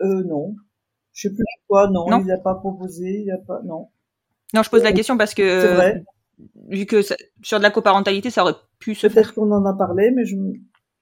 Euh, 0.00 0.22
non. 0.22 0.54
Je 1.12 1.22
sais 1.28 1.34
plus 1.34 1.44
quoi, 1.66 1.88
non, 1.90 2.08
Non. 2.08 2.20
il 2.20 2.26
n'a 2.26 2.38
pas 2.38 2.54
proposé, 2.54 3.22
il 3.24 3.30
a 3.32 3.38
pas, 3.38 3.60
non. 3.64 3.88
Non, 4.54 4.62
je 4.62 4.70
pose 4.70 4.84
la 4.84 4.92
question 4.92 5.16
parce 5.16 5.34
que 5.34 5.42
C'est 5.62 5.74
vrai. 5.74 6.04
vu 6.68 6.86
que 6.86 7.02
ça- 7.02 7.16
sur 7.42 7.58
de 7.58 7.64
la 7.64 7.70
coparentalité, 7.72 8.30
ça 8.30 8.42
aurait 8.44 8.54
pu 8.78 8.94
se 8.94 9.08
faire. 9.08 9.12
Peut-être 9.24 9.34
qu'on 9.34 9.50
en 9.50 9.64
a 9.66 9.74
parlé, 9.74 10.12
mais 10.12 10.24
je- 10.24 10.36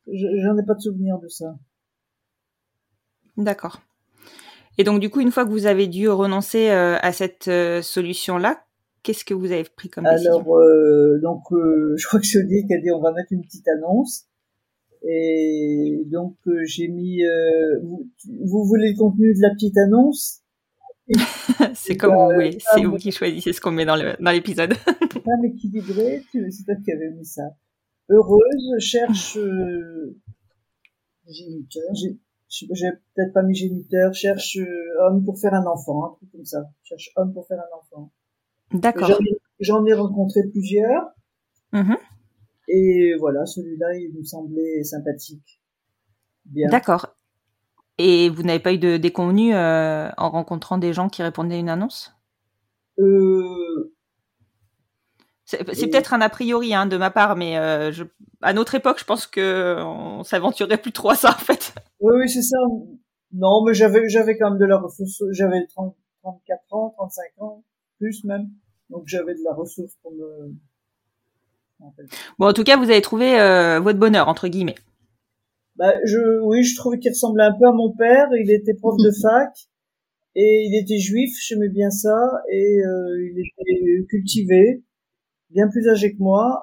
j'en 0.06 0.56
ai 0.56 0.64
pas 0.64 0.74
de 0.74 0.80
souvenir 0.80 1.18
de 1.18 1.28
ça. 1.28 1.54
D'accord. 3.36 3.80
Et 4.78 4.84
donc, 4.84 5.00
du 5.00 5.10
coup, 5.10 5.20
une 5.20 5.30
fois 5.30 5.44
que 5.44 5.50
vous 5.50 5.66
avez 5.66 5.86
dû 5.86 6.08
renoncer 6.08 6.70
euh, 6.70 6.96
à 7.00 7.12
cette 7.12 7.48
euh, 7.48 7.80
solution-là, 7.82 8.64
qu'est-ce 9.02 9.24
que 9.24 9.34
vous 9.34 9.52
avez 9.52 9.64
pris 9.64 9.88
comme 9.88 10.04
décision? 10.04 10.32
Alors, 10.40 10.56
euh, 10.58 11.20
donc, 11.22 11.42
euh, 11.52 11.94
je 11.98 12.06
crois 12.06 12.20
que 12.20 12.24
qui 12.26 12.38
a 12.74 12.78
dit 12.80 12.90
on 12.90 13.00
va 13.00 13.12
mettre 13.12 13.28
une 13.32 13.42
petite 13.42 13.66
annonce. 13.68 14.24
Et 15.06 16.02
donc, 16.06 16.36
euh, 16.46 16.64
j'ai 16.64 16.88
mis, 16.88 17.24
euh, 17.24 17.78
vous, 17.82 18.08
vous 18.44 18.64
voulez 18.64 18.90
le 18.92 18.96
contenu 18.98 19.34
de 19.34 19.40
la 19.42 19.50
petite 19.50 19.76
annonce? 19.76 20.40
C'est 21.74 21.96
comme 21.96 22.14
vous 22.14 22.32
voulez. 22.34 22.56
ah, 22.66 22.70
C'est 22.74 22.84
vous 22.84 22.96
qui 22.96 23.12
choisissez 23.12 23.52
ce 23.52 23.60
qu'on 23.60 23.70
met 23.70 23.84
dans 23.84 23.96
dans 23.96 24.30
l'épisode. 24.30 24.72
Femme 25.12 25.44
équilibrée, 25.44 26.22
tu- 26.32 26.50
c'est 26.50 26.64
toi 26.64 26.74
qui 26.82 26.90
avais 26.92 27.10
mis 27.10 27.26
ça. 27.26 27.42
Heureuse, 28.08 28.78
cherche, 28.78 29.36
euh, 29.36 30.16
Géniteur. 31.28 31.82
J'ai 32.54 32.66
j'ai- 32.72 32.90
peut-être 33.14 33.32
pas 33.32 33.42
mis 33.42 33.54
géniteur, 33.54 34.14
cherche 34.14 34.56
euh, 34.56 35.06
homme 35.08 35.24
pour 35.24 35.38
faire 35.38 35.54
un 35.54 35.66
enfant, 35.66 36.04
un 36.04 36.14
truc 36.16 36.30
comme 36.32 36.44
ça. 36.44 36.64
Cherche 36.82 37.10
homme 37.16 37.32
pour 37.32 37.46
faire 37.46 37.58
un 37.58 37.76
enfant. 37.78 38.10
D'accord. 38.72 39.10
J'en 39.60 39.84
ai- 39.86 39.92
rencontré 39.94 40.40
plusieurs. 40.50 41.06
Mhm. 41.72 41.96
Et 42.68 43.14
voilà, 43.18 43.44
celui-là, 43.46 43.94
il 43.96 44.12
me 44.16 44.24
semblait 44.24 44.82
sympathique. 44.84 45.60
Bien. 46.46 46.68
D'accord. 46.68 47.08
Et 47.98 48.28
vous 48.28 48.42
n'avez 48.42 48.58
pas 48.58 48.72
eu 48.72 48.78
de 48.78 48.96
déconvenus 48.96 49.54
euh, 49.54 50.08
en 50.16 50.30
rencontrant 50.30 50.78
des 50.78 50.92
gens 50.92 51.08
qui 51.08 51.22
répondaient 51.22 51.54
à 51.56 51.58
une 51.58 51.68
annonce? 51.68 52.12
Euh, 52.98 53.93
C'est 55.44 55.64
peut-être 55.64 56.14
un 56.14 56.20
a 56.20 56.28
priori 56.28 56.74
hein, 56.74 56.86
de 56.86 56.96
ma 56.96 57.10
part, 57.10 57.36
mais 57.36 57.58
euh, 57.58 57.92
je, 57.92 58.04
à 58.40 58.52
notre 58.54 58.74
époque, 58.74 58.98
je 58.98 59.04
pense 59.04 59.26
que 59.26 59.76
on 59.82 60.24
s'aventurerait 60.24 60.78
plus 60.78 60.92
trop 60.92 61.10
à 61.10 61.14
ça 61.16 61.30
en 61.30 61.38
fait. 61.38 61.74
oui, 62.00 62.14
oui, 62.20 62.28
c'est 62.28 62.42
ça. 62.42 62.56
Non, 63.32 63.64
mais 63.66 63.74
j'avais, 63.74 64.08
j'avais 64.08 64.38
quand 64.38 64.50
même 64.50 64.58
de 64.58 64.64
la 64.64 64.78
ressource. 64.78 65.22
J'avais 65.32 65.66
30, 65.66 65.94
34 66.22 66.60
ans, 66.72 66.94
35 66.96 67.22
ans, 67.38 67.64
plus 67.98 68.24
même. 68.24 68.48
Donc 68.88 69.02
j'avais 69.06 69.34
de 69.34 69.42
la 69.44 69.54
ressource 69.54 69.92
pour 70.02 70.12
me. 70.12 70.54
Bon, 72.38 72.48
en 72.48 72.52
tout 72.52 72.64
cas, 72.64 72.78
vous 72.78 72.90
avez 72.90 73.02
trouvé 73.02 73.38
euh, 73.38 73.80
votre 73.80 73.98
bonheur 73.98 74.28
entre 74.28 74.48
guillemets. 74.48 74.76
bah, 75.76 75.94
je, 76.04 76.40
oui, 76.42 76.62
je 76.62 76.76
trouvais 76.76 76.98
qu'il 76.98 77.10
ressemblait 77.10 77.44
un 77.44 77.52
peu 77.52 77.66
à 77.66 77.72
mon 77.72 77.92
père. 77.92 78.28
Il 78.32 78.50
était 78.50 78.74
prof 78.74 78.96
de 78.96 79.10
fac 79.20 79.50
et 80.34 80.64
il 80.66 80.76
était 80.76 80.98
juif, 80.98 81.30
j'aimais 81.46 81.68
bien 81.68 81.90
ça, 81.90 82.18
et 82.50 82.80
euh, 82.84 83.30
il 83.30 83.38
était 83.38 84.06
cultivé, 84.08 84.82
bien 85.54 85.68
plus 85.68 85.88
âgé 85.88 86.12
que 86.14 86.22
moi. 86.22 86.62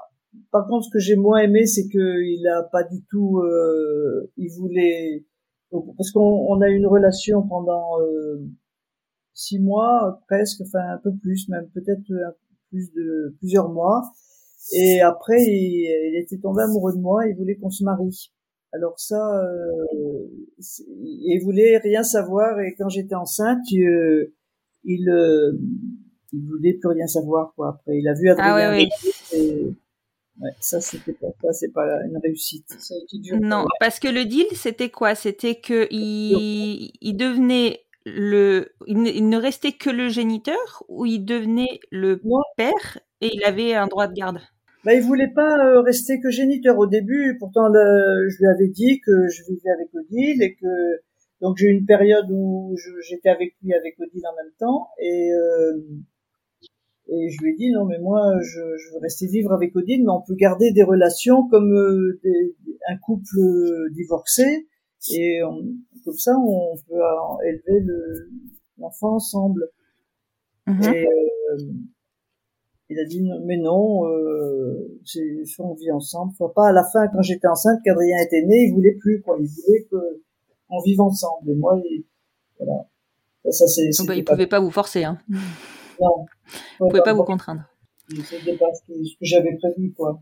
Par 0.51 0.67
contre, 0.67 0.85
ce 0.85 0.91
que 0.91 0.99
j'ai 0.99 1.15
moins 1.15 1.39
aimé, 1.39 1.65
c'est 1.65 1.87
que 1.87 2.21
il 2.21 2.47
a 2.47 2.63
pas 2.63 2.83
du 2.83 3.03
tout, 3.09 3.39
euh, 3.39 4.31
il 4.37 4.49
voulait, 4.57 5.25
parce 5.71 6.11
qu'on 6.11 6.45
on 6.49 6.61
a 6.61 6.69
eu 6.69 6.75
une 6.75 6.87
relation 6.87 7.41
pendant 7.47 7.99
euh, 8.01 8.45
six 9.33 9.59
mois 9.59 10.21
presque, 10.27 10.61
enfin 10.61 10.79
un 10.93 10.99
peu 11.03 11.11
plus, 11.21 11.49
même 11.49 11.67
peut-être 11.73 12.03
plus 12.69 12.91
de 12.93 13.35
plusieurs 13.39 13.69
mois. 13.69 14.03
Et 14.73 15.01
après, 15.01 15.41
il, 15.41 16.13
il 16.13 16.21
était 16.21 16.37
tombé 16.37 16.61
amoureux 16.63 16.93
de 16.93 17.01
moi, 17.01 17.25
il 17.27 17.35
voulait 17.35 17.55
qu'on 17.55 17.71
se 17.71 17.83
marie. 17.83 18.31
Alors 18.73 18.97
ça, 18.97 19.43
euh, 19.43 20.27
il 20.87 21.41
voulait 21.43 21.77
rien 21.77 22.03
savoir 22.03 22.59
et 22.61 22.73
quand 22.77 22.87
j'étais 22.87 23.15
enceinte, 23.15 23.59
euh, 23.73 24.33
il 24.85 25.09
euh, 25.09 25.51
il 26.33 26.41
voulait 26.47 26.73
plus 26.73 26.89
rien 26.89 27.07
savoir 27.07 27.53
quoi. 27.55 27.69
Après, 27.69 27.97
il 27.97 28.07
a 28.07 28.13
vu 28.13 28.29
Adrien. 28.29 28.55
Ah 28.55 28.75
oui, 28.75 28.89
oui. 29.33 29.75
ouais, 30.41 30.51
ça 30.59 30.81
c'était 30.81 31.13
pas 31.13 31.27
ça, 31.41 31.53
c'est 31.53 31.71
pas 31.71 31.85
une 32.05 32.17
réussite. 32.17 32.69
Ça 32.79 32.93
a 32.93 32.97
été 33.03 33.19
dur 33.19 33.37
non, 33.41 33.65
parce 33.79 33.99
que 33.99 34.07
le 34.07 34.25
deal 34.25 34.47
c'était 34.53 34.89
quoi? 34.89 35.15
C'était 35.15 35.55
que 35.55 35.87
il, 35.91 36.91
il 37.01 37.13
devenait 37.15 37.81
le, 38.05 38.69
il 38.87 39.29
ne, 39.29 39.37
restait 39.37 39.73
que 39.73 39.89
le 39.89 40.09
géniteur 40.09 40.83
ou 40.87 41.05
il 41.05 41.23
devenait 41.25 41.79
le 41.91 42.19
père 42.57 42.99
et 43.21 43.29
il 43.33 43.43
avait 43.43 43.73
un 43.73 43.87
droit 43.87 44.07
de 44.07 44.13
garde? 44.13 44.39
Bah, 44.83 44.95
il 44.95 45.01
voulait 45.01 45.31
pas 45.33 45.63
euh, 45.63 45.81
rester 45.81 46.19
que 46.19 46.31
géniteur 46.31 46.77
au 46.79 46.87
début. 46.87 47.37
Pourtant, 47.39 47.67
le, 47.67 48.27
je 48.29 48.37
lui 48.39 48.47
avais 48.47 48.67
dit 48.67 48.99
que 48.99 49.27
je 49.27 49.43
vivais 49.43 49.69
avec 49.69 49.93
Odile 49.93 50.41
et 50.41 50.55
que 50.55 51.01
donc 51.39 51.57
j'ai 51.57 51.67
eu 51.67 51.71
une 51.71 51.85
période 51.85 52.25
où 52.31 52.75
j'étais 53.07 53.29
avec 53.29 53.55
lui 53.63 53.73
avec 53.73 53.99
Odile 53.99 54.23
en 54.27 54.35
même 54.35 54.51
temps 54.59 54.89
et 54.99 55.31
euh, 55.33 55.73
et 57.11 57.29
je 57.29 57.41
lui 57.41 57.51
ai 57.51 57.55
dit 57.55 57.71
non 57.71 57.85
mais 57.85 57.99
moi 57.99 58.21
je, 58.41 58.59
je, 58.77 58.93
veux 58.93 58.99
rester 59.01 59.27
vivre 59.27 59.51
avec 59.51 59.75
Odile 59.75 60.03
mais 60.03 60.11
on 60.11 60.21
peut 60.21 60.35
garder 60.35 60.71
des 60.71 60.83
relations 60.83 61.47
comme 61.49 61.73
euh, 61.73 62.19
des, 62.23 62.55
un 62.87 62.97
couple 62.97 63.37
divorcé 63.91 64.67
et 65.11 65.41
comme 66.03 66.17
ça 66.17 66.31
on 66.37 66.75
peut 66.87 67.01
élever 67.47 67.85
l'enfant 68.77 69.15
ensemble. 69.15 69.69
Mm-hmm. 70.67 70.95
Et, 70.95 71.07
il 72.91 72.99
a 72.99 73.05
dit 73.05 73.21
mais 73.45 73.57
non, 73.57 74.05
euh, 74.09 74.99
on 75.59 75.73
vit 75.75 75.91
ensemble. 75.91 76.33
Enfin, 76.37 76.51
pas 76.53 76.67
à 76.67 76.71
la 76.73 76.83
fin 76.83 77.07
quand 77.07 77.21
j'étais 77.21 77.47
enceinte, 77.47 77.79
qu'Adrien 77.85 78.17
était 78.17 78.45
né, 78.45 78.67
il 78.67 78.73
voulait 78.73 78.97
plus 78.99 79.21
quoi. 79.21 79.37
Il 79.39 79.47
voulait 79.47 79.87
que 79.89 80.21
on 80.69 80.81
vive 80.81 80.99
ensemble. 80.99 81.51
Et 81.51 81.55
moi, 81.55 81.81
voilà. 82.59 82.89
Ça, 83.49 83.65
c'est. 83.67 83.89
Bah, 84.05 84.15
il 84.15 84.25
pouvait 84.25 84.47
pas 84.47 84.59
vous 84.59 84.71
forcer. 84.71 85.05
Hein. 85.05 85.17
Non. 86.01 86.25
Il 86.79 86.87
pouvait 86.89 87.01
pas, 87.03 87.13
vous 87.13 87.23
contraindre. 87.23 87.63
C'était 88.09 88.57
pas 88.57 88.73
ce 88.73 88.81
que, 88.87 88.93
j'avais 89.21 89.55
prévu 89.57 89.93
quoi. 89.93 90.21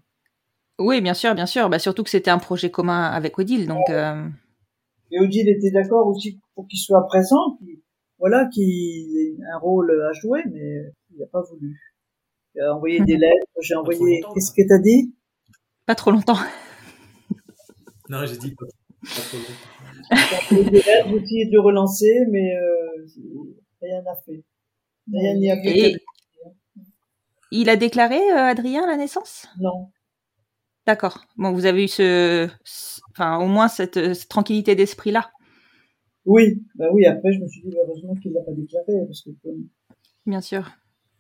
Oui, 0.78 1.02
bien 1.02 1.14
sûr, 1.14 1.34
bien 1.36 1.46
sûr. 1.46 1.70
Bah, 1.70 1.80
surtout 1.80 2.04
que 2.04 2.10
c'était 2.10 2.32
un 2.32 2.38
projet 2.38 2.70
commun 2.70 3.04
avec 3.06 3.38
Odile, 3.40 3.68
donc. 3.68 3.90
Euh... 3.90 4.28
Et 5.12 5.20
Odile 5.20 5.50
était 5.50 5.72
d'accord 5.72 6.08
aussi 6.08 6.40
pour 6.56 6.68
qu'il 6.68 6.80
soit 6.80 7.06
présent, 7.08 7.58
voilà, 8.20 8.48
qu'il 8.54 9.18
ait 9.18 9.38
un 9.54 9.58
rôle 9.58 9.92
à 9.92 10.14
jouer, 10.14 10.44
mais 10.52 10.94
il 11.12 11.20
n'a 11.20 11.26
pas 11.26 11.42
voulu. 11.42 11.80
J'ai 12.56 12.68
envoyé 12.68 13.00
des 13.00 13.18
lettres, 13.18 13.48
j'ai 13.62 13.76
envoyé. 13.76 14.22
Qu'est-ce 14.34 14.52
que 14.52 14.68
t'as 14.68 14.80
dit? 14.80 15.16
Pas 15.86 15.96
trop 15.96 16.12
longtemps. 16.12 16.38
non, 18.10 18.26
j'ai 18.26 18.38
dit 18.38 18.54
pas, 18.56 18.66
trop 19.04 19.38
longtemps. 19.38 19.54
J'ai 20.12 20.56
envoyé 20.56 20.70
des 20.70 20.78
lettres, 20.78 21.08
j'ai 21.10 21.16
essayé 21.16 21.46
de 21.48 21.54
le 21.54 21.62
relancer, 21.62 22.26
mais 22.30 22.56
euh, 22.56 23.08
rien 23.82 24.02
n'a 24.04 24.16
fait. 24.26 24.44
A 25.14 25.56
il 27.52 27.70
a 27.70 27.76
déclaré, 27.76 28.20
euh, 28.32 28.46
Adrien, 28.46 28.86
la 28.86 28.96
naissance? 28.96 29.48
Non. 29.60 29.90
D'accord. 30.86 31.26
Bon, 31.38 31.52
vous 31.52 31.66
avez 31.66 31.86
eu 31.86 31.88
ce, 31.88 32.48
enfin, 33.12 33.38
au 33.38 33.48
moins 33.48 33.68
cette, 33.68 34.14
cette 34.14 34.30
tranquillité 34.30 34.76
d'esprit-là. 34.76 35.32
Oui, 36.26 36.62
bah 36.76 36.86
oui. 36.92 37.06
Après, 37.06 37.32
je 37.34 37.40
me 37.40 37.48
suis 37.48 37.62
dit 37.64 37.76
heureusement 37.84 38.16
qu'il 38.16 38.34
l'a 38.34 38.42
pas 38.42 38.52
déclaré, 38.52 38.94
parce 39.08 39.24
que. 39.24 39.30
Bien 40.26 40.42
sûr. 40.42 40.70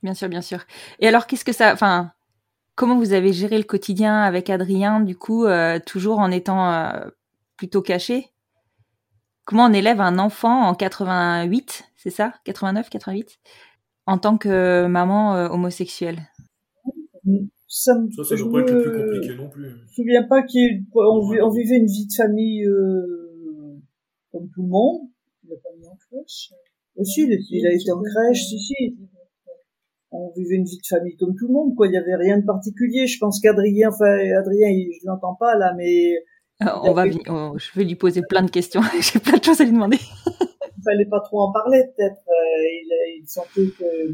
Bien 0.04 0.14
sûr, 0.14 0.30
bien 0.30 0.42
sûr. 0.42 0.66
Et 1.00 1.08
alors, 1.08 1.28
qu'est-ce 1.28 1.46
que 1.46 1.52
ça, 1.52 1.74
enfin, 1.74 2.12
comment 2.76 2.98
vous 2.98 3.14
avez 3.14 3.34
géré 3.34 3.58
le 3.58 3.64
quotidien 3.64 4.22
avec 4.22 4.50
Adrien, 4.50 5.02
du 5.02 5.18
coup, 5.18 5.46
euh, 5.46 5.80
toujours 5.86 6.20
en 6.20 6.32
étant 6.32 6.72
euh, 6.72 7.10
plutôt 7.58 7.82
caché? 7.82 8.28
Comment 9.46 9.66
on 9.66 9.74
élève 9.74 10.00
un 10.00 10.20
enfant 10.20 10.68
en 10.68 10.76
88, 10.76 11.86
c'est 11.96 12.12
ça? 12.12 12.34
89, 12.46 12.90
88 12.90 13.40
En 14.10 14.18
tant 14.18 14.38
que 14.38 14.88
maman 14.88 15.36
euh, 15.36 15.47
homosexuelle 15.49 16.20
ça, 17.68 17.93
me, 17.93 18.10
ça, 18.12 18.24
ça 18.24 18.36
doit 18.36 18.51
pas 18.51 18.62
être 18.62 18.72
le 18.72 18.82
plus 18.82 19.03
compliqué 19.03 19.36
non 19.36 19.49
plus. 19.49 19.70
Je 19.70 19.76
me 19.76 19.88
souviens 19.88 20.24
pas 20.24 20.41
qu'on 20.41 21.49
vivait 21.51 21.78
une 21.78 21.86
vie 21.86 22.07
de 22.07 22.14
famille 22.14 22.66
comme 24.32 24.49
tout 24.49 24.64
le 24.64 24.70
monde. 24.70 25.01
Il 25.43 25.53
a 25.53 25.57
pas 25.57 25.70
mis 25.78 25.86
en 25.88 25.95
crèche. 25.95 26.51
Aussi, 26.95 27.22
il, 27.22 27.39
il 27.51 27.68
a 27.68 27.72
été 27.72 27.91
en 27.91 28.01
crèche, 28.01 28.45
si, 28.45 28.60
si 28.60 28.97
on 30.12 30.32
vivait 30.36 30.55
une 30.55 30.66
vie 30.66 30.78
de 30.78 30.88
famille 30.88 31.16
comme 31.16 31.36
tout 31.36 31.47
le 31.47 31.53
monde, 31.53 31.76
quoi. 31.76 31.86
Il 31.88 31.93
y 31.93 31.97
avait 31.97 32.16
rien 32.16 32.39
de 32.39 32.45
particulier. 32.45 33.05
Je 33.05 33.20
pense 33.20 33.39
qu'Adrien, 33.39 33.89
enfin, 33.89 34.18
Adrien, 34.38 34.70
je 34.70 35.05
l'entends 35.05 35.36
pas 35.36 35.55
là, 35.55 35.74
mais 35.78 36.16
on 36.62 36.93
va, 36.93 37.10
je 37.10 37.78
vais 37.78 37.86
lui 37.86 37.95
poser 37.95 38.22
plein 38.28 38.43
de 38.43 38.51
questions. 38.51 38.82
J'ai 38.99 39.20
plein 39.20 39.38
de 39.38 39.43
choses 39.43 39.62
à 39.62 39.64
lui 39.64 39.72
demander. 39.72 39.97
il 40.80 40.84
fallait 40.84 41.05
pas 41.05 41.19
trop 41.19 41.41
en 41.41 41.51
parler, 41.51 41.84
peut-être. 41.95 42.21
Euh, 42.27 42.63
il, 42.63 43.21
il, 43.21 43.27
sentait 43.27 43.69
que. 43.77 44.13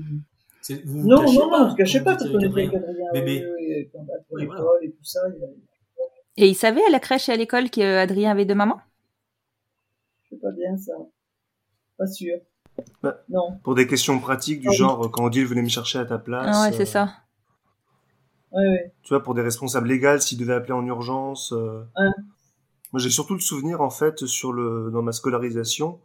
Vous 0.86 1.08
non, 1.08 1.22
non, 1.22 1.34
non, 1.34 1.50
parce 1.50 1.76
que 1.76 1.86
je 1.86 1.92
sais 1.92 2.04
pas, 2.04 2.16
tu 2.16 2.32
connais 2.32 2.50
bien 2.50 2.70
qu'Adrien, 2.70 3.12
bébé, 3.14 3.92
pour 4.28 4.38
l'école 4.38 4.80
et 4.82 4.92
tout 4.92 5.04
ça. 5.04 5.20
Et 6.38 6.48
il 6.48 6.56
savait 6.56 6.84
à 6.84 6.90
la 6.90 7.00
crèche 7.00 7.30
et 7.30 7.34
à 7.34 7.36
l'école 7.36 7.70
qu'Adrien 7.70 8.32
avait 8.32 8.46
deux 8.46 8.56
mamans? 8.56 8.82
Je 10.24 10.36
sais 10.36 10.42
pas 10.42 10.52
bien 10.52 10.76
ça. 10.76 10.94
Pas 11.98 12.08
sûr. 12.08 12.38
Bah, 13.04 13.20
non. 13.30 13.60
Pour 13.64 13.76
des 13.76 13.88
questions 13.88 14.20
pratiques 14.20 14.62
du 14.62 14.70
ah 14.70 14.74
genre, 14.74 15.12
quand 15.12 15.26
Odile 15.26 15.46
venait 15.46 15.62
me 15.62 15.70
chercher 15.70 16.00
à 16.00 16.06
ta 16.06 16.18
place. 16.18 16.48
Ah 16.52 16.64
ouais, 16.64 16.76
c'est 16.76 16.86
ça. 16.86 17.14
Ouais, 18.52 18.68
ouais. 18.68 18.94
Tu 19.04 19.10
vois, 19.10 19.22
pour 19.22 19.36
des 19.36 19.42
responsables 19.42 19.88
légaux, 19.88 20.20
s'ils 20.20 20.40
devaient 20.40 20.56
appeler 20.56 20.74
en 20.74 20.86
urgence. 20.86 21.54
Euh... 21.54 21.84
Moi, 22.92 23.00
j'ai 23.00 23.10
surtout 23.10 23.34
le 23.34 23.40
souvenir, 23.40 23.82
en 23.82 23.90
fait, 23.90 24.26
sur 24.26 24.52
le, 24.52 24.90
dans 24.92 25.02
ma 25.02 25.12
scolarisation, 25.12 26.00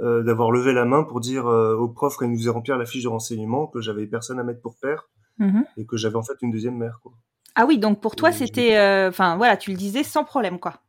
euh, 0.00 0.22
d'avoir 0.22 0.50
levé 0.50 0.72
la 0.72 0.84
main 0.84 1.04
pour 1.04 1.20
dire 1.20 1.46
euh, 1.46 1.76
au 1.76 1.88
prof, 1.88 2.16
quand 2.16 2.24
il 2.24 2.32
nous 2.32 2.38
faisait 2.38 2.50
remplir 2.50 2.78
la 2.78 2.86
fiche 2.86 3.02
de 3.02 3.08
renseignement, 3.08 3.66
que 3.66 3.80
j'avais 3.80 4.06
personne 4.06 4.38
à 4.38 4.42
mettre 4.42 4.60
pour 4.60 4.76
père 4.76 5.08
mm-hmm. 5.38 5.64
et 5.76 5.86
que 5.86 5.96
j'avais 5.96 6.16
en 6.16 6.22
fait 6.22 6.34
une 6.42 6.50
deuxième 6.50 6.76
mère, 6.76 7.00
quoi. 7.02 7.12
Ah 7.54 7.66
oui, 7.66 7.78
donc 7.78 8.00
pour 8.00 8.16
toi, 8.16 8.32
c'était. 8.32 8.78
Euh, 8.78 9.10
enfin, 9.10 9.36
voilà, 9.36 9.58
tu 9.58 9.70
le 9.70 9.76
disais 9.76 10.02
sans 10.02 10.24
problème, 10.24 10.58
quoi. 10.58 10.80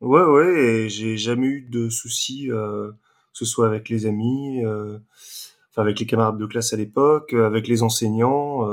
Ouais, 0.00 0.22
ouais, 0.22 0.54
et 0.54 0.88
j'ai 0.88 1.16
jamais 1.16 1.46
eu 1.46 1.62
de 1.68 1.88
soucis. 1.88 2.50
Euh, 2.50 2.92
que 3.32 3.38
ce 3.38 3.44
soit 3.44 3.66
avec 3.66 3.88
les 3.88 4.06
amis, 4.06 4.60
enfin 4.66 5.82
avec 5.82 6.00
les 6.00 6.06
camarades 6.06 6.36
de 6.36 6.46
classe 6.46 6.72
à 6.72 6.76
l'époque, 6.76 7.32
avec 7.32 7.68
les 7.68 7.84
enseignants. 7.84 8.68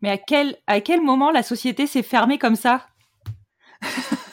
Mais 0.00 0.08
à 0.08 0.16
quel, 0.16 0.56
à 0.66 0.80
quel 0.80 1.02
moment 1.02 1.30
la 1.30 1.42
société 1.42 1.86
s'est 1.86 2.02
fermée 2.02 2.38
comme 2.38 2.56
ça? 2.56 2.86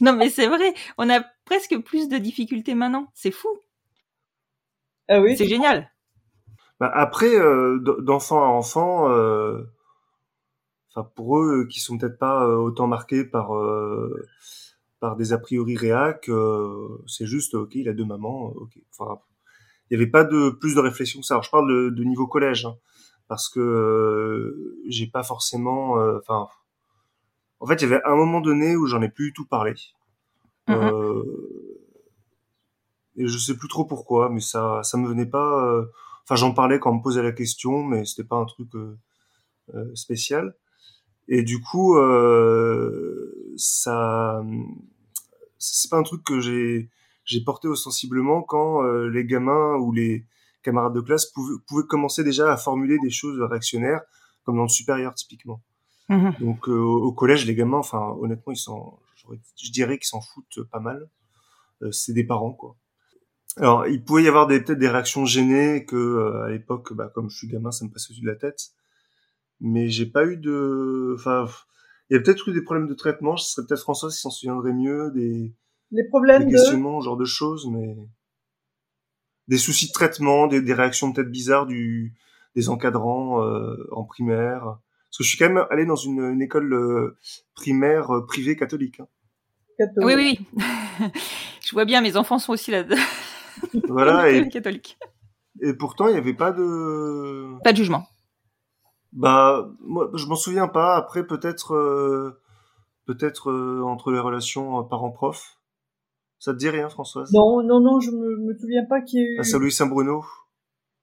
Non, 0.00 0.12
mais 0.12 0.30
c'est 0.30 0.46
vrai, 0.46 0.74
on 0.96 1.10
a 1.10 1.20
presque 1.48 1.78
plus 1.78 2.08
de 2.08 2.18
difficultés 2.18 2.74
maintenant. 2.74 3.10
C'est 3.14 3.30
fou. 3.30 3.48
Ah 5.08 5.20
oui. 5.20 5.36
C'est 5.36 5.48
génial. 5.48 5.90
Bah 6.80 6.90
après, 6.94 7.32
d'enfant 8.02 8.42
à 8.44 8.46
enfant, 8.46 9.06
enfin 10.90 11.10
pour 11.16 11.38
eux 11.38 11.66
qui 11.68 11.80
sont 11.80 11.98
peut-être 11.98 12.18
pas 12.18 12.46
autant 12.46 12.86
marqués 12.86 13.24
par 13.24 13.50
par 15.00 15.16
des 15.16 15.32
a 15.32 15.38
priori 15.38 15.76
réac, 15.76 16.28
euh, 16.28 17.02
c'est 17.06 17.26
juste 17.26 17.54
ok, 17.54 17.74
il 17.74 17.88
a 17.88 17.92
deux 17.92 18.04
mamans, 18.04 18.52
ok. 18.56 18.78
Enfin, 18.92 19.20
il 19.90 19.96
n'y 19.96 20.02
avait 20.02 20.10
pas 20.10 20.24
de 20.24 20.50
plus 20.50 20.74
de 20.74 20.80
réflexion 20.80 21.20
que 21.20 21.26
ça. 21.26 21.34
Alors, 21.34 21.44
je 21.44 21.50
parle 21.50 21.94
de, 21.94 22.04
niveau 22.04 22.26
collège, 22.26 22.66
hein, 22.66 22.76
parce 23.28 23.48
que 23.48 23.60
euh, 23.60 24.80
j'ai 24.88 25.06
pas 25.06 25.22
forcément, 25.22 25.98
euh, 26.00 26.18
enfin, 26.18 26.48
en 27.60 27.66
fait, 27.66 27.76
il 27.76 27.82
y 27.88 27.92
avait 27.92 28.02
un 28.04 28.16
moment 28.16 28.40
donné 28.40 28.76
où 28.76 28.86
j'en 28.86 29.02
ai 29.02 29.08
plus 29.08 29.26
du 29.26 29.32
tout 29.32 29.46
parlé. 29.46 29.74
Mm-hmm. 30.68 31.24
et 33.16 33.26
je 33.26 33.38
sais 33.38 33.56
plus 33.56 33.68
trop 33.68 33.84
pourquoi, 33.84 34.28
mais 34.28 34.40
ça, 34.40 34.82
ça 34.82 34.98
me 34.98 35.08
venait 35.08 35.26
pas. 35.26 35.84
Enfin, 36.24 36.36
j'en 36.36 36.52
parlais 36.52 36.78
quand 36.78 36.90
on 36.90 36.96
me 36.96 37.02
posait 37.02 37.22
la 37.22 37.32
question, 37.32 37.82
mais 37.82 38.04
c'était 38.04 38.28
pas 38.28 38.36
un 38.36 38.44
truc 38.44 38.68
spécial. 39.94 40.54
Et 41.28 41.42
du 41.42 41.60
coup, 41.60 41.96
euh, 41.96 43.54
ça, 43.56 44.42
c'est 45.58 45.90
pas 45.90 45.98
un 45.98 46.02
truc 46.02 46.24
que 46.24 46.40
j'ai 46.40 46.90
j'ai 47.24 47.42
porté 47.42 47.68
ostensiblement 47.68 48.42
quand 48.42 48.82
euh, 48.82 49.10
les 49.10 49.26
gamins 49.26 49.76
ou 49.76 49.92
les 49.92 50.24
camarades 50.62 50.94
de 50.94 51.02
classe 51.02 51.26
pouvaient, 51.26 51.58
pouvaient, 51.66 51.86
commencer 51.86 52.24
déjà 52.24 52.50
à 52.50 52.56
formuler 52.56 52.98
des 53.02 53.10
choses 53.10 53.38
réactionnaires, 53.42 54.00
comme 54.44 54.56
dans 54.56 54.62
le 54.62 54.70
supérieur 54.70 55.14
typiquement. 55.14 55.60
Mmh 56.08 56.30
Donc 56.40 56.70
euh, 56.70 56.80
au 56.80 57.12
collège, 57.12 57.44
les 57.44 57.54
gamins, 57.54 57.76
enfin 57.76 58.16
honnêtement, 58.18 58.54
ils 58.54 58.56
sont, 58.56 58.98
je 59.32 59.66
je 59.66 59.72
dirais 59.72 59.98
qu'ils 59.98 60.06
s'en 60.06 60.20
foutent 60.20 60.62
pas 60.70 60.80
mal. 60.80 61.08
c'est 61.92 62.12
des 62.12 62.24
parents, 62.24 62.52
quoi. 62.52 62.76
Alors, 63.56 63.86
il 63.86 64.04
pouvait 64.04 64.22
y 64.22 64.28
avoir 64.28 64.46
des 64.46 64.60
peut-être 64.60 64.78
des 64.78 64.88
réactions 64.88 65.24
gênées 65.26 65.84
que 65.84 66.42
à 66.44 66.50
l'époque, 66.50 66.92
bah, 66.92 67.10
comme 67.14 67.28
je 67.30 67.36
suis 67.36 67.48
gamin, 67.48 67.72
ça 67.72 67.84
me 67.84 67.90
passait 67.90 68.10
au-dessus 68.10 68.22
de 68.22 68.26
la 68.26 68.36
tête. 68.36 68.70
Mais 69.60 69.88
j'ai 69.88 70.06
pas 70.06 70.24
eu 70.24 70.36
de, 70.36 71.14
enfin, 71.16 71.46
il 72.10 72.14
y 72.14 72.16
a 72.16 72.22
peut-être 72.22 72.48
eu 72.48 72.52
des 72.52 72.62
problèmes 72.62 72.86
de 72.86 72.94
traitement. 72.94 73.36
Ce 73.36 73.52
serait 73.52 73.66
peut-être 73.66 73.82
François 73.82 74.10
qui 74.10 74.16
s'en 74.16 74.30
souviendrait 74.30 74.72
mieux 74.72 75.10
des, 75.12 75.54
les 75.90 76.04
problèmes 76.04 76.44
des 76.44 76.52
questionnements, 76.52 77.00
genre 77.00 77.16
de 77.16 77.24
choses, 77.24 77.66
mais 77.70 77.96
des 79.48 79.58
soucis 79.58 79.88
de 79.88 79.92
traitement, 79.92 80.46
des, 80.46 80.60
des 80.60 80.74
réactions 80.74 81.12
peut-être 81.12 81.30
bizarres 81.30 81.66
du 81.66 82.14
des 82.54 82.68
encadrants 82.68 83.42
euh, 83.44 83.76
en 83.92 84.04
primaire. 84.04 84.62
Parce 84.62 85.18
que 85.18 85.24
je 85.24 85.28
suis 85.28 85.38
quand 85.38 85.48
même 85.48 85.66
allé 85.70 85.86
dans 85.86 85.96
une, 85.96 86.20
une 86.20 86.42
école 86.42 86.72
euh, 86.72 87.16
primaire 87.54 88.14
euh, 88.14 88.26
privée 88.26 88.56
catholique. 88.56 89.00
Hein. 89.00 89.08
Oui, 89.96 90.14
oui, 90.14 90.38
oui. 90.54 90.62
je 91.64 91.72
vois 91.72 91.84
bien, 91.84 92.00
mes 92.00 92.16
enfants 92.16 92.38
sont 92.38 92.52
aussi 92.52 92.70
là. 92.70 92.84
voilà. 93.88 94.30
et, 94.32 94.48
catholique. 94.48 94.98
Et 95.60 95.72
pourtant, 95.74 96.08
il 96.08 96.12
n'y 96.12 96.18
avait 96.18 96.34
pas 96.34 96.52
de. 96.52 97.60
Pas 97.62 97.72
de 97.72 97.76
jugement. 97.76 98.06
Bah, 99.12 99.68
moi, 99.80 100.10
je 100.14 100.26
m'en 100.26 100.36
souviens 100.36 100.68
pas. 100.68 100.96
Après, 100.96 101.26
peut-être, 101.26 101.74
euh, 101.74 102.40
peut-être 103.06 103.50
euh, 103.50 103.82
entre 103.82 104.10
les 104.10 104.20
relations 104.20 104.84
parents-prof. 104.84 105.56
Ça 106.38 106.52
te 106.52 106.58
dit 106.58 106.68
rien, 106.68 106.88
Françoise? 106.88 107.32
Non, 107.32 107.62
non, 107.62 107.80
non, 107.80 107.98
je 107.98 108.12
me, 108.12 108.36
me 108.36 108.56
souviens 108.56 108.84
pas 108.84 109.00
qu'il 109.00 109.20
y 109.20 109.22
ait 109.22 109.34
eu. 109.34 109.38
À 109.40 109.42
Saint-Louis-Saint-Bruno. 109.42 110.22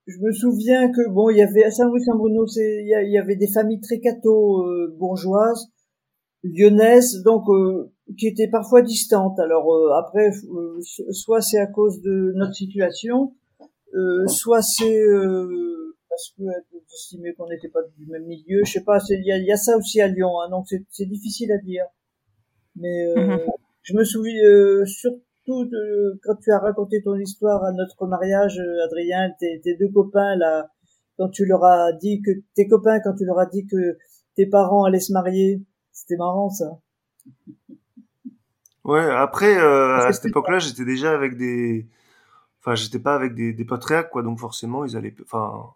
Je 0.08 0.20
me 0.20 0.32
souviens 0.32 0.92
que 0.92 1.10
bon, 1.10 1.32
il 1.32 1.38
y 1.38 1.42
avait 1.42 1.64
à 1.64 1.72
Saint-Louis-Saint-Bruno, 1.72 2.46
c'est 2.46 2.84
il 2.84 3.12
y, 3.12 3.18
avait 3.18 3.36
des 3.36 3.48
familles 3.48 3.82
très 3.82 4.00
catho 4.00 4.64
euh, 4.64 4.96
bourgeoises, 5.00 5.72
lyonnaises, 6.54 7.24
donc 7.24 7.44
qui 8.18 8.28
étaient 8.28 8.50
parfois 8.50 8.82
distantes. 8.82 9.40
Alors 9.40 9.68
après, 9.98 10.30
soit 11.12 11.42
c'est 11.42 11.60
à 11.60 11.68
cause 11.68 12.02
de 12.02 12.34
notre 12.36 12.54
situation, 12.54 13.34
soit 14.28 14.62
c'est 14.62 15.02
parce 16.10 16.34
que 16.38 16.44
estimait 16.96 17.34
qu'on 17.34 17.48
n'était 17.48 17.70
pas 17.70 17.82
du 17.98 18.08
même 18.08 18.26
milieu. 18.26 18.62
Je 18.66 18.72
sais 18.72 18.84
pas, 18.84 19.00
il 19.10 19.26
y 19.26 19.32
a, 19.32 19.38
y 19.38 19.52
a, 19.52 19.58
ça 19.58 19.78
aussi 19.78 20.02
à 20.02 20.08
Lyon, 20.08 20.40
hein, 20.42 20.50
donc 20.50 20.66
c'est 20.90 21.06
difficile 21.06 21.52
à 21.52 21.58
dire. 21.58 21.86
Mais 22.76 23.08
euh, 23.08 23.16
mhm. 23.16 23.40
je 23.84 23.96
me 23.96 24.04
souviens 24.04 24.44
euh, 24.44 24.86
surtout 24.86 25.66
de, 25.66 26.20
quand 26.24 26.36
tu 26.36 26.52
as 26.52 26.60
raconté 26.60 27.02
ton 27.04 27.16
histoire 27.16 27.64
à 27.64 27.72
notre 27.72 28.06
mariage, 28.08 28.60
euh, 28.60 28.86
Adrien, 28.86 29.32
tes, 29.40 29.62
tes, 29.62 29.76
deux 29.78 29.90
copains 29.90 30.36
là, 30.36 30.70
quand 31.18 31.30
tu 31.30 31.46
leur 31.46 31.64
as 31.64 31.94
dit 31.94 32.22
que 32.22 32.32
tes 32.56 32.68
copains, 32.68 33.00
quand 33.02 33.16
tu 33.16 33.26
leur 33.26 33.40
as 33.40 33.46
dit 33.46 33.66
que 33.66 33.98
tes 34.36 34.48
parents 34.48 34.84
allaient 34.84 35.00
se 35.00 35.14
marier, 35.14 35.62
c'était 35.96 36.18
marrant 36.18 36.50
ça. 36.50 36.80
Ouais, 38.84 39.10
après 39.10 39.58
à 39.58 40.12
cette 40.12 40.26
époque-là, 40.26 40.60
j'étais 40.60 40.86
déjà 40.86 41.12
avec 41.14 41.38
des, 41.38 41.88
enfin 42.60 42.76
j'étais 42.76 43.00
pas 43.00 43.16
avec 43.16 43.34
des, 43.34 43.54
des 43.54 43.66
potes 43.66 43.86
quoi, 44.12 44.22
donc 44.22 44.40
forcément 44.40 44.86
ils 44.86 44.96
allaient, 44.96 45.16
enfin 45.24 45.74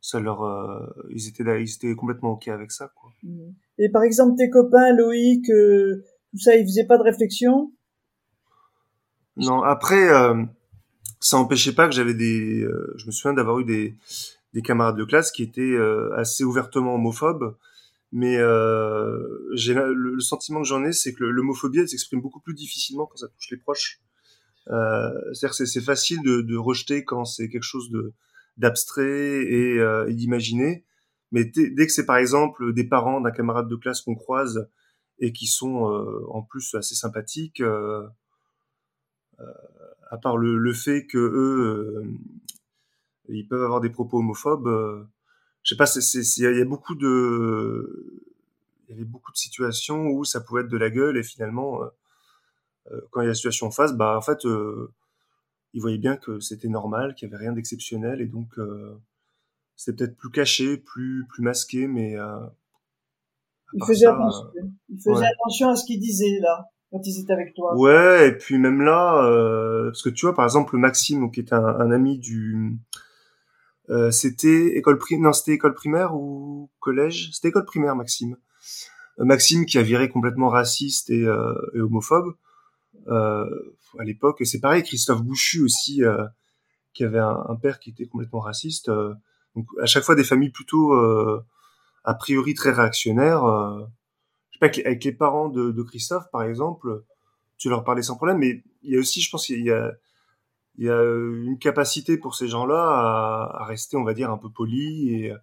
ça 0.00 0.20
leur, 0.20 0.42
euh, 0.44 0.86
ils 1.10 1.28
étaient 1.28 1.44
là, 1.44 1.58
ils 1.58 1.70
étaient 1.70 1.94
complètement 1.94 2.32
ok 2.32 2.48
avec 2.48 2.70
ça, 2.70 2.90
quoi. 2.94 3.10
Mmh. 3.22 3.50
Et 3.78 3.88
par 3.90 4.02
exemple, 4.02 4.36
tes 4.36 4.50
copains, 4.50 4.94
Loïc, 4.94 5.48
euh, 5.50 6.04
tout 6.30 6.38
ça, 6.38 6.56
ils 6.56 6.64
faisaient 6.64 6.86
pas 6.86 6.98
de 6.98 7.02
réflexion? 7.02 7.72
Non, 9.36 9.62
après, 9.62 10.08
euh, 10.08 10.44
ça 11.20 11.36
empêchait 11.36 11.74
pas 11.74 11.86
que 11.88 11.94
j'avais 11.94 12.14
des, 12.14 12.66
je 12.96 13.06
me 13.06 13.10
souviens 13.10 13.34
d'avoir 13.34 13.60
eu 13.60 13.64
des, 13.64 13.96
des 14.52 14.62
camarades 14.62 14.96
de 14.96 15.04
classe 15.04 15.30
qui 15.30 15.42
étaient 15.42 15.76
assez 16.16 16.42
ouvertement 16.42 16.94
homophobes, 16.94 17.56
mais 18.12 18.36
j'ai 19.54 19.74
le, 19.74 20.20
sentiment 20.20 20.62
que 20.62 20.68
j'en 20.68 20.84
ai, 20.84 20.92
c'est 20.92 21.12
que 21.12 21.24
l'homophobie, 21.24 21.80
elle 21.80 21.88
s'exprime 21.88 22.20
beaucoup 22.20 22.40
plus 22.40 22.54
difficilement 22.54 23.06
quand 23.06 23.16
ça 23.16 23.28
touche 23.28 23.50
les 23.50 23.58
proches. 23.58 24.00
C'est-à-dire 24.66 25.56
que 25.56 25.64
c'est 25.64 25.80
facile 25.80 26.22
de, 26.22 26.56
rejeter 26.56 27.04
quand 27.04 27.24
c'est 27.24 27.48
quelque 27.48 27.62
chose 27.62 27.90
de 27.90 28.14
d'abstrait 28.58 29.44
et, 29.44 29.78
euh, 29.78 30.12
d'imaginer. 30.12 30.84
Mais 31.30 31.44
dès 31.44 31.86
que 31.86 31.92
c'est 31.92 32.06
par 32.06 32.16
exemple 32.16 32.72
des 32.72 32.84
parents 32.84 33.20
d'un 33.20 33.30
camarade 33.30 33.68
de 33.68 33.76
classe 33.76 34.00
qu'on 34.00 34.14
croise 34.14 34.68
et 35.18 35.32
qui 35.32 35.46
sont 35.46 35.90
euh, 35.92 36.24
en 36.30 36.42
plus 36.42 36.74
assez 36.74 36.94
sympathiques, 36.94 37.60
euh, 37.60 38.06
à 40.10 40.16
part 40.16 40.36
le, 40.36 40.56
le, 40.56 40.72
fait 40.72 41.06
que 41.06 41.18
eux, 41.18 42.02
ils 43.28 43.46
peuvent 43.46 43.62
avoir 43.62 43.80
des 43.80 43.90
propos 43.90 44.18
homophobes, 44.18 45.06
je 45.68 45.74
sais 45.74 45.76
pas, 45.76 45.84
il 45.94 46.56
y, 46.56 46.62
a 46.62 46.64
beaucoup 46.64 46.94
de, 46.94 48.22
il 48.88 48.92
y 48.92 48.94
avait 48.94 49.04
beaucoup 49.04 49.32
de 49.32 49.36
situations 49.36 50.06
où 50.06 50.24
ça 50.24 50.40
pouvait 50.40 50.62
être 50.62 50.70
de 50.70 50.78
la 50.78 50.88
gueule 50.88 51.18
et 51.18 51.22
finalement, 51.22 51.80
quand 53.10 53.20
il 53.20 53.24
y 53.24 53.26
a 53.26 53.28
la 53.28 53.34
situation 53.34 53.66
en 53.66 53.70
face, 53.70 53.92
bah 53.92 54.16
en 54.16 54.22
fait, 54.22 54.46
il 55.74 55.80
voyait 55.82 55.98
bien 55.98 56.16
que 56.16 56.40
c'était 56.40 56.68
normal, 56.68 57.14
qu'il 57.14 57.28
y 57.28 57.34
avait 57.34 57.44
rien 57.44 57.52
d'exceptionnel, 57.52 58.22
et 58.22 58.26
donc 58.26 58.58
euh, 58.58 58.98
c'était 59.76 60.06
peut-être 60.06 60.16
plus 60.16 60.30
caché, 60.30 60.78
plus 60.78 61.26
plus 61.28 61.42
masqué, 61.42 61.86
mais 61.86 62.18
euh, 62.18 62.38
il 63.74 63.84
faisait, 63.84 64.06
attention, 64.06 64.46
euh, 64.56 64.62
il 64.88 64.98
faisait 65.02 65.26
attention 65.26 65.68
à 65.68 65.76
ce 65.76 65.84
qu'il 65.84 66.00
disait 66.00 66.38
là 66.40 66.70
quand 66.90 67.06
ils 67.06 67.20
étaient 67.20 67.34
avec 67.34 67.52
toi. 67.54 67.76
Ouais, 67.76 68.28
et 68.28 68.32
puis 68.32 68.56
même 68.56 68.80
là, 68.80 69.22
euh, 69.22 69.90
parce 69.90 70.00
que 70.00 70.08
tu 70.08 70.24
vois, 70.24 70.34
par 70.34 70.46
exemple, 70.46 70.78
Maxime, 70.78 71.30
qui 71.30 71.40
est 71.40 71.52
un, 71.52 71.62
un 71.62 71.90
ami 71.90 72.18
du, 72.18 72.78
euh, 73.90 74.10
c'était 74.10 74.76
école 74.76 74.98
primaire, 74.98 75.28
non, 75.28 75.32
c'était 75.32 75.52
école 75.52 75.74
primaire 75.74 76.14
ou 76.14 76.70
collège, 76.80 77.30
c'était 77.32 77.48
école 77.48 77.64
primaire, 77.64 77.96
Maxime. 77.96 78.36
Euh, 79.18 79.24
Maxime 79.24 79.66
qui 79.66 79.78
a 79.78 79.82
viré 79.82 80.08
complètement 80.08 80.48
raciste 80.48 81.10
et, 81.10 81.22
et 81.22 81.80
homophobe. 81.80 82.34
Euh, 83.08 83.46
à 83.98 84.04
l'époque. 84.04 84.42
C'est 84.44 84.60
pareil, 84.60 84.82
Christophe 84.82 85.22
Bouchu 85.22 85.62
aussi, 85.62 86.02
euh, 86.04 86.26
qui 86.92 87.04
avait 87.04 87.18
un, 87.18 87.56
père 87.60 87.78
qui 87.78 87.90
était 87.90 88.06
complètement 88.06 88.40
raciste. 88.40 88.88
Euh, 88.88 89.14
donc 89.56 89.66
à 89.80 89.86
chaque 89.86 90.04
fois 90.04 90.14
des 90.14 90.24
familles 90.24 90.50
plutôt 90.50 90.92
euh, 90.94 91.44
a 92.04 92.14
priori 92.14 92.54
très 92.54 92.72
réactionnaires. 92.72 93.42
je 94.50 94.54
sais 94.54 94.58
pas 94.60 94.66
avec 94.86 95.04
les, 95.04 95.12
parents 95.12 95.48
de, 95.48 95.70
de, 95.70 95.82
Christophe 95.82 96.30
par 96.30 96.42
exemple, 96.42 97.04
tu 97.56 97.68
leur 97.68 97.84
parlais 97.84 98.02
sans 98.02 98.16
problème, 98.16 98.38
mais 98.38 98.62
il 98.82 98.92
y 98.92 98.96
a 98.96 99.00
aussi, 99.00 99.20
je 99.20 99.30
pense 99.30 99.46
qu'il 99.46 99.62
y 99.62 99.70
a 99.70 99.92
il 100.78 100.86
y 100.86 100.90
a 100.90 101.02
une 101.02 101.58
capacité 101.58 102.16
pour 102.16 102.34
ces 102.34 102.48
gens-là 102.48 102.80
à, 102.80 103.62
à, 103.62 103.64
rester, 103.64 103.96
on 103.96 104.04
va 104.04 104.14
dire, 104.14 104.30
un 104.30 104.38
peu 104.38 104.48
poli 104.48 105.14
et 105.14 105.32
à 105.32 105.40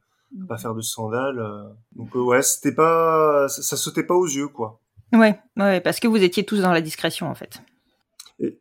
pas 0.47 0.57
faire 0.57 0.73
de 0.73 0.81
scandale. 0.81 1.75
Donc 1.95 2.15
ouais, 2.15 2.41
c'était 2.41 2.73
pas, 2.73 3.47
ça, 3.47 3.61
ça 3.61 3.77
sautait 3.77 4.03
pas 4.03 4.15
aux 4.15 4.27
yeux, 4.27 4.47
quoi. 4.47 4.79
Ouais, 5.13 5.39
ouais, 5.57 5.81
parce 5.81 5.99
que 5.99 6.07
vous 6.07 6.23
étiez 6.23 6.45
tous 6.45 6.61
dans 6.61 6.71
la 6.71 6.81
discrétion 6.81 7.27
en 7.29 7.36
fait 7.36 7.61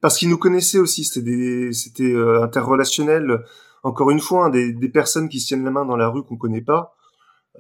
parce 0.01 0.19
qu'ils 0.19 0.29
nous 0.29 0.39
connaissaient 0.39 0.79
aussi. 0.79 1.05
C'était 1.05 1.71
c'était 1.73 2.13
euh, 2.13 2.43
interrelationnel. 2.43 3.45
Encore 3.83 4.11
une 4.11 4.21
fois, 4.21 4.47
hein, 4.47 4.51
des, 4.51 4.73
des, 4.73 4.89
personnes 4.89 5.29
qui 5.29 5.41
se 5.41 5.49
tiennent 5.49 5.65
la 5.65 5.71
main 5.71 5.85
dans 5.85 5.97
la 5.97 6.09
rue 6.09 6.25
qu'on 6.25 6.37
connaît 6.37 6.63
pas. 6.63 6.95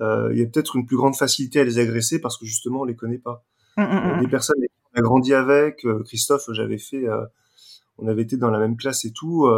Euh, 0.00 0.30
il 0.32 0.38
y 0.38 0.42
a 0.42 0.46
peut-être 0.46 0.76
une 0.76 0.86
plus 0.86 0.96
grande 0.96 1.14
facilité 1.14 1.60
à 1.60 1.64
les 1.64 1.78
agresser 1.78 2.20
parce 2.20 2.38
que 2.38 2.46
justement 2.46 2.80
on 2.80 2.84
les 2.84 2.96
connaît 2.96 3.18
pas. 3.18 3.44
Mmh, 3.76 3.82
mmh, 3.82 3.86
euh, 3.86 4.20
des 4.20 4.28
personnes 4.28 4.56
qu'on 4.58 4.98
a 4.98 5.02
grandi 5.02 5.34
avec, 5.34 5.86
Christophe, 6.04 6.46
j'avais 6.52 6.78
fait, 6.78 7.04
on 7.98 8.08
avait 8.08 8.22
été 8.22 8.36
dans 8.36 8.50
la 8.50 8.58
même 8.58 8.76
classe 8.76 9.04
et 9.04 9.12
tout. 9.12 9.48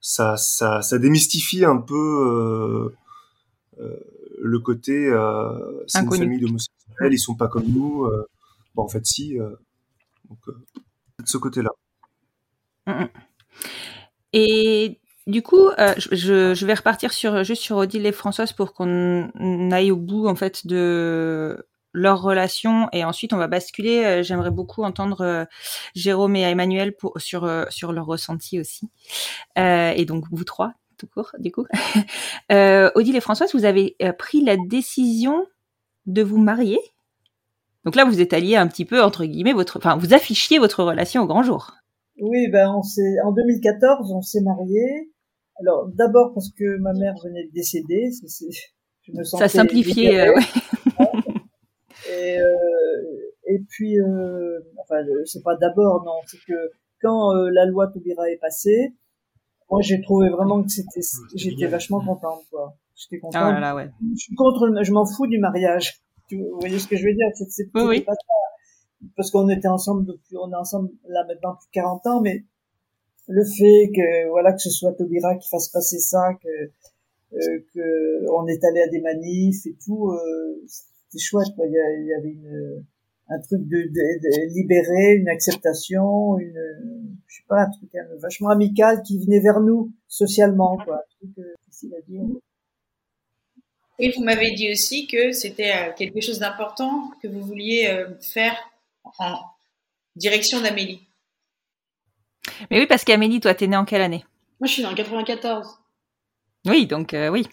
ça, 0.00 0.36
ça, 0.36 0.82
ça 0.82 0.98
démystifie 0.98 1.64
un 1.64 1.78
peu 1.78 2.92
le 3.78 4.58
côté. 4.60 5.10
c'est 5.86 6.00
une 6.00 6.10
famille 6.12 6.40
d'homosexuels, 6.40 7.12
ils 7.12 7.18
sont 7.18 7.34
pas 7.34 7.48
comme 7.48 7.66
nous. 7.66 8.08
bon, 8.74 8.82
en 8.82 8.88
fait, 8.88 9.04
si. 9.06 9.36
donc, 9.36 10.38
de 11.20 11.28
ce 11.28 11.38
côté-là. 11.38 11.70
Mm, 12.86 12.92
mm. 12.92 13.08
Et 14.32 15.00
du 15.26 15.42
coup, 15.42 15.68
euh, 15.78 15.94
je, 15.96 16.64
vais 16.64 16.74
repartir 16.74 17.12
sur 17.12 17.44
juste 17.44 17.62
sur 17.62 17.76
Odile 17.76 18.06
et 18.06 18.12
Françoise 18.12 18.52
pour 18.52 18.72
qu'on 18.74 19.70
aille 19.70 19.90
au 19.90 19.96
bout 19.96 20.26
en 20.26 20.34
fait 20.34 20.66
de 20.66 21.64
leur 21.92 22.22
relation 22.22 22.88
et 22.92 23.04
ensuite 23.04 23.32
on 23.32 23.36
va 23.36 23.48
basculer. 23.48 24.04
Euh, 24.04 24.22
j'aimerais 24.22 24.50
beaucoup 24.50 24.82
entendre 24.82 25.22
euh, 25.22 25.44
Jérôme 25.94 26.36
et 26.36 26.42
Emmanuel 26.42 26.94
pour, 26.94 27.20
sur 27.20 27.50
sur 27.70 27.92
leur 27.92 28.06
ressenti 28.06 28.60
aussi. 28.60 28.88
et 29.56 30.04
donc 30.06 30.24
vous 30.30 30.44
trois, 30.44 30.74
tout 30.98 31.06
court, 31.06 31.32
du 31.38 31.52
coup. 31.52 31.66
Odile 32.50 33.16
et 33.16 33.20
Françoise, 33.20 33.54
vous 33.54 33.64
avez 33.64 33.96
pris 34.18 34.42
la 34.42 34.56
décision 34.56 35.46
de 36.06 36.22
vous 36.22 36.38
marier? 36.38 36.80
Donc 37.84 37.96
là, 37.96 38.04
vous 38.04 38.20
alliés 38.34 38.56
un 38.56 38.66
petit 38.66 38.84
peu 38.84 39.02
entre 39.02 39.24
guillemets 39.24 39.54
votre, 39.54 39.78
enfin, 39.78 39.96
vous 39.96 40.12
affichiez 40.12 40.58
votre 40.58 40.84
relation 40.84 41.22
au 41.22 41.26
grand 41.26 41.42
jour. 41.42 41.72
Oui, 42.20 42.48
ben 42.48 42.74
on 42.76 42.82
s'est 42.82 43.16
en 43.24 43.32
2014, 43.32 44.12
on 44.12 44.20
s'est 44.20 44.42
mariés. 44.42 45.10
Alors 45.60 45.88
d'abord 45.94 46.32
parce 46.34 46.50
que 46.50 46.78
ma 46.78 46.92
mère 46.92 47.14
venait 47.22 47.46
de 47.46 47.52
décéder, 47.52 48.10
je 49.02 49.12
me 49.12 49.24
sentais 49.24 49.44
ça 49.44 49.48
simplifiait. 49.48 50.28
Euh, 50.28 50.34
et, 52.10 52.38
euh, 52.38 53.30
et 53.46 53.58
puis, 53.68 53.98
euh, 54.00 54.60
enfin, 54.78 55.02
c'est 55.24 55.42
pas 55.42 55.56
d'abord, 55.56 56.04
non, 56.04 56.20
c'est 56.26 56.38
que 56.46 56.70
quand 57.00 57.34
euh, 57.34 57.50
la 57.50 57.64
loi 57.66 57.88
Taubira 57.88 58.30
est 58.30 58.36
passée, 58.36 58.94
moi 59.70 59.80
j'ai 59.82 60.00
trouvé 60.02 60.28
vraiment 60.28 60.62
que 60.62 60.68
c'était, 60.68 61.00
j'étais 61.34 61.66
vachement 61.66 62.04
contente, 62.04 62.42
quoi. 62.50 62.74
J'étais 62.94 63.16
ah 63.16 63.26
contente. 63.26 63.42
Ah 63.56 63.60
là 63.60 63.74
ouais. 63.74 63.90
Je 64.14 64.20
suis 64.20 64.34
contre, 64.34 64.70
je 64.82 64.92
m'en 64.92 65.06
fous 65.06 65.26
du 65.26 65.38
mariage. 65.38 66.00
Vous 66.30 66.58
voyez 66.60 66.78
ce 66.78 66.86
que 66.86 66.96
je 66.96 67.04
veux 67.04 67.14
dire? 67.14 67.26
C'est 67.34 67.68
oui, 67.74 68.02
pas 68.02 68.12
ça. 68.12 69.06
parce 69.16 69.30
qu'on 69.30 69.48
était 69.48 69.68
ensemble 69.68 70.04
depuis, 70.06 70.36
on 70.36 70.52
est 70.52 70.56
ensemble 70.56 70.90
là 71.08 71.24
maintenant 71.26 71.54
depuis 71.54 71.68
40 71.72 72.06
ans, 72.06 72.20
mais 72.20 72.44
le 73.26 73.44
fait 73.44 73.90
que 73.94 74.28
voilà 74.28 74.52
que 74.52 74.60
ce 74.60 74.70
soit 74.70 74.92
Taubira 74.92 75.34
qui 75.36 75.48
fasse 75.48 75.68
passer 75.68 75.98
ça, 75.98 76.34
que 76.34 76.70
euh, 77.32 77.60
que 77.72 78.30
on 78.32 78.46
est 78.46 78.64
allé 78.64 78.80
à 78.82 78.88
des 78.88 79.00
manifs 79.00 79.64
et 79.66 79.76
tout, 79.84 80.10
euh, 80.10 80.66
c'était 81.10 81.22
chouette. 81.22 81.48
Quoi. 81.56 81.66
Il, 81.66 81.72
y, 81.72 82.02
il 82.02 82.06
y 82.06 82.12
avait 82.14 82.30
une, 82.30 82.84
un 83.28 83.40
truc 83.40 83.60
de, 83.62 83.76
de, 83.76 83.88
de, 83.88 84.54
libérer, 84.54 85.14
une 85.14 85.28
acceptation, 85.28 86.38
une 86.38 87.16
je 87.26 87.36
sais 87.36 87.44
pas 87.48 87.62
un 87.62 87.70
truc 87.70 87.90
vachement 88.18 88.48
amical 88.48 89.02
qui 89.02 89.18
venait 89.18 89.40
vers 89.40 89.60
nous 89.60 89.92
socialement 90.08 90.76
quoi. 90.78 90.96
Un 90.96 91.16
truc 91.18 91.38
euh, 91.38 91.54
difficile 91.66 91.94
à 91.96 92.00
dire. 92.08 92.22
Et 93.98 94.10
vous 94.12 94.24
m'avez 94.24 94.52
dit 94.52 94.70
aussi 94.70 95.06
que 95.06 95.32
c'était 95.32 95.72
euh, 95.72 95.92
quelque 95.96 96.20
chose 96.20 96.38
d'important 96.38 97.10
que 97.22 97.28
vous 97.28 97.40
vouliez 97.40 97.86
euh, 97.88 98.08
faire 98.20 98.56
en 99.18 99.38
direction 100.16 100.60
d'Amélie. 100.60 101.02
Mais 102.70 102.80
oui, 102.80 102.86
parce 102.86 103.04
qu'Amélie, 103.04 103.40
toi, 103.40 103.54
t'es 103.54 103.66
née 103.66 103.76
en 103.76 103.84
quelle 103.84 104.02
année? 104.02 104.24
Moi, 104.58 104.66
je 104.66 104.72
suis 104.72 104.82
née 104.82 104.88
en 104.88 104.94
94. 104.94 105.78
Oui, 106.66 106.86
donc 106.86 107.14
euh, 107.14 107.28
oui, 107.28 107.46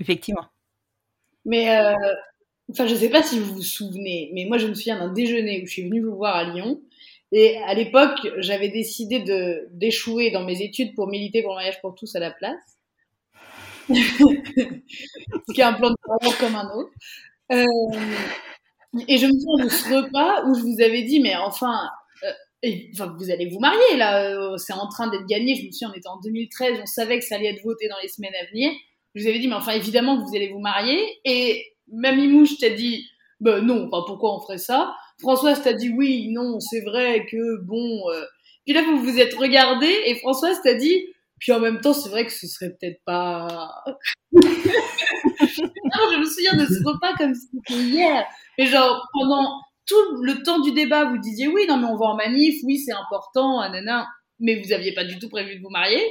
effectivement. 0.00 0.46
Mais, 1.44 1.76
euh, 1.76 1.94
enfin, 2.70 2.86
je 2.86 2.94
sais 2.94 3.10
pas 3.10 3.22
si 3.22 3.38
vous 3.38 3.54
vous 3.54 3.62
souvenez, 3.62 4.30
mais 4.34 4.44
moi, 4.44 4.58
je 4.58 4.66
me 4.66 4.74
souviens 4.74 4.98
d'un 4.98 5.12
déjeuner 5.12 5.62
où 5.62 5.66
je 5.66 5.72
suis 5.72 5.82
venue 5.82 6.02
vous 6.02 6.16
voir 6.16 6.36
à 6.36 6.44
Lyon. 6.44 6.80
Et 7.32 7.58
à 7.58 7.74
l'époque, 7.74 8.26
j'avais 8.38 8.68
décidé 8.68 9.20
de 9.20 9.68
d'échouer 9.72 10.30
dans 10.30 10.44
mes 10.44 10.62
études 10.62 10.94
pour 10.94 11.08
militer 11.08 11.42
pour 11.42 11.52
le 11.52 11.56
mariage 11.56 11.80
pour 11.80 11.94
tous 11.94 12.14
à 12.16 12.20
la 12.20 12.30
place. 12.30 12.78
Ce 13.88 15.52
qui 15.52 15.60
est 15.60 15.64
un 15.64 15.74
plan 15.74 15.90
de 15.90 15.96
carrière 16.06 16.38
comme 16.38 16.54
un 16.54 16.70
autre. 16.74 16.90
Euh, 17.52 17.64
et 19.06 19.18
je 19.18 19.26
me 19.26 19.32
souviens 19.32 19.64
de 19.64 19.70
ce 19.70 19.94
repas 19.94 20.44
où 20.46 20.54
je 20.54 20.62
vous 20.62 20.80
avais 20.80 21.02
dit, 21.02 21.20
mais 21.20 21.36
enfin, 21.36 21.88
euh, 22.24 23.08
vous 23.18 23.30
allez 23.30 23.48
vous 23.48 23.60
marier 23.60 23.96
là, 23.96 24.30
euh, 24.30 24.56
c'est 24.56 24.72
en 24.72 24.88
train 24.88 25.08
d'être 25.08 25.26
gagné. 25.26 25.54
Je 25.54 25.66
me 25.66 25.70
souviens, 25.70 25.90
on 25.94 25.98
était 25.98 26.08
en 26.08 26.20
2013, 26.20 26.80
on 26.82 26.86
savait 26.86 27.18
que 27.18 27.24
ça 27.24 27.36
allait 27.36 27.48
être 27.48 27.62
voté 27.62 27.88
dans 27.88 27.98
les 28.02 28.08
semaines 28.08 28.34
à 28.40 28.46
venir. 28.46 28.70
Je 29.14 29.22
vous 29.22 29.28
avais 29.28 29.38
dit, 29.38 29.48
mais 29.48 29.54
enfin, 29.54 29.72
évidemment 29.72 30.16
que 30.16 30.28
vous 30.28 30.36
allez 30.36 30.48
vous 30.48 30.60
marier. 30.60 31.02
Et 31.24 31.64
Mamie 31.92 32.28
Mouche 32.28 32.58
t'a 32.58 32.70
dit, 32.70 33.06
ben 33.40 33.60
non, 33.60 33.88
enfin, 33.90 34.04
pourquoi 34.06 34.36
on 34.36 34.40
ferait 34.40 34.58
ça? 34.58 34.94
Françoise 35.20 35.62
t'a 35.62 35.72
dit, 35.72 35.90
oui, 35.90 36.28
non, 36.32 36.60
c'est 36.60 36.82
vrai 36.82 37.26
que 37.30 37.60
bon. 37.62 38.10
Euh... 38.10 38.24
Puis 38.64 38.74
là, 38.74 38.82
vous 38.82 38.98
vous 38.98 39.18
êtes 39.18 39.34
regardé 39.34 39.88
et 40.06 40.16
Françoise 40.16 40.60
t'a 40.62 40.74
dit, 40.74 41.06
puis 41.38 41.52
en 41.52 41.60
même 41.60 41.80
temps, 41.80 41.92
c'est 41.92 42.08
vrai 42.08 42.26
que 42.26 42.32
ce 42.32 42.46
serait 42.46 42.70
peut-être 42.70 43.00
pas. 43.04 43.82
non, 44.32 44.42
je 46.12 46.18
me 46.18 46.24
souviens 46.24 46.54
de 46.54 46.66
ce 46.66 46.84
repas 46.84 47.14
comme 47.16 47.34
si 47.34 47.48
c'était 47.52 47.80
hier. 47.80 48.24
Mais 48.58 48.66
genre, 48.66 49.08
pendant 49.12 49.60
tout 49.86 50.22
le 50.22 50.42
temps 50.42 50.60
du 50.60 50.72
débat, 50.72 51.04
vous 51.04 51.18
disiez 51.18 51.48
oui, 51.48 51.66
non, 51.68 51.78
mais 51.78 51.86
on 51.86 51.96
va 51.96 52.06
en 52.06 52.16
manif, 52.16 52.60
oui, 52.64 52.78
c'est 52.78 52.92
important, 52.92 53.60
nanana. 53.60 54.06
Mais 54.40 54.60
vous 54.62 54.72
aviez 54.72 54.92
pas 54.92 55.04
du 55.04 55.18
tout 55.18 55.28
prévu 55.28 55.56
de 55.56 55.62
vous 55.62 55.70
marier. 55.70 56.02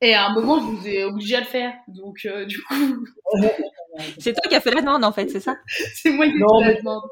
Et 0.00 0.14
à 0.14 0.26
un 0.26 0.34
moment, 0.34 0.58
je 0.60 0.64
vous 0.64 0.88
ai 0.88 1.04
obligé 1.04 1.36
à 1.36 1.40
le 1.40 1.46
faire. 1.46 1.72
Donc, 1.88 2.18
euh, 2.26 2.44
du 2.44 2.60
coup. 2.62 3.06
c'est 4.18 4.32
toi 4.32 4.42
qui 4.48 4.54
as 4.54 4.60
fait 4.60 4.74
la 4.74 4.80
demande, 4.80 5.04
en 5.04 5.12
fait, 5.12 5.28
c'est 5.28 5.40
ça? 5.40 5.56
C'est 5.94 6.12
moi 6.12 6.26
qui 6.26 6.32
ai 6.32 6.64
fait 6.64 6.74
la 6.74 6.80
demande. 6.80 7.02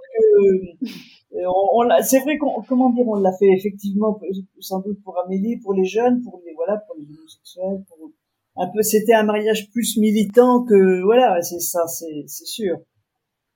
Euh, 1.35 1.45
on, 1.47 1.85
on 1.85 2.03
c'est 2.03 2.21
vrai 2.21 2.37
qu'on, 2.39 2.63
comment 2.63 2.91
dire, 2.91 3.07
on 3.07 3.15
l'a 3.15 3.33
fait 3.33 3.51
effectivement, 3.57 4.21
sans 4.61 4.81
doute 4.81 5.03
pour 5.03 5.19
Amélie, 5.19 5.59
pour 5.59 5.75
les 5.75 5.85
jeunes, 5.85 6.23
pour 6.23 6.43
les, 6.45 6.53
voilà, 6.55 6.79
pour 6.87 6.97
les 6.97 7.05
homosexuels, 7.05 7.85
pour, 7.89 8.11
un 8.57 8.69
peu, 8.69 8.83
c'était 8.83 9.15
un 9.15 9.23
mariage 9.23 9.71
plus 9.71 9.97
militant 9.97 10.65
que, 10.65 11.03
voilà, 11.03 11.41
c'est 11.41 11.61
ça, 11.61 11.87
c'est, 11.87 12.25
c'est 12.27 12.45
sûr. 12.45 12.77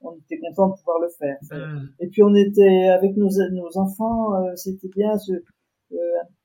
On 0.00 0.12
était 0.16 0.38
content 0.38 0.68
de 0.68 0.74
pouvoir 0.76 1.00
le 1.00 1.08
faire. 1.08 1.36
Mmh. 1.50 1.88
Et 2.00 2.08
puis 2.08 2.22
on 2.22 2.34
était 2.34 2.88
avec 2.88 3.16
nos, 3.16 3.28
nos 3.52 3.78
enfants, 3.78 4.34
euh, 4.34 4.54
c'était 4.54 4.88
bien. 4.94 5.16
Ce, 5.18 5.32
euh, 5.32 5.96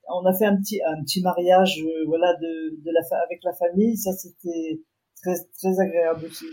on 0.08 0.26
a 0.26 0.34
fait 0.34 0.46
un 0.46 0.56
petit, 0.56 0.80
un 0.82 1.02
petit 1.02 1.22
mariage, 1.22 1.82
euh, 1.82 2.04
voilà, 2.06 2.34
de, 2.34 2.82
de 2.82 2.90
la, 2.90 3.00
avec 3.24 3.40
la 3.44 3.52
famille. 3.52 3.96
Ça, 3.96 4.12
c'était 4.12 4.80
très, 5.22 5.34
très 5.56 5.80
agréable 5.80 6.26
aussi. 6.26 6.46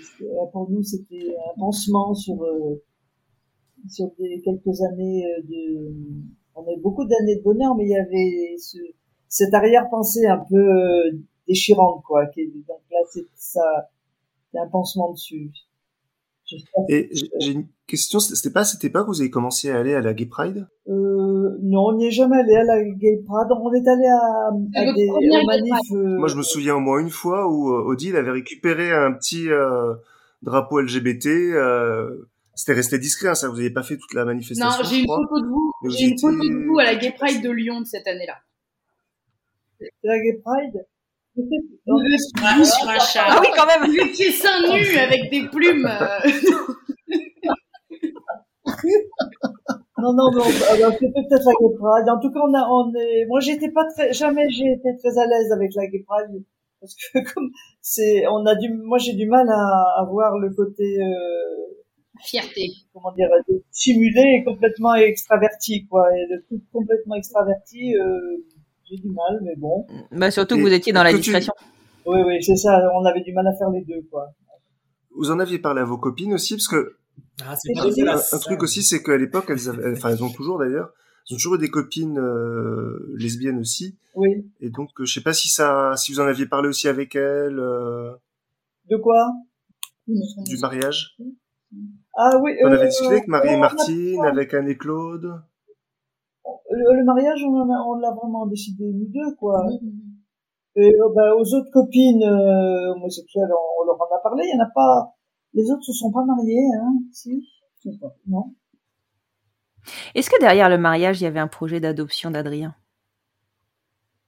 Pour 0.52 0.70
nous, 0.70 0.84
c'était 0.84 1.36
un 1.52 1.60
pansement 1.60 2.14
sur 2.14 2.42
euh, 2.44 2.82
sur 3.90 4.12
des 4.18 4.42
quelques 4.44 4.82
années 4.82 5.26
de 5.48 5.94
on 6.56 6.68
a 6.68 6.74
eu 6.74 6.82
beaucoup 6.82 7.06
d'années 7.06 7.38
de 7.38 7.44
bonheur 7.44 7.76
mais 7.76 7.86
il 7.86 7.92
y 7.92 7.96
avait 7.96 8.58
ce, 8.58 8.78
cette 9.30 9.54
arrière-pensée 9.54 10.26
un 10.26 10.44
peu 10.50 11.22
déchirante 11.48 12.04
quoi 12.04 12.26
donc 12.26 12.82
là 12.92 12.98
c'est 13.10 13.28
ça 13.36 13.90
un 14.54 14.68
pansement 14.68 15.14
dessus 15.14 15.52
et 16.90 17.10
j'ai 17.40 17.52
une 17.52 17.68
question 17.88 18.20
c'était 18.20 18.54
pas 18.54 18.62
à 18.62 18.66
cette 18.66 18.84
époque 18.84 19.08
où 19.08 19.12
vous 19.12 19.22
avez 19.22 19.30
commencé 19.30 19.70
à 19.70 19.78
aller 19.78 19.94
à 19.94 20.02
la 20.02 20.14
Gay 20.14 20.26
Pride? 20.26 20.68
Euh, 20.88 21.58
non 21.62 21.88
on 21.88 21.98
n'y 21.98 22.08
est 22.08 22.12
jamais 22.12 22.38
allé 22.38 22.56
à 22.56 22.64
la 22.64 22.84
Gay 22.84 23.22
Pride 23.26 23.52
on 23.52 23.74
est 23.74 23.88
allé 23.88 24.06
à, 24.08 24.48
à 24.80 24.94
des 24.94 25.46
manifs 25.46 25.92
euh... 25.92 26.18
moi 26.18 26.28
je 26.28 26.36
me 26.36 26.44
souviens 26.44 26.76
au 26.76 26.80
moins 26.80 27.00
une 27.00 27.10
fois 27.10 27.48
où 27.48 27.74
euh, 27.74 27.84
Odile 27.84 28.16
avait 28.16 28.32
récupéré 28.32 28.92
un 28.92 29.14
petit 29.14 29.50
euh, 29.50 29.94
drapeau 30.42 30.82
LGBT 30.82 31.28
euh, 31.28 32.30
c'était 32.60 32.74
resté 32.74 33.00
discret, 33.00 33.30
hein, 33.30 33.36
ça. 33.36 33.48
Vous 33.48 33.56
n'avez 33.56 33.70
pas 33.70 33.84
fait 33.84 33.96
toute 33.96 34.14
la 34.14 34.26
manifestation. 34.26 34.84
Non, 34.84 34.90
j'ai 34.90 35.00
une 35.00 35.08
photo 35.08 35.40
de 35.40 35.48
vous. 35.48 35.72
J'ai 35.88 36.10
une 36.10 36.20
photo 36.20 36.44
de 36.44 36.66
vous 36.66 36.78
à 36.78 36.84
la 36.84 36.96
Gay 36.96 37.14
Pride 37.18 37.42
de 37.42 37.50
Lyon 37.52 37.80
de 37.80 37.86
cette 37.86 38.06
année-là. 38.06 38.36
La 40.04 40.20
Gay 40.20 40.42
Pride? 40.44 40.86
Sur 41.36 42.90
un 42.90 43.00
chat. 43.00 43.26
Ah 43.28 43.40
oui, 43.42 43.48
quand 43.56 43.66
même. 43.66 43.86
Vous 43.86 43.98
étiez 43.98 44.32
seins 44.32 44.62
nus 44.72 44.98
avec 44.98 45.30
des 45.32 45.48
plumes. 45.50 45.88
non, 49.98 50.14
non, 50.14 50.32
non. 50.32 50.44
Alors, 50.72 50.92
c'était 50.94 51.24
peut-être 51.28 51.46
la 51.46 51.54
Gay 51.60 51.76
Pride. 51.78 52.10
En 52.10 52.20
tout 52.20 52.32
cas, 52.32 52.40
on 52.44 52.54
a, 52.54 52.68
on 52.70 52.94
est. 52.96 53.26
Moi, 53.28 53.40
j'étais 53.40 53.72
pas 53.72 53.86
très, 53.96 54.14
jamais 54.14 54.50
j'ai 54.50 54.74
été 54.74 54.96
très 54.98 55.18
à 55.18 55.26
l'aise 55.26 55.52
avec 55.52 55.74
la 55.76 55.88
Gay 55.88 56.04
Pride 56.08 56.44
parce 56.80 56.96
que 56.96 57.20
comme 57.34 57.50
c'est, 57.82 58.26
on 58.28 58.46
a 58.46 58.56
du, 58.56 58.74
moi 58.74 58.98
j'ai 58.98 59.14
du 59.14 59.28
mal 59.28 59.48
à, 59.50 60.02
à 60.02 60.06
voir 60.10 60.38
le 60.38 60.50
côté. 60.54 60.98
Euh, 61.02 61.66
fierté. 62.22 62.70
Comment 62.94 63.14
dire, 63.14 63.30
simulé 63.72 64.40
et 64.40 64.44
complètement 64.44 64.94
extraverti, 64.96 65.88
quoi. 65.88 66.10
Et 66.16 66.26
le 66.30 66.44
truc 66.44 66.62
complètement 66.72 67.16
extraverti, 67.16 67.96
euh, 67.96 68.46
j'ai 68.90 68.98
du 68.98 69.10
mal, 69.10 69.40
mais 69.44 69.56
bon. 69.58 69.86
Bah, 70.12 70.32
surtout 70.32 70.56
que 70.56 70.62
vous 70.62 70.74
étiez 70.74 70.94
dans 70.94 71.04
la 71.04 71.14
discrétion. 71.14 71.54
Tu... 71.58 71.66
Oui, 72.06 72.20
oui, 72.26 72.44
c'est 72.44 72.56
ça. 72.56 72.80
On 72.96 73.06
avait 73.06 73.22
du 73.22 73.34
mal 73.34 73.46
à 73.48 73.54
faire 73.54 73.70
les 73.70 73.82
deux, 73.82 74.02
quoi. 74.10 74.28
Vous 75.16 75.32
en 75.32 75.40
aviez 75.40 75.60
parlé 75.60 75.82
à 75.82 75.86
vos 75.86 75.98
copines 75.98 76.34
aussi, 76.34 76.56
parce 76.56 76.68
que 76.68 76.96
ah, 77.46 77.56
c'est 77.56 78.08
un, 78.08 78.16
un 78.16 78.40
truc 78.40 78.64
aussi, 78.64 78.84
c'est 78.84 79.04
qu'à 79.04 79.18
l'époque, 79.18 79.46
elles 79.50 79.70
avaient, 79.70 79.92
enfin, 79.92 80.10
elles 80.10 80.24
ont 80.24 80.32
toujours 80.32 80.60
d'ailleurs, 80.60 80.92
elles 81.30 81.36
ont 81.36 81.38
toujours 81.38 81.56
eu 81.56 81.60
des 81.60 81.70
copines 81.70 82.18
euh, 82.18 83.14
lesbiennes 83.18 83.60
aussi. 83.60 83.98
Oui. 84.16 84.50
Et 84.60 84.70
donc, 84.70 84.90
je 85.00 85.12
sais 85.12 85.22
pas 85.22 85.34
si 85.34 85.50
ça, 85.50 85.94
si 85.98 86.14
vous 86.14 86.20
en 86.20 86.26
aviez 86.26 86.46
parlé 86.46 86.70
aussi 86.70 86.88
avec 86.88 87.16
elles. 87.16 87.60
Euh, 87.60 88.12
de 88.90 88.98
quoi? 88.98 89.32
Du 90.08 90.58
mariage. 90.62 91.18
Ah 92.18 92.40
oui. 92.42 92.54
On 92.64 92.72
euh, 92.72 92.76
avait 92.76 92.88
discuté 92.88 93.12
avec 93.12 93.28
Marie 93.28 93.54
et 93.54 93.58
Martine, 93.58 94.24
avec 94.26 94.54
Anne 94.54 94.70
et 94.70 94.78
Claude? 94.78 95.42
Le, 96.70 96.98
le 96.98 97.04
mariage, 97.04 97.44
on, 97.44 97.56
en 97.56 97.70
a, 97.70 97.84
on 97.88 97.96
l'a 97.96 98.12
vraiment 98.12 98.46
décidé 98.46 98.86
nous 98.86 99.08
deux, 99.08 99.36
quoi. 99.36 99.66
Et 100.76 100.94
euh, 100.94 101.10
bah, 101.16 101.36
aux 101.36 101.54
autres 101.56 101.72
copines 101.72 102.24
euh, 102.24 102.94
homosexuelles, 102.94 103.50
on, 103.52 103.82
on, 103.82 103.86
leur 103.86 103.96
en 104.00 104.16
a 104.16 104.20
parlé. 104.22 104.44
Il 104.46 104.56
y 104.56 104.62
en 104.62 104.64
a 104.64 104.70
pas. 104.74 105.16
Les 105.54 105.70
autres 105.72 105.84
se 105.84 105.94
sont 105.94 106.12
pas 106.12 106.24
mariés, 106.24 106.68
hein 106.80 106.94
Si. 107.12 107.48
Je 107.84 107.92
sais 107.92 107.98
pas. 107.98 108.16
Non. 108.28 108.54
Est-ce 110.14 110.30
que 110.30 110.40
derrière 110.40 110.70
le 110.70 110.78
mariage, 110.78 111.22
il 111.22 111.24
y 111.24 111.28
avait 111.28 111.40
un 111.40 111.48
projet 111.48 111.80
d'adoption 111.80 112.32
d'Adrien? 112.32 112.76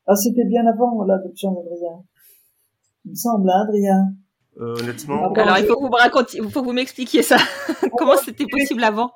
Ah, 0.07 0.15
c'était 0.15 0.45
bien 0.45 0.65
avant 0.65 1.03
l'adoption 1.03 1.51
d'Adrien. 1.51 2.03
Il 3.05 3.11
me 3.11 3.15
semble, 3.15 3.49
hein, 3.49 3.65
Adrien. 3.67 4.13
Euh, 4.59 4.75
honnêtement. 4.79 5.31
Alors, 5.33 5.57
il 5.57 5.65
faut 5.65 5.75
que 5.75 5.81
vous 5.81 5.89
me 5.89 5.97
racontiez, 5.97 6.41
il 6.41 6.49
faut 6.49 6.61
que 6.61 6.65
vous 6.65 6.73
m'expliquiez 6.73 7.23
ça. 7.23 7.37
Comment 7.97 8.17
c'était 8.17 8.45
possible 8.45 8.83
avant? 8.83 9.11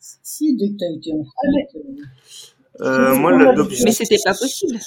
Si, 0.00 0.56
dès 0.56 0.70
que 0.70 0.76
t'as 0.78 0.96
été 0.96 1.12
en 1.12 1.24
euh, 2.80 3.16
moi, 3.16 3.32
l'adoption. 3.36 3.84
Mais 3.84 3.92
c'était 3.92 4.16
pas 4.24 4.34
possible. 4.34 4.78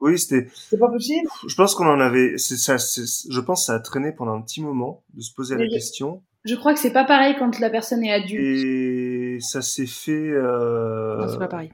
Oui, 0.00 0.18
c'était. 0.18 0.48
C'est 0.68 0.78
pas 0.78 0.88
possible. 0.90 1.28
Je 1.46 1.54
pense 1.54 1.74
qu'on 1.74 1.86
en 1.86 2.00
avait. 2.00 2.36
C'est 2.38 2.56
ça. 2.56 2.76
Je 2.76 3.40
pense 3.40 3.60
que 3.60 3.66
ça 3.66 3.74
a 3.74 3.80
traîné 3.80 4.12
pendant 4.12 4.32
un 4.34 4.42
petit 4.42 4.60
moment 4.60 5.04
de 5.14 5.20
se 5.20 5.32
poser 5.32 5.54
Mais 5.54 5.64
la 5.64 5.68
je- 5.68 5.74
question. 5.74 6.22
Je 6.44 6.56
crois 6.56 6.74
que 6.74 6.80
c'est 6.80 6.92
pas 6.92 7.04
pareil 7.04 7.36
quand 7.38 7.60
la 7.60 7.70
personne 7.70 8.02
est 8.02 8.10
adulte. 8.12 8.42
Et 8.42 9.38
ça 9.40 9.62
s'est 9.62 9.86
fait. 9.86 10.10
Euh... 10.32 11.18
Non, 11.18 11.28
c'est 11.28 11.38
pas 11.38 11.46
pareil. 11.46 11.70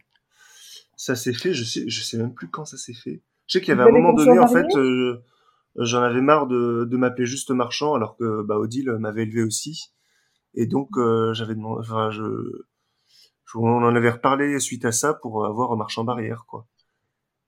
Ça 0.96 1.16
s'est 1.16 1.32
fait. 1.32 1.54
Je 1.54 1.64
sais. 1.64 1.84
Je 1.88 2.02
sais 2.02 2.18
même 2.18 2.34
plus 2.34 2.48
quand 2.48 2.66
ça 2.66 2.76
s'est 2.76 2.92
fait. 2.92 3.22
Je 3.46 3.54
sais 3.54 3.64
qu'il 3.64 3.72
y 3.72 3.76
Vous 3.76 3.80
avait 3.80 3.90
un 3.90 3.94
moment 3.94 4.12
donné, 4.12 4.38
en 4.38 4.46
fait, 4.46 4.66
euh, 4.76 5.22
j'en 5.76 6.02
avais 6.02 6.20
marre 6.20 6.46
de, 6.48 6.84
de 6.84 6.96
m'appeler 6.98 7.24
juste 7.24 7.50
marchand, 7.50 7.94
alors 7.94 8.14
que 8.18 8.42
bah 8.42 8.58
Odile 8.58 8.90
m'avait 9.00 9.22
élevé 9.22 9.42
aussi. 9.42 9.90
Et 10.54 10.66
donc 10.66 10.96
euh, 10.98 11.32
j'avais 11.34 11.54
demandé. 11.54 11.80
Enfin, 11.80 12.10
je, 12.10 12.22
je- 13.44 13.58
On 13.58 13.82
en 13.82 13.94
avait 13.96 14.10
reparlé 14.10 14.58
suite 14.60 14.84
à 14.84 14.92
ça 14.92 15.14
pour 15.14 15.44
avoir 15.46 15.72
un 15.72 15.76
marchand 15.76 16.04
barrière, 16.04 16.44
quoi. 16.46 16.66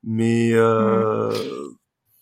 Mais 0.03 0.51
euh, 0.53 1.31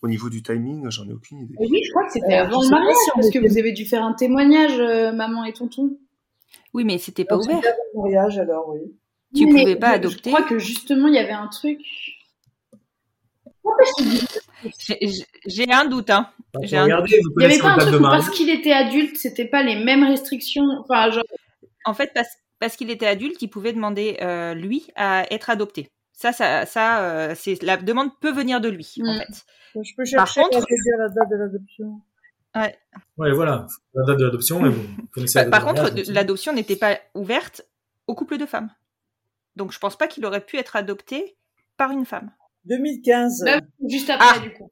au 0.01 0.07
niveau 0.07 0.29
du 0.29 0.41
timing, 0.43 0.89
j'en 0.89 1.07
ai 1.07 1.13
aucune 1.13 1.39
idée. 1.39 1.55
Et 1.61 1.67
oui, 1.69 1.81
je 1.85 1.91
crois 1.91 2.05
que 2.05 2.11
c'était 2.13 2.33
Euh, 2.39 2.43
avant 2.43 2.61
je 2.61 2.65
le 2.65 2.71
mariage, 2.71 2.95
parce 3.15 3.29
que 3.29 3.39
vous 3.39 3.57
avez 3.57 3.71
dû 3.71 3.85
faire 3.85 4.03
un 4.03 4.13
témoignage, 4.13 4.77
euh, 4.79 5.11
maman 5.13 5.45
et 5.45 5.53
tonton. 5.53 5.97
Oui, 6.73 6.83
mais 6.83 6.97
c'était 6.97 7.25
pas 7.25 7.37
ouvert. 7.37 7.55
c'était 7.55 7.67
avant 7.69 7.77
le 7.93 7.99
mariage, 8.11 8.37
alors, 8.39 8.69
oui. 8.69 8.81
Tu 9.35 9.45
Mais 9.45 9.61
pouvais 9.61 9.75
pas 9.75 9.91
je- 9.91 9.95
adopter. 9.95 10.29
Je 10.31 10.35
crois 10.35 10.47
que 10.47 10.57
justement, 10.59 11.07
il 11.07 11.13
y 11.13 11.19
avait 11.19 11.31
un 11.31 11.47
truc. 11.47 11.79
J'ai- 13.99 14.19
J'ai 14.19 14.39
j'ai 15.45 15.71
un 15.71 15.85
doute, 15.85 16.09
hein. 16.09 16.29
Bah, 16.53 16.59
J'ai 16.63 16.77
un 16.77 16.87
doute. 17.01 17.09
Il 17.11 17.41
y 17.41 17.45
avait 17.45 17.59
pas 17.59 17.69
un 17.73 17.77
truc 17.77 17.99
où 17.99 18.03
parce 18.03 18.29
qu'il 18.29 18.49
était 18.49 18.71
adulte, 18.73 19.17
c'était 19.17 19.45
pas 19.45 19.63
les 19.63 19.83
mêmes 19.83 20.03
restrictions. 20.03 20.63
Enfin, 20.81 21.09
genre. 21.11 21.23
En 21.85 21.93
fait, 21.93 22.11
parce, 22.13 22.29
parce 22.59 22.75
qu'il 22.75 22.89
était 22.89 23.07
adulte, 23.07 23.41
il 23.41 23.47
pouvait 23.49 23.73
demander, 23.73 24.17
euh, 24.21 24.53
lui, 24.53 24.87
à 24.95 25.25
être 25.33 25.49
adopté. 25.49 25.89
Ça, 26.13 26.33
ça, 26.33 26.65
ça 26.65 27.01
euh, 27.03 27.33
c'est 27.35 27.61
la 27.63 27.77
demande 27.77 28.09
peut 28.19 28.31
venir 28.31 28.59
de 28.59 28.67
lui, 28.69 28.95
en 29.01 29.13
Mm. 29.13 29.17
fait. 29.19 29.45
Je 29.83 29.95
peux 29.95 30.03
chercher 30.05 30.41
contre- 30.41 30.59
la 30.97 31.07
date 31.09 31.29
de 31.29 31.35
l'adoption. 31.37 32.01
Ouais, 33.17 33.31
voilà. 33.33 33.67
La 33.93 34.05
date 34.05 34.17
de 34.17 34.25
l'adoption, 34.25 34.65
et 34.65 34.69
vous 34.69 34.83
connaissez 35.13 35.39
la 35.39 35.45
Par, 35.45 35.63
date 35.65 35.75
par 35.75 35.85
contre, 35.85 36.11
l'adoption 36.11 36.51
n'était 36.53 36.75
pas 36.75 36.97
ouverte 37.13 37.61
au 38.07 38.15
couple 38.15 38.37
de 38.37 38.45
femmes. 38.45 38.69
Donc, 39.55 39.71
je 39.71 39.79
pense 39.79 39.95
pas 39.97 40.07
qu'il 40.07 40.25
aurait 40.25 40.43
pu 40.43 40.57
être 40.57 40.75
adopté 40.75 41.37
par 41.77 41.91
une 41.91 42.05
femme. 42.05 42.31
2015. 42.65 43.43
Là, 43.45 43.61
juste 43.87 44.09
après, 44.09 44.27
Ah. 44.35 44.39
du 44.39 44.51
coup. 44.53 44.71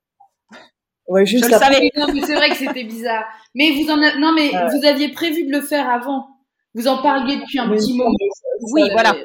Ouais, 1.08 1.26
Je 1.26 1.32
juste 1.38 1.50
le 1.50 1.56
après. 1.56 1.74
savais. 1.76 1.90
C'est 2.26 2.36
vrai 2.36 2.50
que 2.50 2.56
c'était 2.58 2.84
bizarre. 2.84 3.24
Mais 3.56 3.72
vous 3.72 3.90
en 3.90 4.02
a- 4.02 4.18
non, 4.18 4.34
mais 4.34 4.52
Ouais. 4.54 4.68
vous 4.78 4.86
aviez 4.86 5.10
prévu 5.14 5.46
de 5.46 5.52
le 5.52 5.62
faire 5.62 5.90
avant. 5.90 6.28
Vous 6.76 6.88
en 6.88 7.02
parliez 7.02 7.38
depuis 7.38 7.60
un 7.60 7.68
Mais 7.68 7.78
petit 7.78 7.98
moment. 7.98 8.12
Oui, 8.74 8.82
ça 8.88 8.92
voilà. 8.94 9.16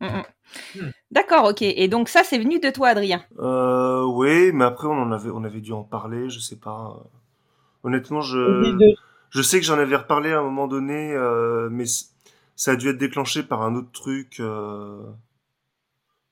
Mm, 0.00 0.06
mm. 0.06 0.90
D'accord, 1.10 1.44
ok. 1.50 1.62
Et 1.62 1.88
donc, 1.88 2.08
ça, 2.08 2.22
c'est 2.24 2.38
venu 2.38 2.58
de 2.60 2.70
toi, 2.70 2.88
Adrien? 2.88 3.22
Euh, 3.38 4.04
oui, 4.04 4.52
mais 4.52 4.64
après 4.64 4.86
on 4.88 4.92
en 4.92 5.12
avait, 5.12 5.30
on 5.30 5.44
avait 5.44 5.60
dû 5.60 5.72
en 5.72 5.82
parler, 5.82 6.30
je 6.30 6.38
sais 6.40 6.56
pas. 6.56 7.02
Honnêtement, 7.82 8.20
je, 8.20 8.76
je 9.30 9.42
sais 9.42 9.58
que 9.60 9.66
j'en 9.66 9.78
avais 9.78 9.96
reparlé 9.96 10.32
à 10.32 10.38
un 10.38 10.42
moment 10.42 10.68
donné, 10.68 11.12
euh, 11.12 11.68
mais 11.70 11.84
ça 12.56 12.72
a 12.72 12.76
dû 12.76 12.88
être 12.88 12.98
déclenché 12.98 13.42
par 13.42 13.62
un 13.62 13.74
autre 13.74 13.90
truc. 13.92 14.38
Euh... 14.40 15.02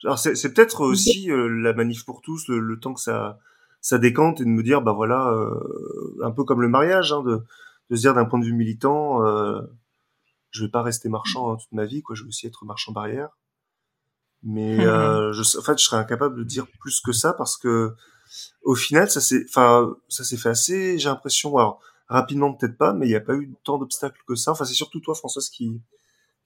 Alors 0.05 0.19
c'est, 0.19 0.35
c'est 0.35 0.53
peut-être 0.53 0.83
aussi 0.83 1.31
euh, 1.31 1.49
la 1.49 1.73
manif 1.73 2.05
pour 2.05 2.21
tous, 2.23 2.47
le, 2.49 2.61
le 2.61 2.79
temps 2.79 2.95
que 2.95 3.01
ça, 3.01 3.39
ça 3.81 3.99
décante 3.99 4.41
et 4.41 4.45
de 4.45 4.49
me 4.49 4.63
dire, 4.63 4.83
bah 4.83 4.93
voilà, 4.93 5.29
euh, 5.29 6.23
un 6.23 6.31
peu 6.31 6.45
comme 6.45 6.63
le 6.63 6.69
mariage, 6.69 7.13
hein, 7.13 7.23
de, 7.23 7.43
de 7.91 7.97
se 7.97 8.01
dire 8.01 8.15
d'un 8.15 8.25
point 8.25 8.39
de 8.39 8.45
vue 8.45 8.53
militant, 8.53 9.25
euh, 9.25 9.61
je 10.51 10.65
vais 10.65 10.71
pas 10.71 10.83
rester 10.83 11.09
marchand 11.09 11.53
hein, 11.53 11.57
toute 11.57 11.73
ma 11.73 11.85
vie, 11.85 12.03
quoi. 12.03 12.17
Je 12.17 12.23
veux 12.23 12.29
aussi 12.29 12.47
être 12.47 12.65
marchand 12.65 12.93
barrière. 12.93 13.31
Mais 14.43 14.79
euh, 14.87 15.33
je, 15.33 15.59
en 15.59 15.63
fait, 15.63 15.79
je 15.79 15.85
serais 15.85 15.97
incapable 15.97 16.37
de 16.37 16.45
dire 16.45 16.67
plus 16.81 17.01
que 17.01 17.13
ça 17.13 17.33
parce 17.33 17.57
que 17.57 17.95
au 18.63 18.75
final, 18.75 19.11
ça 19.11 19.21
s'est, 19.21 19.45
enfin, 19.49 19.95
ça 20.09 20.25
s'est 20.25 20.37
fait 20.37 20.51
assez, 20.51 20.99
j'ai 20.99 21.09
l'impression, 21.09 21.57
alors 21.57 21.81
rapidement 22.09 22.53
peut-être 22.53 22.77
pas, 22.77 22.93
mais 22.93 23.07
il 23.07 23.11
n'y 23.11 23.17
a 23.17 23.21
pas 23.21 23.35
eu 23.35 23.55
tant 23.65 23.79
d'obstacles 23.79 24.21
que 24.27 24.35
ça. 24.35 24.53
Enfin, 24.53 24.65
c'est 24.65 24.75
surtout 24.75 25.01
toi, 25.01 25.15
Françoise, 25.15 25.49
qui 25.49 25.81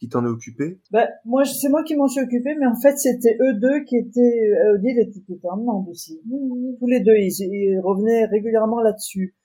qui 0.03 0.09
t'en 0.09 0.24
est 0.24 0.28
occupé? 0.28 0.80
Ben, 0.90 1.07
moi, 1.24 1.44
c'est 1.44 1.68
moi 1.68 1.84
qui 1.84 1.94
m'en 1.94 2.09
suis 2.09 2.20
occupé, 2.20 2.57
mais 2.59 2.66
en 2.66 2.74
fait, 2.74 2.96
c'était 2.96 3.38
eux 3.40 3.55
deux 3.55 3.84
qui 3.84 3.96
étaient, 3.96 4.18
euh, 4.20 4.74
Odile 4.74 4.98
était, 4.98 5.32
était 5.32 5.48
en 5.48 5.59
demande 5.59 5.88
aussi. 5.88 6.20
Tous 6.28 6.86
les 6.88 6.98
deux, 6.98 7.14
ils, 7.14 7.30
ils 7.38 7.78
revenaient 7.78 8.24
régulièrement 8.24 8.80
là-dessus. 8.80 9.36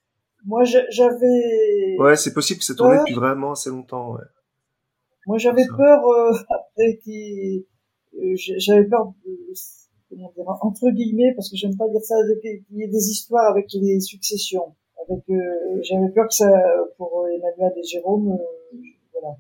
Moi, 0.46 0.64
j'avais, 0.64 1.96
Ouais, 2.00 2.16
c'est 2.16 2.34
possible 2.34 2.58
que 2.58 2.66
ça 2.66 2.74
tournait 2.74 2.98
depuis 2.98 3.14
vraiment 3.14 3.52
assez 3.52 3.70
longtemps. 3.70 4.16
Ouais. 4.16 4.24
moi, 5.28 5.38
j'avais 5.38 5.68
peur, 5.68 6.08
euh, 6.08 6.32
après 6.50 6.98
qui, 7.04 7.68
j'avais 8.58 8.86
peur 8.86 9.14
de, 9.24 9.38
comment 10.10 10.32
dire, 10.36 10.46
entre 10.62 10.90
guillemets, 10.90 11.36
parce 11.36 11.52
que 11.52 11.56
j'aime 11.56 11.78
pas 11.78 11.88
dire 11.88 12.02
ça, 12.02 12.16
qu'il 12.42 12.64
y 12.72 12.84
ait 12.84 12.88
des 12.88 13.10
histoires 13.12 13.52
avec 13.52 13.68
les 13.74 14.00
successions. 14.00 14.74
Avec, 15.08 15.24
euh, 15.30 15.82
j'avais 15.84 16.10
peur 16.16 16.28
que 16.28 16.34
ça, 16.34 16.50
pour 16.98 17.28
Emmanuel 17.28 17.74
et 17.78 17.84
Jérôme, 17.84 18.32
euh, 18.32 18.78
voilà. 19.14 19.38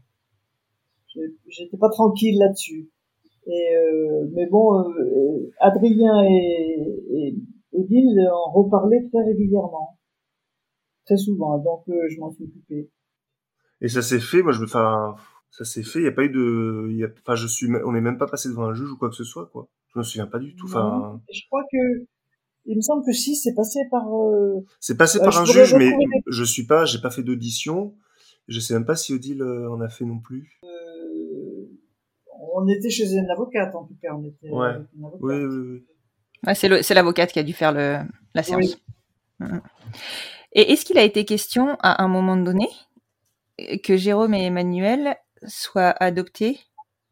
J'étais 1.47 1.78
pas 1.78 1.89
tranquille 1.89 2.38
là-dessus. 2.39 2.89
Et 3.47 3.76
euh, 3.76 4.28
mais 4.34 4.45
bon, 4.47 4.80
euh, 4.89 5.51
Adrien 5.59 6.22
et, 6.24 7.01
et 7.13 7.36
Odile 7.72 8.20
en 8.34 8.51
reparlaient 8.51 9.07
très 9.11 9.24
régulièrement, 9.24 9.97
très 11.05 11.18
souvent. 11.18 11.57
Donc 11.59 11.84
euh, 11.89 12.07
je 12.09 12.20
m'en 12.20 12.32
suis 12.32 12.43
occupée. 12.43 12.89
Et 13.82 13.88
ça 13.88 14.01
s'est 14.01 14.20
fait. 14.20 14.41
Moi, 14.41 14.51
je 14.51 14.59
me, 14.59 14.65
enfin, 14.65 15.15
ça 15.51 15.63
s'est 15.63 15.84
fait. 15.84 15.99
Il 15.99 16.05
y 16.05 16.07
a 16.07 16.11
pas 16.11 16.24
eu 16.26 16.30
de, 16.30 16.89
y 16.91 17.03
a, 17.03 17.07
enfin, 17.22 17.36
je 17.36 17.47
suis, 17.47 17.68
on 17.86 17.91
n'est 17.93 18.01
même 18.01 18.18
pas 18.18 18.28
passé 18.28 18.49
devant 18.49 18.63
un 18.65 18.74
juge 18.74 18.91
ou 18.91 18.97
quoi 18.97 19.09
que 19.09 19.15
ce 19.15 19.24
soit, 19.24 19.45
quoi. 19.47 19.70
Je 19.93 19.99
me 19.99 20.03
souviens 20.03 20.28
pas 20.28 20.39
du 20.39 20.55
tout. 20.55 20.65
Enfin. 20.65 21.22
Je 21.32 21.41
crois 21.47 21.63
que 21.72 22.05
il 22.65 22.76
me 22.76 22.82
semble 22.82 23.05
que 23.05 23.13
si 23.13 23.36
c'est 23.38 23.53
passé 23.53 23.80
par. 23.89 24.13
euh, 24.13 24.59
c'est 24.82 24.97
passé 24.97 25.20
par 25.20 25.38
un 25.39 25.45
juge, 25.45 25.74
mais 25.76 25.86
les- 25.86 26.22
je 26.28 26.43
suis 26.43 26.65
pas, 26.65 26.84
j'ai 26.84 26.99
pas 26.99 27.11
fait 27.11 27.24
d'audition. 27.24 27.95
Je 28.49 28.59
sais 28.59 28.74
même 28.74 28.86
pas 28.86 28.95
si 28.97 29.13
Odile 29.13 29.41
en 29.43 29.80
a 29.80 29.88
fait 29.89 30.05
non 30.05 30.20
plus. 30.20 30.59
euh, 30.63 30.68
on 32.60 32.68
était 32.68 32.89
chez 32.89 33.12
une 33.14 33.30
avocate 33.30 33.74
en 33.76 33.86
tout 33.86 33.95
cas. 34.01 34.14
On 34.16 34.24
était 34.24 34.49
Ouais. 34.49 34.68
avec 34.70 34.88
une 34.97 35.05
avocate. 35.05 35.22
Oui, 35.24 35.36
oui, 35.45 35.58
oui. 35.72 35.86
Ouais, 36.45 36.55
c'est 36.55 36.68
le- 36.68 36.82
c'est 36.84 36.93
l'avocate 36.93 37.32
qui 37.32 37.39
a 37.39 37.43
dû 37.43 37.53
faire 37.53 37.72
le, 37.72 37.99
la 38.36 38.43
séance. 38.43 38.78
Et 40.53 40.72
est-ce 40.72 40.86
qu'il 40.86 40.97
a 40.97 41.03
été 41.03 41.26
question 41.26 41.78
à 41.82 42.03
un 42.03 42.08
moment 42.08 42.38
donné 42.38 42.68
que 43.84 43.97
Jérôme 43.97 44.34
et 44.34 44.45
Emmanuel 44.45 45.16
soient 45.47 45.95
adoptés 46.03 46.60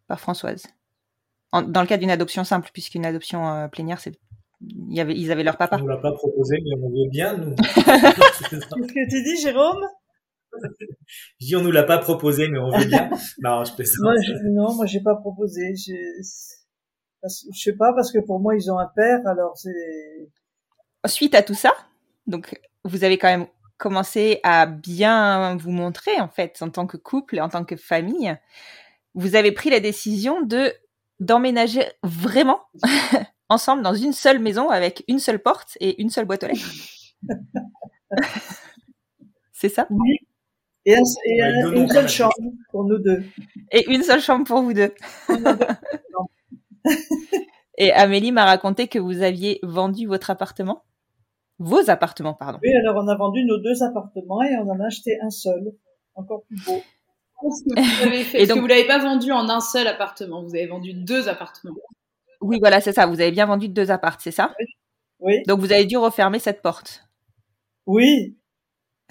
par 0.07 0.19
Françoise? 0.19 0.63
En- 1.51 1.61
Dans 1.61 1.81
le 1.81 1.87
cas 1.87 1.97
d'une 1.97 2.09
adoption 2.11 2.43
simple, 2.43 2.69
puisqu'une 2.73 3.05
adoption 3.05 3.47
euh, 3.47 3.67
plénière, 3.67 3.99
c'est 3.99 4.17
il 4.61 4.93
y 4.95 4.99
avait, 5.01 5.13
ils 5.15 5.31
avaient 5.31 5.43
leur 5.43 5.55
On 5.55 5.57
papa. 5.57 5.77
nous 5.77 5.87
l'a 5.87 5.97
pas 5.97 6.13
proposé, 6.13 6.57
mais 6.63 6.81
on 6.81 6.89
veut 6.89 7.09
bien, 7.11 7.37
nous. 7.37 7.55
Qu'est-ce 7.75 8.93
que 8.93 9.09
tu 9.09 9.23
dis, 9.23 9.41
Jérôme? 9.41 9.83
Je 11.39 11.45
dis, 11.47 11.55
on 11.55 11.61
nous 11.61 11.71
l'a 11.71 11.83
pas 11.83 11.97
proposé, 11.99 12.47
mais 12.47 12.59
on 12.59 12.69
veut 12.69 12.85
bien. 12.85 13.09
Non, 13.43 13.63
je 13.63 13.73
plaisante. 13.73 13.97
Moi, 14.01 14.13
je- 14.25 14.33
non, 14.53 14.73
moi 14.75 14.85
j'ai 14.85 15.01
pas 15.01 15.15
proposé. 15.15 15.75
Je, 15.75 15.93
parce- 17.21 17.45
je 17.53 17.59
sais 17.59 17.75
pas 17.75 17.93
parce 17.93 18.11
que 18.11 18.19
pour 18.19 18.39
moi 18.39 18.55
ils 18.55 18.71
ont 18.71 18.79
un 18.79 18.89
père, 18.95 19.19
alors 19.27 19.55
c'est. 19.57 19.71
Suite 21.07 21.35
à 21.35 21.43
tout 21.43 21.53
ça, 21.53 21.71
donc 22.25 22.59
vous 22.83 23.03
avez 23.03 23.17
quand 23.17 23.27
même 23.27 23.47
commencé 23.77 24.39
à 24.43 24.65
bien 24.65 25.55
vous 25.57 25.69
montrer 25.71 26.19
en 26.19 26.29
fait 26.29 26.57
en 26.61 26.69
tant 26.69 26.87
que 26.87 26.97
couple, 26.97 27.39
en 27.39 27.49
tant 27.49 27.63
que 27.65 27.75
famille. 27.75 28.35
Vous 29.13 29.35
avez 29.35 29.51
pris 29.51 29.69
la 29.69 29.79
décision 29.79 30.41
de 30.41 30.73
d'emménager 31.19 31.83
vraiment 32.03 32.61
ensemble 33.49 33.83
dans 33.83 33.93
une 33.93 34.13
seule 34.13 34.39
maison 34.39 34.69
avec 34.69 35.03
une 35.07 35.19
seule 35.19 35.39
porte 35.39 35.77
et 35.79 36.01
une 36.01 36.09
seule 36.09 36.25
boîte 36.25 36.43
aux 36.43 36.47
lettres. 36.47 36.71
C'est 39.53 39.69
ça? 39.69 39.87
Oui. 39.89 40.17
Et, 40.85 40.95
un- 40.95 40.99
et 41.25 41.41
Avec 41.41 41.55
un- 41.55 41.69
deux 41.69 41.75
noms 41.75 41.81
une 41.83 41.89
seule 41.89 42.09
chambre 42.09 42.33
pour 42.71 42.83
nous 42.85 42.97
deux. 42.99 43.23
Et 43.71 43.91
une 43.91 44.03
seule 44.03 44.21
chambre 44.21 44.45
pour 44.45 44.61
vous 44.61 44.73
deux. 44.73 44.93
et 47.77 47.91
Amélie 47.91 48.31
m'a 48.31 48.45
raconté 48.45 48.87
que 48.87 48.99
vous 48.99 49.21
aviez 49.21 49.59
vendu 49.63 50.07
votre 50.07 50.29
appartement. 50.29 50.83
Vos 51.57 51.89
appartements, 51.89 52.33
pardon. 52.33 52.59
Oui, 52.63 52.73
alors 52.75 53.01
on 53.03 53.07
a 53.07 53.15
vendu 53.15 53.43
nos 53.45 53.57
deux 53.59 53.81
appartements 53.83 54.43
et 54.43 54.55
on 54.57 54.69
en 54.69 54.79
a 54.79 54.87
acheté 54.87 55.17
un 55.21 55.29
seul, 55.29 55.71
encore 56.15 56.43
plus 56.47 56.57
beau. 56.65 56.81
Parce 57.41 57.61
que 57.63 57.69
vous 58.01 58.07
avez 58.07 58.23
fait- 58.23 58.43
Et 58.43 58.47
donc- 58.47 58.57
que 58.57 58.61
vous 58.61 58.67
l'avez 58.67 58.87
pas 58.87 58.99
vendu 58.99 59.31
en 59.31 59.47
un 59.49 59.61
seul 59.61 59.87
appartement, 59.87 60.43
vous 60.43 60.55
avez 60.55 60.67
vendu 60.67 60.93
deux 60.93 61.27
appartements. 61.29 61.75
Oui, 62.41 62.57
voilà, 62.59 62.81
c'est 62.81 62.91
ça. 62.93 63.05
Vous 63.07 63.21
avez 63.21 63.31
bien 63.31 63.45
vendu 63.45 63.69
deux 63.69 63.89
appartes, 63.89 64.19
c'est 64.21 64.31
ça? 64.31 64.53
Oui, 65.19 65.41
Donc 65.47 65.59
vous 65.61 65.71
avez 65.71 65.85
dû 65.85 65.97
refermer 65.97 66.39
cette 66.39 66.61
porte. 66.61 67.05
oui. 67.87 68.37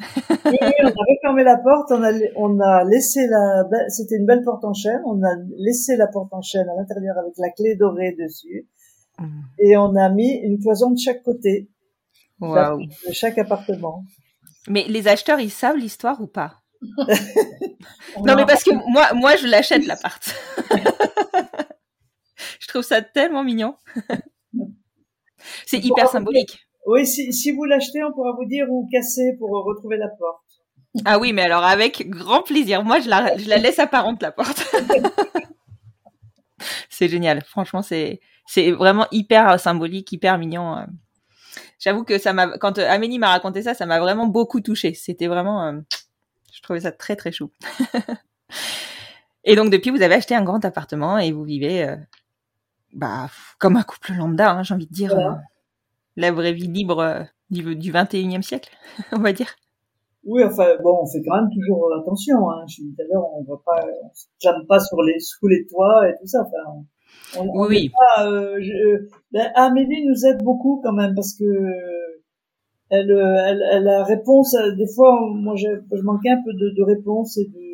On 0.00 0.86
a 0.86 0.90
refermé 0.90 1.44
la 1.44 1.56
porte, 1.56 1.92
on 1.92 2.02
a, 2.02 2.12
on 2.36 2.60
a 2.60 2.84
laissé 2.84 3.26
la, 3.28 3.64
c'était 3.88 4.16
une 4.16 4.26
belle 4.26 4.42
porte 4.42 4.64
en 4.64 4.74
chaîne, 4.74 5.00
on 5.06 5.22
a 5.22 5.34
laissé 5.56 5.96
la 5.96 6.08
porte 6.08 6.32
en 6.32 6.42
chaîne 6.42 6.68
à 6.68 6.74
l'intérieur 6.74 7.16
avec 7.18 7.34
la 7.38 7.50
clé 7.50 7.76
dorée 7.76 8.14
dessus 8.18 8.68
et 9.58 9.76
on 9.76 9.94
a 9.96 10.08
mis 10.08 10.40
une 10.42 10.58
cloison 10.58 10.90
de 10.90 10.98
chaque 10.98 11.22
côté 11.22 11.70
Waouh. 12.40 12.80
de 12.86 13.12
chaque 13.12 13.38
appartement. 13.38 14.04
Mais 14.68 14.84
les 14.88 15.08
acheteurs, 15.08 15.40
ils 15.40 15.50
savent 15.50 15.76
l'histoire 15.76 16.20
ou 16.20 16.26
pas? 16.26 16.62
On 18.16 18.24
Non, 18.26 18.34
mais 18.36 18.46
parce 18.46 18.64
que 18.64 18.70
moi, 18.90 19.12
moi, 19.14 19.36
je 19.36 19.46
l'achète 19.46 19.86
l'appart. 19.86 20.34
je 22.60 22.66
trouve 22.68 22.82
ça 22.82 23.02
tellement 23.02 23.44
mignon. 23.44 23.76
C'est 25.66 25.78
hyper 25.78 26.08
symbolique. 26.08 26.66
Oui, 26.86 27.06
si, 27.06 27.32
si 27.32 27.52
vous 27.52 27.64
l'achetez, 27.64 28.02
on 28.04 28.12
pourra 28.12 28.32
vous 28.32 28.44
dire 28.44 28.66
où 28.68 28.88
casser 28.90 29.36
pour 29.38 29.50
retrouver 29.64 29.96
la 29.96 30.08
porte. 30.08 30.42
Ah 31.04 31.18
oui, 31.18 31.32
mais 31.32 31.42
alors 31.42 31.64
avec 31.64 32.08
grand 32.08 32.42
plaisir. 32.42 32.84
Moi, 32.84 33.00
je 33.00 33.08
la, 33.08 33.36
je 33.36 33.48
la 33.48 33.56
laisse 33.56 33.78
apparente 33.78 34.22
la 34.22 34.32
porte. 34.32 34.74
c'est 36.88 37.08
génial. 37.08 37.42
Franchement, 37.44 37.82
c'est 37.82 38.20
c'est 38.46 38.70
vraiment 38.70 39.06
hyper 39.10 39.58
symbolique, 39.58 40.12
hyper 40.12 40.38
mignon. 40.38 40.86
J'avoue 41.78 42.04
que 42.04 42.18
ça 42.18 42.32
m'a 42.32 42.58
quand 42.58 42.78
euh, 42.78 42.88
Amélie 42.88 43.18
m'a 43.18 43.30
raconté 43.30 43.62
ça, 43.62 43.74
ça 43.74 43.86
m'a 43.86 43.98
vraiment 43.98 44.26
beaucoup 44.26 44.60
touché. 44.60 44.94
C'était 44.94 45.26
vraiment, 45.26 45.66
euh, 45.66 45.80
je 46.52 46.62
trouvais 46.62 46.80
ça 46.80 46.92
très 46.92 47.16
très 47.16 47.32
chou. 47.32 47.50
et 49.44 49.56
donc 49.56 49.70
depuis, 49.70 49.90
vous 49.90 50.02
avez 50.02 50.14
acheté 50.14 50.34
un 50.34 50.44
grand 50.44 50.64
appartement 50.64 51.18
et 51.18 51.32
vous 51.32 51.44
vivez, 51.44 51.88
euh, 51.88 51.96
bah 52.92 53.28
comme 53.58 53.76
un 53.76 53.82
couple 53.82 54.12
lambda, 54.12 54.52
hein, 54.52 54.62
j'ai 54.62 54.74
envie 54.74 54.86
de 54.86 54.94
dire, 54.94 55.14
Voilà. 55.14 55.42
La 56.16 56.32
vraie 56.32 56.52
vie 56.52 56.68
libre 56.68 56.98
euh, 57.00 57.22
du, 57.50 57.76
du 57.76 57.92
21e 57.92 58.42
siècle, 58.42 58.70
on 59.12 59.18
va 59.20 59.32
dire. 59.32 59.54
Oui, 60.26 60.42
enfin 60.42 60.76
bon, 60.82 61.00
on 61.02 61.06
fait 61.06 61.22
quand 61.22 61.36
même 61.36 61.50
toujours 61.52 61.90
attention. 62.00 62.48
Hein. 62.50 62.64
Je 62.66 62.76
dis 62.82 62.94
tout 62.94 63.02
à 63.02 63.04
l'heure, 63.12 63.26
on 63.34 63.42
va 63.44 63.60
pas, 63.64 63.84
on 64.04 64.10
se 64.14 64.26
jambe 64.42 64.66
pas 64.66 64.80
sur 64.80 65.02
les 65.02 65.18
sous 65.20 65.46
les 65.48 65.66
toits 65.66 66.08
et 66.08 66.12
tout 66.18 66.26
ça. 66.26 66.42
Enfin, 66.42 66.82
on, 67.38 67.48
on 67.48 67.66
Oui. 67.68 67.90
pas, 68.16 68.26
euh, 68.30 68.56
je, 68.60 69.06
ben, 69.32 69.50
Amélie 69.54 70.06
nous 70.06 70.24
aide 70.26 70.42
beaucoup 70.42 70.80
quand 70.82 70.92
même 70.94 71.14
parce 71.14 71.34
que 71.34 71.44
elle, 72.90 73.10
euh, 73.10 73.36
elle, 73.46 73.62
elle 73.72 73.88
a 73.88 74.04
réponse. 74.04 74.54
à- 74.54 74.70
des 74.70 74.86
fois, 74.94 75.18
moi, 75.34 75.54
je, 75.56 75.66
je 75.92 76.02
manquais 76.02 76.30
un 76.30 76.42
peu 76.44 76.52
de, 76.52 76.70
de 76.76 76.82
réponse 76.82 77.36
et 77.38 77.44
de 77.46 77.64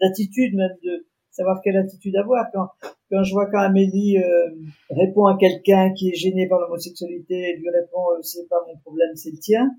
d'attitude 0.00 0.54
même 0.54 0.76
de 0.84 1.06
savoir 1.30 1.60
quelle 1.64 1.76
attitude 1.78 2.14
avoir 2.16 2.44
quand 2.52 2.68
quand 3.10 3.22
je 3.22 3.32
vois 3.32 3.46
quand 3.50 3.60
Amélie 3.60 4.18
euh, 4.18 4.50
répond 4.90 5.26
à 5.26 5.36
quelqu'un 5.38 5.92
qui 5.92 6.10
est 6.10 6.14
gêné 6.14 6.48
par 6.48 6.58
l'homosexualité 6.60 7.34
et 7.50 7.56
lui 7.56 7.68
répond 7.70 8.10
euh, 8.12 8.22
c'est 8.22 8.48
pas 8.48 8.56
mon 8.66 8.76
problème 8.78 9.14
c'est 9.14 9.30
le 9.30 9.38
tien 9.38 9.70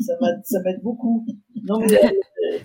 ça 0.00 0.14
m'aide 0.20 0.40
ça 0.44 0.60
m'aide 0.64 0.80
beaucoup 0.82 1.24
non 1.64 1.78
mais 1.80 1.92
euh, 2.04 2.08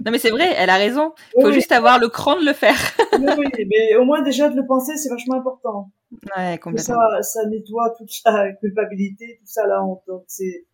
Non, 0.05 0.11
mais 0.11 0.17
c'est 0.17 0.29
vrai, 0.29 0.47
elle 0.57 0.69
a 0.69 0.77
raison. 0.77 1.11
Faut 1.33 1.47
oui, 1.47 1.53
juste 1.53 1.71
avoir 1.73 1.99
le 1.99 2.07
cran 2.07 2.39
de 2.39 2.45
le 2.45 2.53
faire. 2.53 2.77
oui, 3.19 3.47
mais 3.57 3.95
au 3.97 4.05
moins 4.05 4.21
déjà 4.21 4.47
de 4.49 4.55
le 4.55 4.65
penser 4.65 4.95
c'est 4.95 5.09
vachement 5.09 5.35
important 5.35 5.91
Ouais, 6.37 6.57
complètement. 6.59 6.95
ça 6.95 7.21
ça 7.21 7.45
nettoie 7.49 7.93
toute 7.97 8.11
la 8.25 8.53
culpabilité 8.53 9.37
tout 9.41 9.45
ça 9.47 9.67
la 9.67 9.83
honte 9.83 10.01
donc 10.07 10.23
c'est 10.27 10.65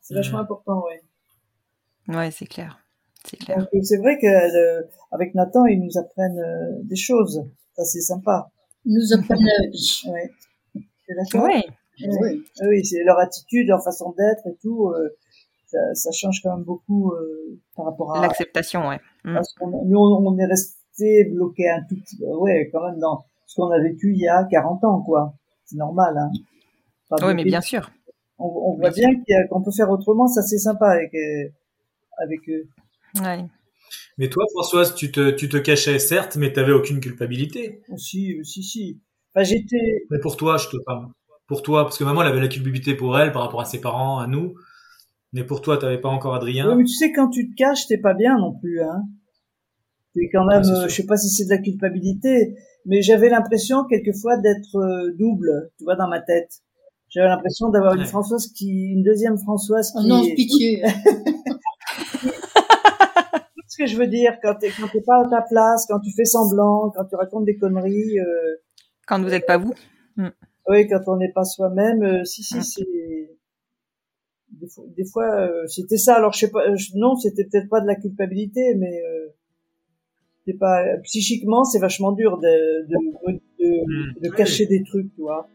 c'est 0.00 0.14
vachement 0.14 0.38
important 0.38 0.82
oui 0.88 2.14
Ouais, 2.16 2.30
c'est 2.30 2.46
clair. 2.46 2.78
C'est 3.24 3.36
clair. 3.36 3.58
euh, 3.72 3.82
c'est 3.82 3.98
vrai 3.98 4.18
qu'avec 4.18 5.34
Nathan 5.34 5.66
ils 5.66 5.80
nous 5.80 5.98
apprennent 5.98 6.38
euh, 6.38 6.80
des 6.82 6.96
choses 6.96 7.44
ça 7.76 7.84
c'est 7.84 8.00
sympa 8.00 8.50
nous 8.86 9.12
apprennent 9.12 9.44
la 9.44 9.68
vie. 9.70 10.02
ouais 10.08 10.32
Ouais. 11.34 11.64
Oui, 12.20 12.44
oui 12.62 12.84
c'est 12.84 13.02
leur 13.04 13.18
attitude, 13.18 13.68
leur 13.68 13.82
façon 13.82 14.14
d'être 14.18 14.46
et 14.46 14.56
tout. 14.60 14.90
euh, 14.90 15.08
ça, 15.66 15.78
ça 15.94 16.10
change 16.12 16.40
quand 16.42 16.54
même 16.54 16.64
beaucoup 16.64 17.12
euh, 17.12 17.58
par 17.74 17.86
rapport 17.86 18.16
à, 18.16 18.22
L'acceptation, 18.22 18.88
ouais. 18.88 19.00
Mm. 19.24 19.36
à 19.36 19.42
ce 19.42 19.54
qu'on 19.58 19.84
nous 19.84 19.98
on, 19.98 20.38
est 20.38 20.46
resté 20.46 21.24
bloqué 21.24 21.68
un 21.68 21.82
tout 21.88 21.96
petit 21.96 22.16
peu, 22.16 22.26
ouais, 22.36 22.70
quand 22.72 22.88
même 22.88 22.98
dans 23.00 23.24
ce 23.46 23.56
qu'on 23.56 23.70
a 23.70 23.80
vécu 23.80 24.12
il 24.12 24.20
y 24.20 24.28
a 24.28 24.44
40 24.44 24.84
ans, 24.84 25.02
quoi. 25.02 25.34
C'est 25.64 25.76
normal, 25.76 26.16
hein. 26.18 26.30
Oui, 27.22 27.34
mais 27.34 27.44
bien 27.44 27.60
sûr. 27.60 27.90
On, 28.38 28.46
on 28.46 28.74
voit 28.76 28.90
bien 28.90 29.10
qu'on 29.48 29.62
peut 29.62 29.70
faire 29.70 29.90
autrement, 29.90 30.26
ça 30.28 30.42
c'est 30.42 30.58
sympa 30.58 30.88
avec 30.90 31.14
euh, 31.14 31.48
avec 32.18 32.48
eux. 32.48 32.68
Ouais. 33.22 33.44
Mais 34.18 34.28
toi, 34.30 34.44
Françoise, 34.52 34.94
tu 34.94 35.12
te, 35.12 35.30
tu 35.30 35.48
te 35.48 35.56
cachais, 35.58 35.98
certes, 35.98 36.36
mais 36.36 36.52
t'avais 36.52 36.72
aucune 36.72 37.00
culpabilité. 37.00 37.82
Aussi, 37.90 38.38
si, 38.44 38.62
si. 38.62 39.00
Enfin, 39.34 39.44
j'étais, 39.44 40.04
Mais 40.10 40.18
pour 40.20 40.36
toi, 40.36 40.56
je 40.56 40.68
te 40.68 40.76
parle. 40.84 41.08
Pour 41.46 41.62
toi, 41.62 41.84
parce 41.84 41.98
que 41.98 42.04
maman, 42.04 42.22
elle 42.22 42.28
avait 42.28 42.40
la 42.40 42.48
culpabilité 42.48 42.94
pour 42.94 43.18
elle 43.18 43.30
par 43.32 43.42
rapport 43.42 43.60
à 43.60 43.66
ses 43.66 43.80
parents, 43.80 44.18
à 44.18 44.26
nous. 44.26 44.54
Mais 45.32 45.44
pour 45.44 45.60
toi, 45.60 45.76
t'avais 45.76 46.00
pas 46.00 46.08
encore 46.08 46.34
Adrien. 46.34 46.68
Oui, 46.70 46.76
mais 46.78 46.84
tu 46.84 46.94
sais, 46.94 47.12
quand 47.12 47.28
tu 47.28 47.50
te 47.50 47.54
caches, 47.56 47.86
t'es 47.88 47.98
pas 47.98 48.14
bien 48.14 48.38
non 48.38 48.54
plus, 48.58 48.80
hein. 48.82 49.02
C'est 50.14 50.30
quand 50.32 50.46
même, 50.46 50.62
Ouais, 50.62 50.70
euh, 50.70 50.88
je 50.88 50.94
sais 50.94 51.04
pas 51.04 51.18
si 51.18 51.28
c'est 51.28 51.44
de 51.44 51.50
la 51.50 51.58
culpabilité, 51.58 52.54
mais 52.86 53.02
j'avais 53.02 53.28
l'impression 53.28 53.84
quelquefois 53.84 54.38
d'être 54.38 54.76
euh, 54.76 55.12
double, 55.18 55.70
tu 55.76 55.84
vois, 55.84 55.94
dans 55.96 56.08
ma 56.08 56.20
tête. 56.22 56.50
J'avais 57.10 57.28
l'impression 57.28 57.68
d'avoir 57.68 57.92
une 57.94 58.00
Ouais. 58.00 58.06
Françoise 58.06 58.46
qui, 58.48 58.70
une 58.70 59.02
deuxième 59.02 59.36
Françoise 59.36 59.92
Oh 59.94 60.00
qui. 60.00 60.08
non, 60.08 60.24
est- 60.24 60.34
pitié. 60.34 60.82
ce 63.76 63.82
que 63.82 63.86
je 63.86 63.96
veux 63.98 64.06
dire 64.06 64.38
quand 64.42 64.54
t'es 64.58 64.70
quand 64.70 64.88
t'es 64.88 65.02
pas 65.02 65.20
à 65.24 65.28
ta 65.28 65.42
place, 65.42 65.86
quand 65.86 66.00
tu 66.00 66.10
fais 66.16 66.24
semblant, 66.24 66.90
quand 66.94 67.04
tu 67.04 67.14
racontes 67.16 67.44
des 67.44 67.56
conneries. 67.58 68.18
Euh, 68.18 68.56
Quand 69.06 69.20
vous 69.22 69.28
n'êtes 69.28 69.46
pas 69.46 69.58
vous. 69.58 69.74
oui, 70.68 70.88
quand 70.88 71.00
on 71.08 71.16
n'est 71.16 71.32
pas 71.32 71.44
soi-même, 71.44 72.02
euh, 72.02 72.24
si 72.24 72.42
si 72.42 72.58
Mm. 72.58 72.62
c'est 72.62 73.36
des 74.52 74.68
fois, 74.68 74.84
des 74.96 75.04
fois 75.04 75.40
euh, 75.40 75.66
c'était 75.66 75.98
ça. 75.98 76.16
Alors 76.16 76.32
je 76.32 76.38
sais 76.40 76.50
pas, 76.50 76.66
euh, 76.66 76.76
je- 76.76 76.92
non, 76.94 77.16
c'était 77.16 77.44
peut-être 77.44 77.68
pas 77.68 77.80
de 77.80 77.86
la 77.86 77.96
culpabilité, 77.96 78.74
mais 78.76 79.02
euh, 79.04 79.26
c'est 80.46 80.54
pas 80.58 80.82
psychiquement, 81.02 81.64
c'est 81.64 81.78
vachement 81.78 82.12
dur 82.12 82.38
de 82.38 82.86
de, 82.88 82.94
de, 82.94 83.40
de- 83.58 84.20
de 84.22 84.28
Mm. 84.30 84.34
cacher 84.34 84.66
des 84.66 84.82
trucs, 84.84 85.14
tu 85.14 85.20
vois. 85.20 85.48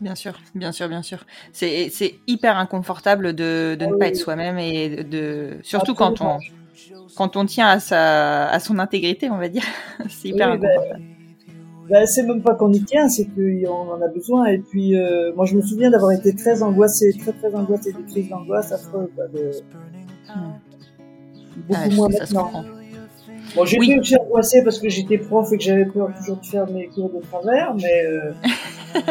Bien 0.00 0.14
sûr, 0.14 0.38
bien 0.54 0.72
sûr, 0.72 0.88
bien 0.88 1.02
sûr. 1.02 1.24
C'est 1.52 1.88
c'est 1.88 2.14
hyper 2.26 2.56
inconfortable 2.58 3.32
de, 3.34 3.74
de 3.78 3.86
ne 3.86 3.90
pas 3.92 4.04
oui. 4.04 4.08
être 4.08 4.16
soi-même 4.16 4.58
et 4.58 5.02
de, 5.04 5.58
surtout 5.62 5.94
quand 5.94 6.20
on. 6.20 6.38
Quand 7.16 7.36
on 7.36 7.44
tient 7.46 7.68
à 7.68 7.80
sa 7.80 8.48
à 8.48 8.58
son 8.60 8.78
intégrité, 8.78 9.30
on 9.30 9.38
va 9.38 9.48
dire. 9.48 9.62
C'est 10.08 10.28
hyper 10.28 10.52
Oui, 10.52 10.58
ben, 10.58 10.68
inconfortable. 10.70 11.02
Ben, 11.90 12.06
c'est 12.06 12.22
même 12.22 12.42
pas 12.42 12.54
qu'on 12.54 12.72
y 12.72 12.82
tient, 12.82 13.10
c'est 13.10 13.26
qu'on 13.26 13.90
en 13.92 14.00
a 14.00 14.08
besoin. 14.08 14.46
Et 14.46 14.56
puis, 14.58 14.96
euh, 14.96 15.32
moi, 15.36 15.44
je 15.44 15.54
me 15.54 15.60
souviens 15.60 15.90
d'avoir 15.90 16.12
été 16.12 16.34
très 16.34 16.62
angoissée, 16.62 17.12
très 17.18 17.32
très 17.32 17.54
angoissée, 17.54 17.92
des 17.92 18.02
crises 18.10 18.28
d'angoisse 18.30 18.72
affreux, 18.72 19.10
quoi, 19.14 19.26
de... 19.28 19.50
Beaucoup 21.68 21.74
Ah, 21.84 21.88
moins 21.94 22.08
maintenant. 22.08 22.64
Bon, 23.54 23.64
j'étais 23.66 23.80
Oui. 23.80 23.98
aussi 24.00 24.16
angoissée 24.16 24.64
parce 24.64 24.78
que 24.78 24.88
j'étais 24.88 25.18
prof 25.18 25.52
et 25.52 25.58
que 25.58 25.62
j'avais 25.62 25.84
peur 25.84 26.08
toujours 26.16 26.38
de 26.38 26.46
faire 26.46 26.66
mes 26.70 26.86
cours 26.88 27.10
de 27.10 27.20
travers, 27.20 27.74
mais 27.74 28.04
euh, 28.06 28.32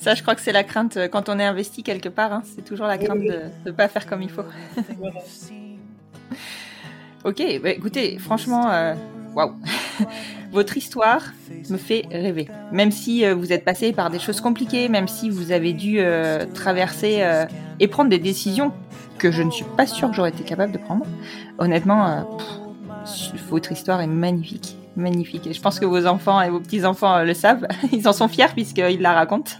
Ça, 0.00 0.14
je 0.14 0.22
crois 0.22 0.34
que 0.34 0.40
c'est 0.40 0.52
la 0.52 0.64
crainte 0.64 0.96
euh, 0.96 1.06
quand 1.08 1.28
on 1.28 1.38
est 1.38 1.44
investi 1.44 1.82
quelque 1.82 2.08
part. 2.08 2.32
hein, 2.32 2.42
c'est 2.44 2.64
toujours 2.64 2.86
la 2.86 2.96
crainte 2.98 3.20
de 3.20 3.40
ne 3.66 3.70
pas 3.72 3.88
faire 3.88 4.06
comme 4.06 4.22
il 4.22 4.30
faut. 4.30 4.42
voilà. 4.98 5.20
Ok, 7.24 7.42
bah, 7.62 7.70
écoutez, 7.70 8.18
franchement, 8.18 8.70
euh, 8.70 8.94
waouh, 9.34 9.52
votre 10.52 10.76
histoire 10.76 11.22
me 11.70 11.76
fait 11.76 12.04
rêver. 12.10 12.48
Même 12.72 12.90
si 12.90 13.24
euh, 13.24 13.34
vous 13.34 13.52
êtes 13.52 13.64
passé 13.64 13.92
par 13.92 14.10
des 14.10 14.18
choses 14.18 14.40
compliquées, 14.40 14.88
même 14.88 15.08
si 15.08 15.30
vous 15.30 15.52
avez 15.52 15.72
dû 15.72 15.96
euh, 15.98 16.44
traverser 16.52 17.18
euh, 17.20 17.46
et 17.80 17.88
prendre 17.88 18.10
des 18.10 18.18
décisions 18.18 18.72
que 19.18 19.30
je 19.30 19.42
ne 19.42 19.50
suis 19.50 19.64
pas 19.76 19.86
sûre 19.86 20.10
que 20.10 20.16
j'aurais 20.16 20.30
été 20.30 20.42
capable 20.42 20.72
de 20.72 20.78
prendre. 20.78 21.06
Honnêtement, 21.58 22.26
pff, 22.38 22.62
votre 23.48 23.72
histoire 23.72 24.00
est 24.00 24.06
magnifique, 24.06 24.76
magnifique. 24.96 25.46
Et 25.46 25.52
je 25.52 25.60
pense 25.60 25.78
que 25.78 25.84
vos 25.84 26.06
enfants 26.06 26.40
et 26.40 26.50
vos 26.50 26.60
petits 26.60 26.84
enfants 26.84 27.16
euh, 27.16 27.24
le 27.24 27.34
savent. 27.34 27.66
Ils 27.92 28.08
en 28.08 28.12
sont 28.12 28.28
fiers 28.28 28.52
puisqu'ils 28.54 29.00
la 29.00 29.12
racontent. 29.12 29.52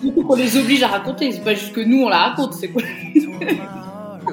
Surtout 0.00 0.22
qu'on 0.22 0.36
les 0.36 0.56
oblige 0.56 0.82
à 0.82 0.88
raconter. 0.88 1.32
C'est 1.32 1.44
pas 1.44 1.54
juste 1.54 1.72
que 1.72 1.80
nous 1.80 2.04
on 2.04 2.08
la 2.08 2.18
raconte. 2.18 2.54
C'est 2.54 2.68
quoi 2.68 2.82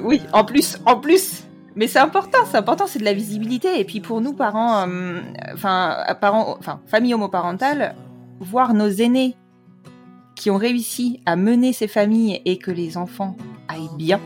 Oui, 0.03 0.21
en 0.33 0.43
plus, 0.43 0.77
en 0.85 0.97
plus. 0.97 1.43
Mais 1.77 1.87
c'est 1.87 1.99
important, 1.99 2.39
c'est 2.49 2.57
important, 2.57 2.87
c'est 2.87 2.99
de 2.99 3.05
la 3.05 3.13
visibilité. 3.13 3.79
Et 3.79 3.85
puis 3.85 4.01
pour 4.01 4.19
nous, 4.19 4.33
parents, 4.33 4.87
euh, 4.87 5.21
enfin, 5.53 5.97
euh, 6.09 6.13
parents, 6.15 6.57
enfin, 6.59 6.81
famille 6.87 7.13
homoparentale, 7.13 7.95
voir 8.39 8.73
nos 8.73 8.89
aînés 8.89 9.35
qui 10.35 10.49
ont 10.49 10.57
réussi 10.57 11.21
à 11.25 11.35
mener 11.35 11.73
ces 11.73 11.87
familles 11.87 12.41
et 12.45 12.57
que 12.57 12.71
les 12.71 12.97
enfants 12.97 13.37
aillent 13.67 13.95
bien. 13.95 14.19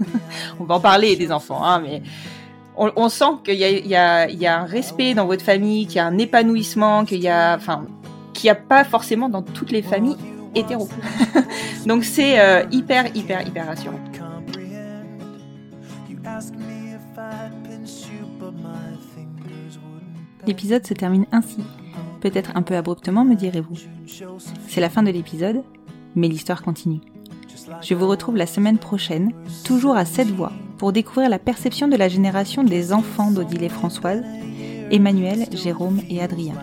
on 0.60 0.64
va 0.64 0.76
en 0.76 0.80
parler 0.80 1.14
des 1.16 1.30
enfants, 1.30 1.62
hein, 1.62 1.80
mais 1.80 2.02
on, 2.76 3.08
sent 3.08 3.24
qu'il 3.44 3.54
y 3.54 3.64
y, 3.64 3.88
y 3.90 3.96
a 4.46 4.60
un 4.60 4.64
respect 4.64 5.14
dans 5.14 5.26
votre 5.26 5.44
famille, 5.44 5.86
qu'il 5.86 5.96
y 5.96 6.00
a 6.00 6.06
un 6.06 6.18
épanouissement, 6.18 7.04
qu'il 7.04 7.20
y 7.20 7.28
a, 7.28 7.54
enfin, 7.54 7.86
qu'il 8.32 8.48
n'y 8.48 8.50
a 8.50 8.56
pas 8.56 8.82
forcément 8.82 9.28
dans 9.28 9.42
toutes 9.42 9.70
les 9.70 9.82
familles 9.82 10.16
hétéro. 10.54 10.88
Donc 11.86 12.04
c'est 12.04 12.40
euh, 12.40 12.64
hyper, 12.70 13.14
hyper, 13.14 13.46
hyper 13.46 13.66
rassurant. 13.66 14.00
L'épisode 20.46 20.86
se 20.86 20.94
termine 20.94 21.26
ainsi. 21.32 21.58
Peut-être 22.20 22.52
un 22.54 22.62
peu 22.62 22.76
abruptement, 22.76 23.24
me 23.24 23.34
direz-vous. 23.34 23.76
C'est 24.68 24.80
la 24.80 24.90
fin 24.90 25.02
de 25.02 25.10
l'épisode, 25.10 25.62
mais 26.14 26.28
l'histoire 26.28 26.62
continue. 26.62 27.00
Je 27.80 27.94
vous 27.94 28.08
retrouve 28.08 28.36
la 28.36 28.46
semaine 28.46 28.78
prochaine, 28.78 29.32
toujours 29.64 29.96
à 29.96 30.04
cette 30.04 30.30
voix, 30.30 30.52
pour 30.78 30.92
découvrir 30.92 31.30
la 31.30 31.38
perception 31.38 31.88
de 31.88 31.96
la 31.96 32.08
génération 32.08 32.62
des 32.62 32.92
enfants 32.92 33.30
d'Odile 33.30 33.64
et 33.64 33.68
Françoise, 33.68 34.22
Emmanuel, 34.90 35.46
Jérôme 35.52 36.00
et 36.10 36.20
Adrien. 36.20 36.54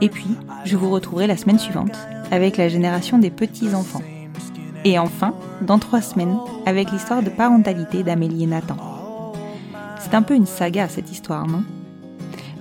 Et 0.00 0.08
puis, 0.08 0.36
je 0.64 0.76
vous 0.76 0.90
retrouverai 0.90 1.26
la 1.26 1.36
semaine 1.36 1.58
suivante, 1.58 1.96
avec 2.30 2.56
la 2.56 2.68
génération 2.68 3.18
des 3.18 3.30
petits-enfants. 3.30 4.02
Et 4.84 4.98
enfin, 4.98 5.34
dans 5.60 5.78
trois 5.78 6.00
semaines, 6.00 6.36
avec 6.66 6.90
l'histoire 6.90 7.22
de 7.22 7.30
parentalité 7.30 8.02
d'Amélie 8.02 8.44
et 8.44 8.46
Nathan. 8.46 8.76
C'est 10.00 10.14
un 10.14 10.22
peu 10.22 10.34
une 10.34 10.46
saga 10.46 10.88
cette 10.88 11.10
histoire, 11.10 11.46
non? 11.46 11.62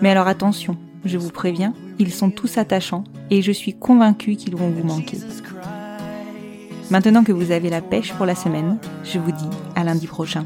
Mais 0.02 0.10
alors 0.10 0.28
attention, 0.28 0.78
je 1.06 1.18
vous 1.18 1.30
préviens, 1.30 1.74
ils 2.00 2.12
sont 2.12 2.32
tous 2.32 2.58
attachants 2.58 3.04
et 3.30 3.42
je 3.42 3.52
suis 3.52 3.74
convaincue 3.74 4.36
qu'ils 4.36 4.56
vont 4.56 4.70
vous 4.70 4.84
manquer. 4.84 5.20
Maintenant 6.90 7.24
que 7.24 7.32
vous 7.32 7.52
avez 7.52 7.70
la 7.70 7.82
pêche 7.82 8.14
pour 8.14 8.26
la 8.26 8.36
semaine, 8.36 8.78
je 9.04 9.20
vous 9.20 9.32
dis 9.32 9.50
à 9.76 9.84
lundi 9.84 10.08
prochain. 10.08 10.46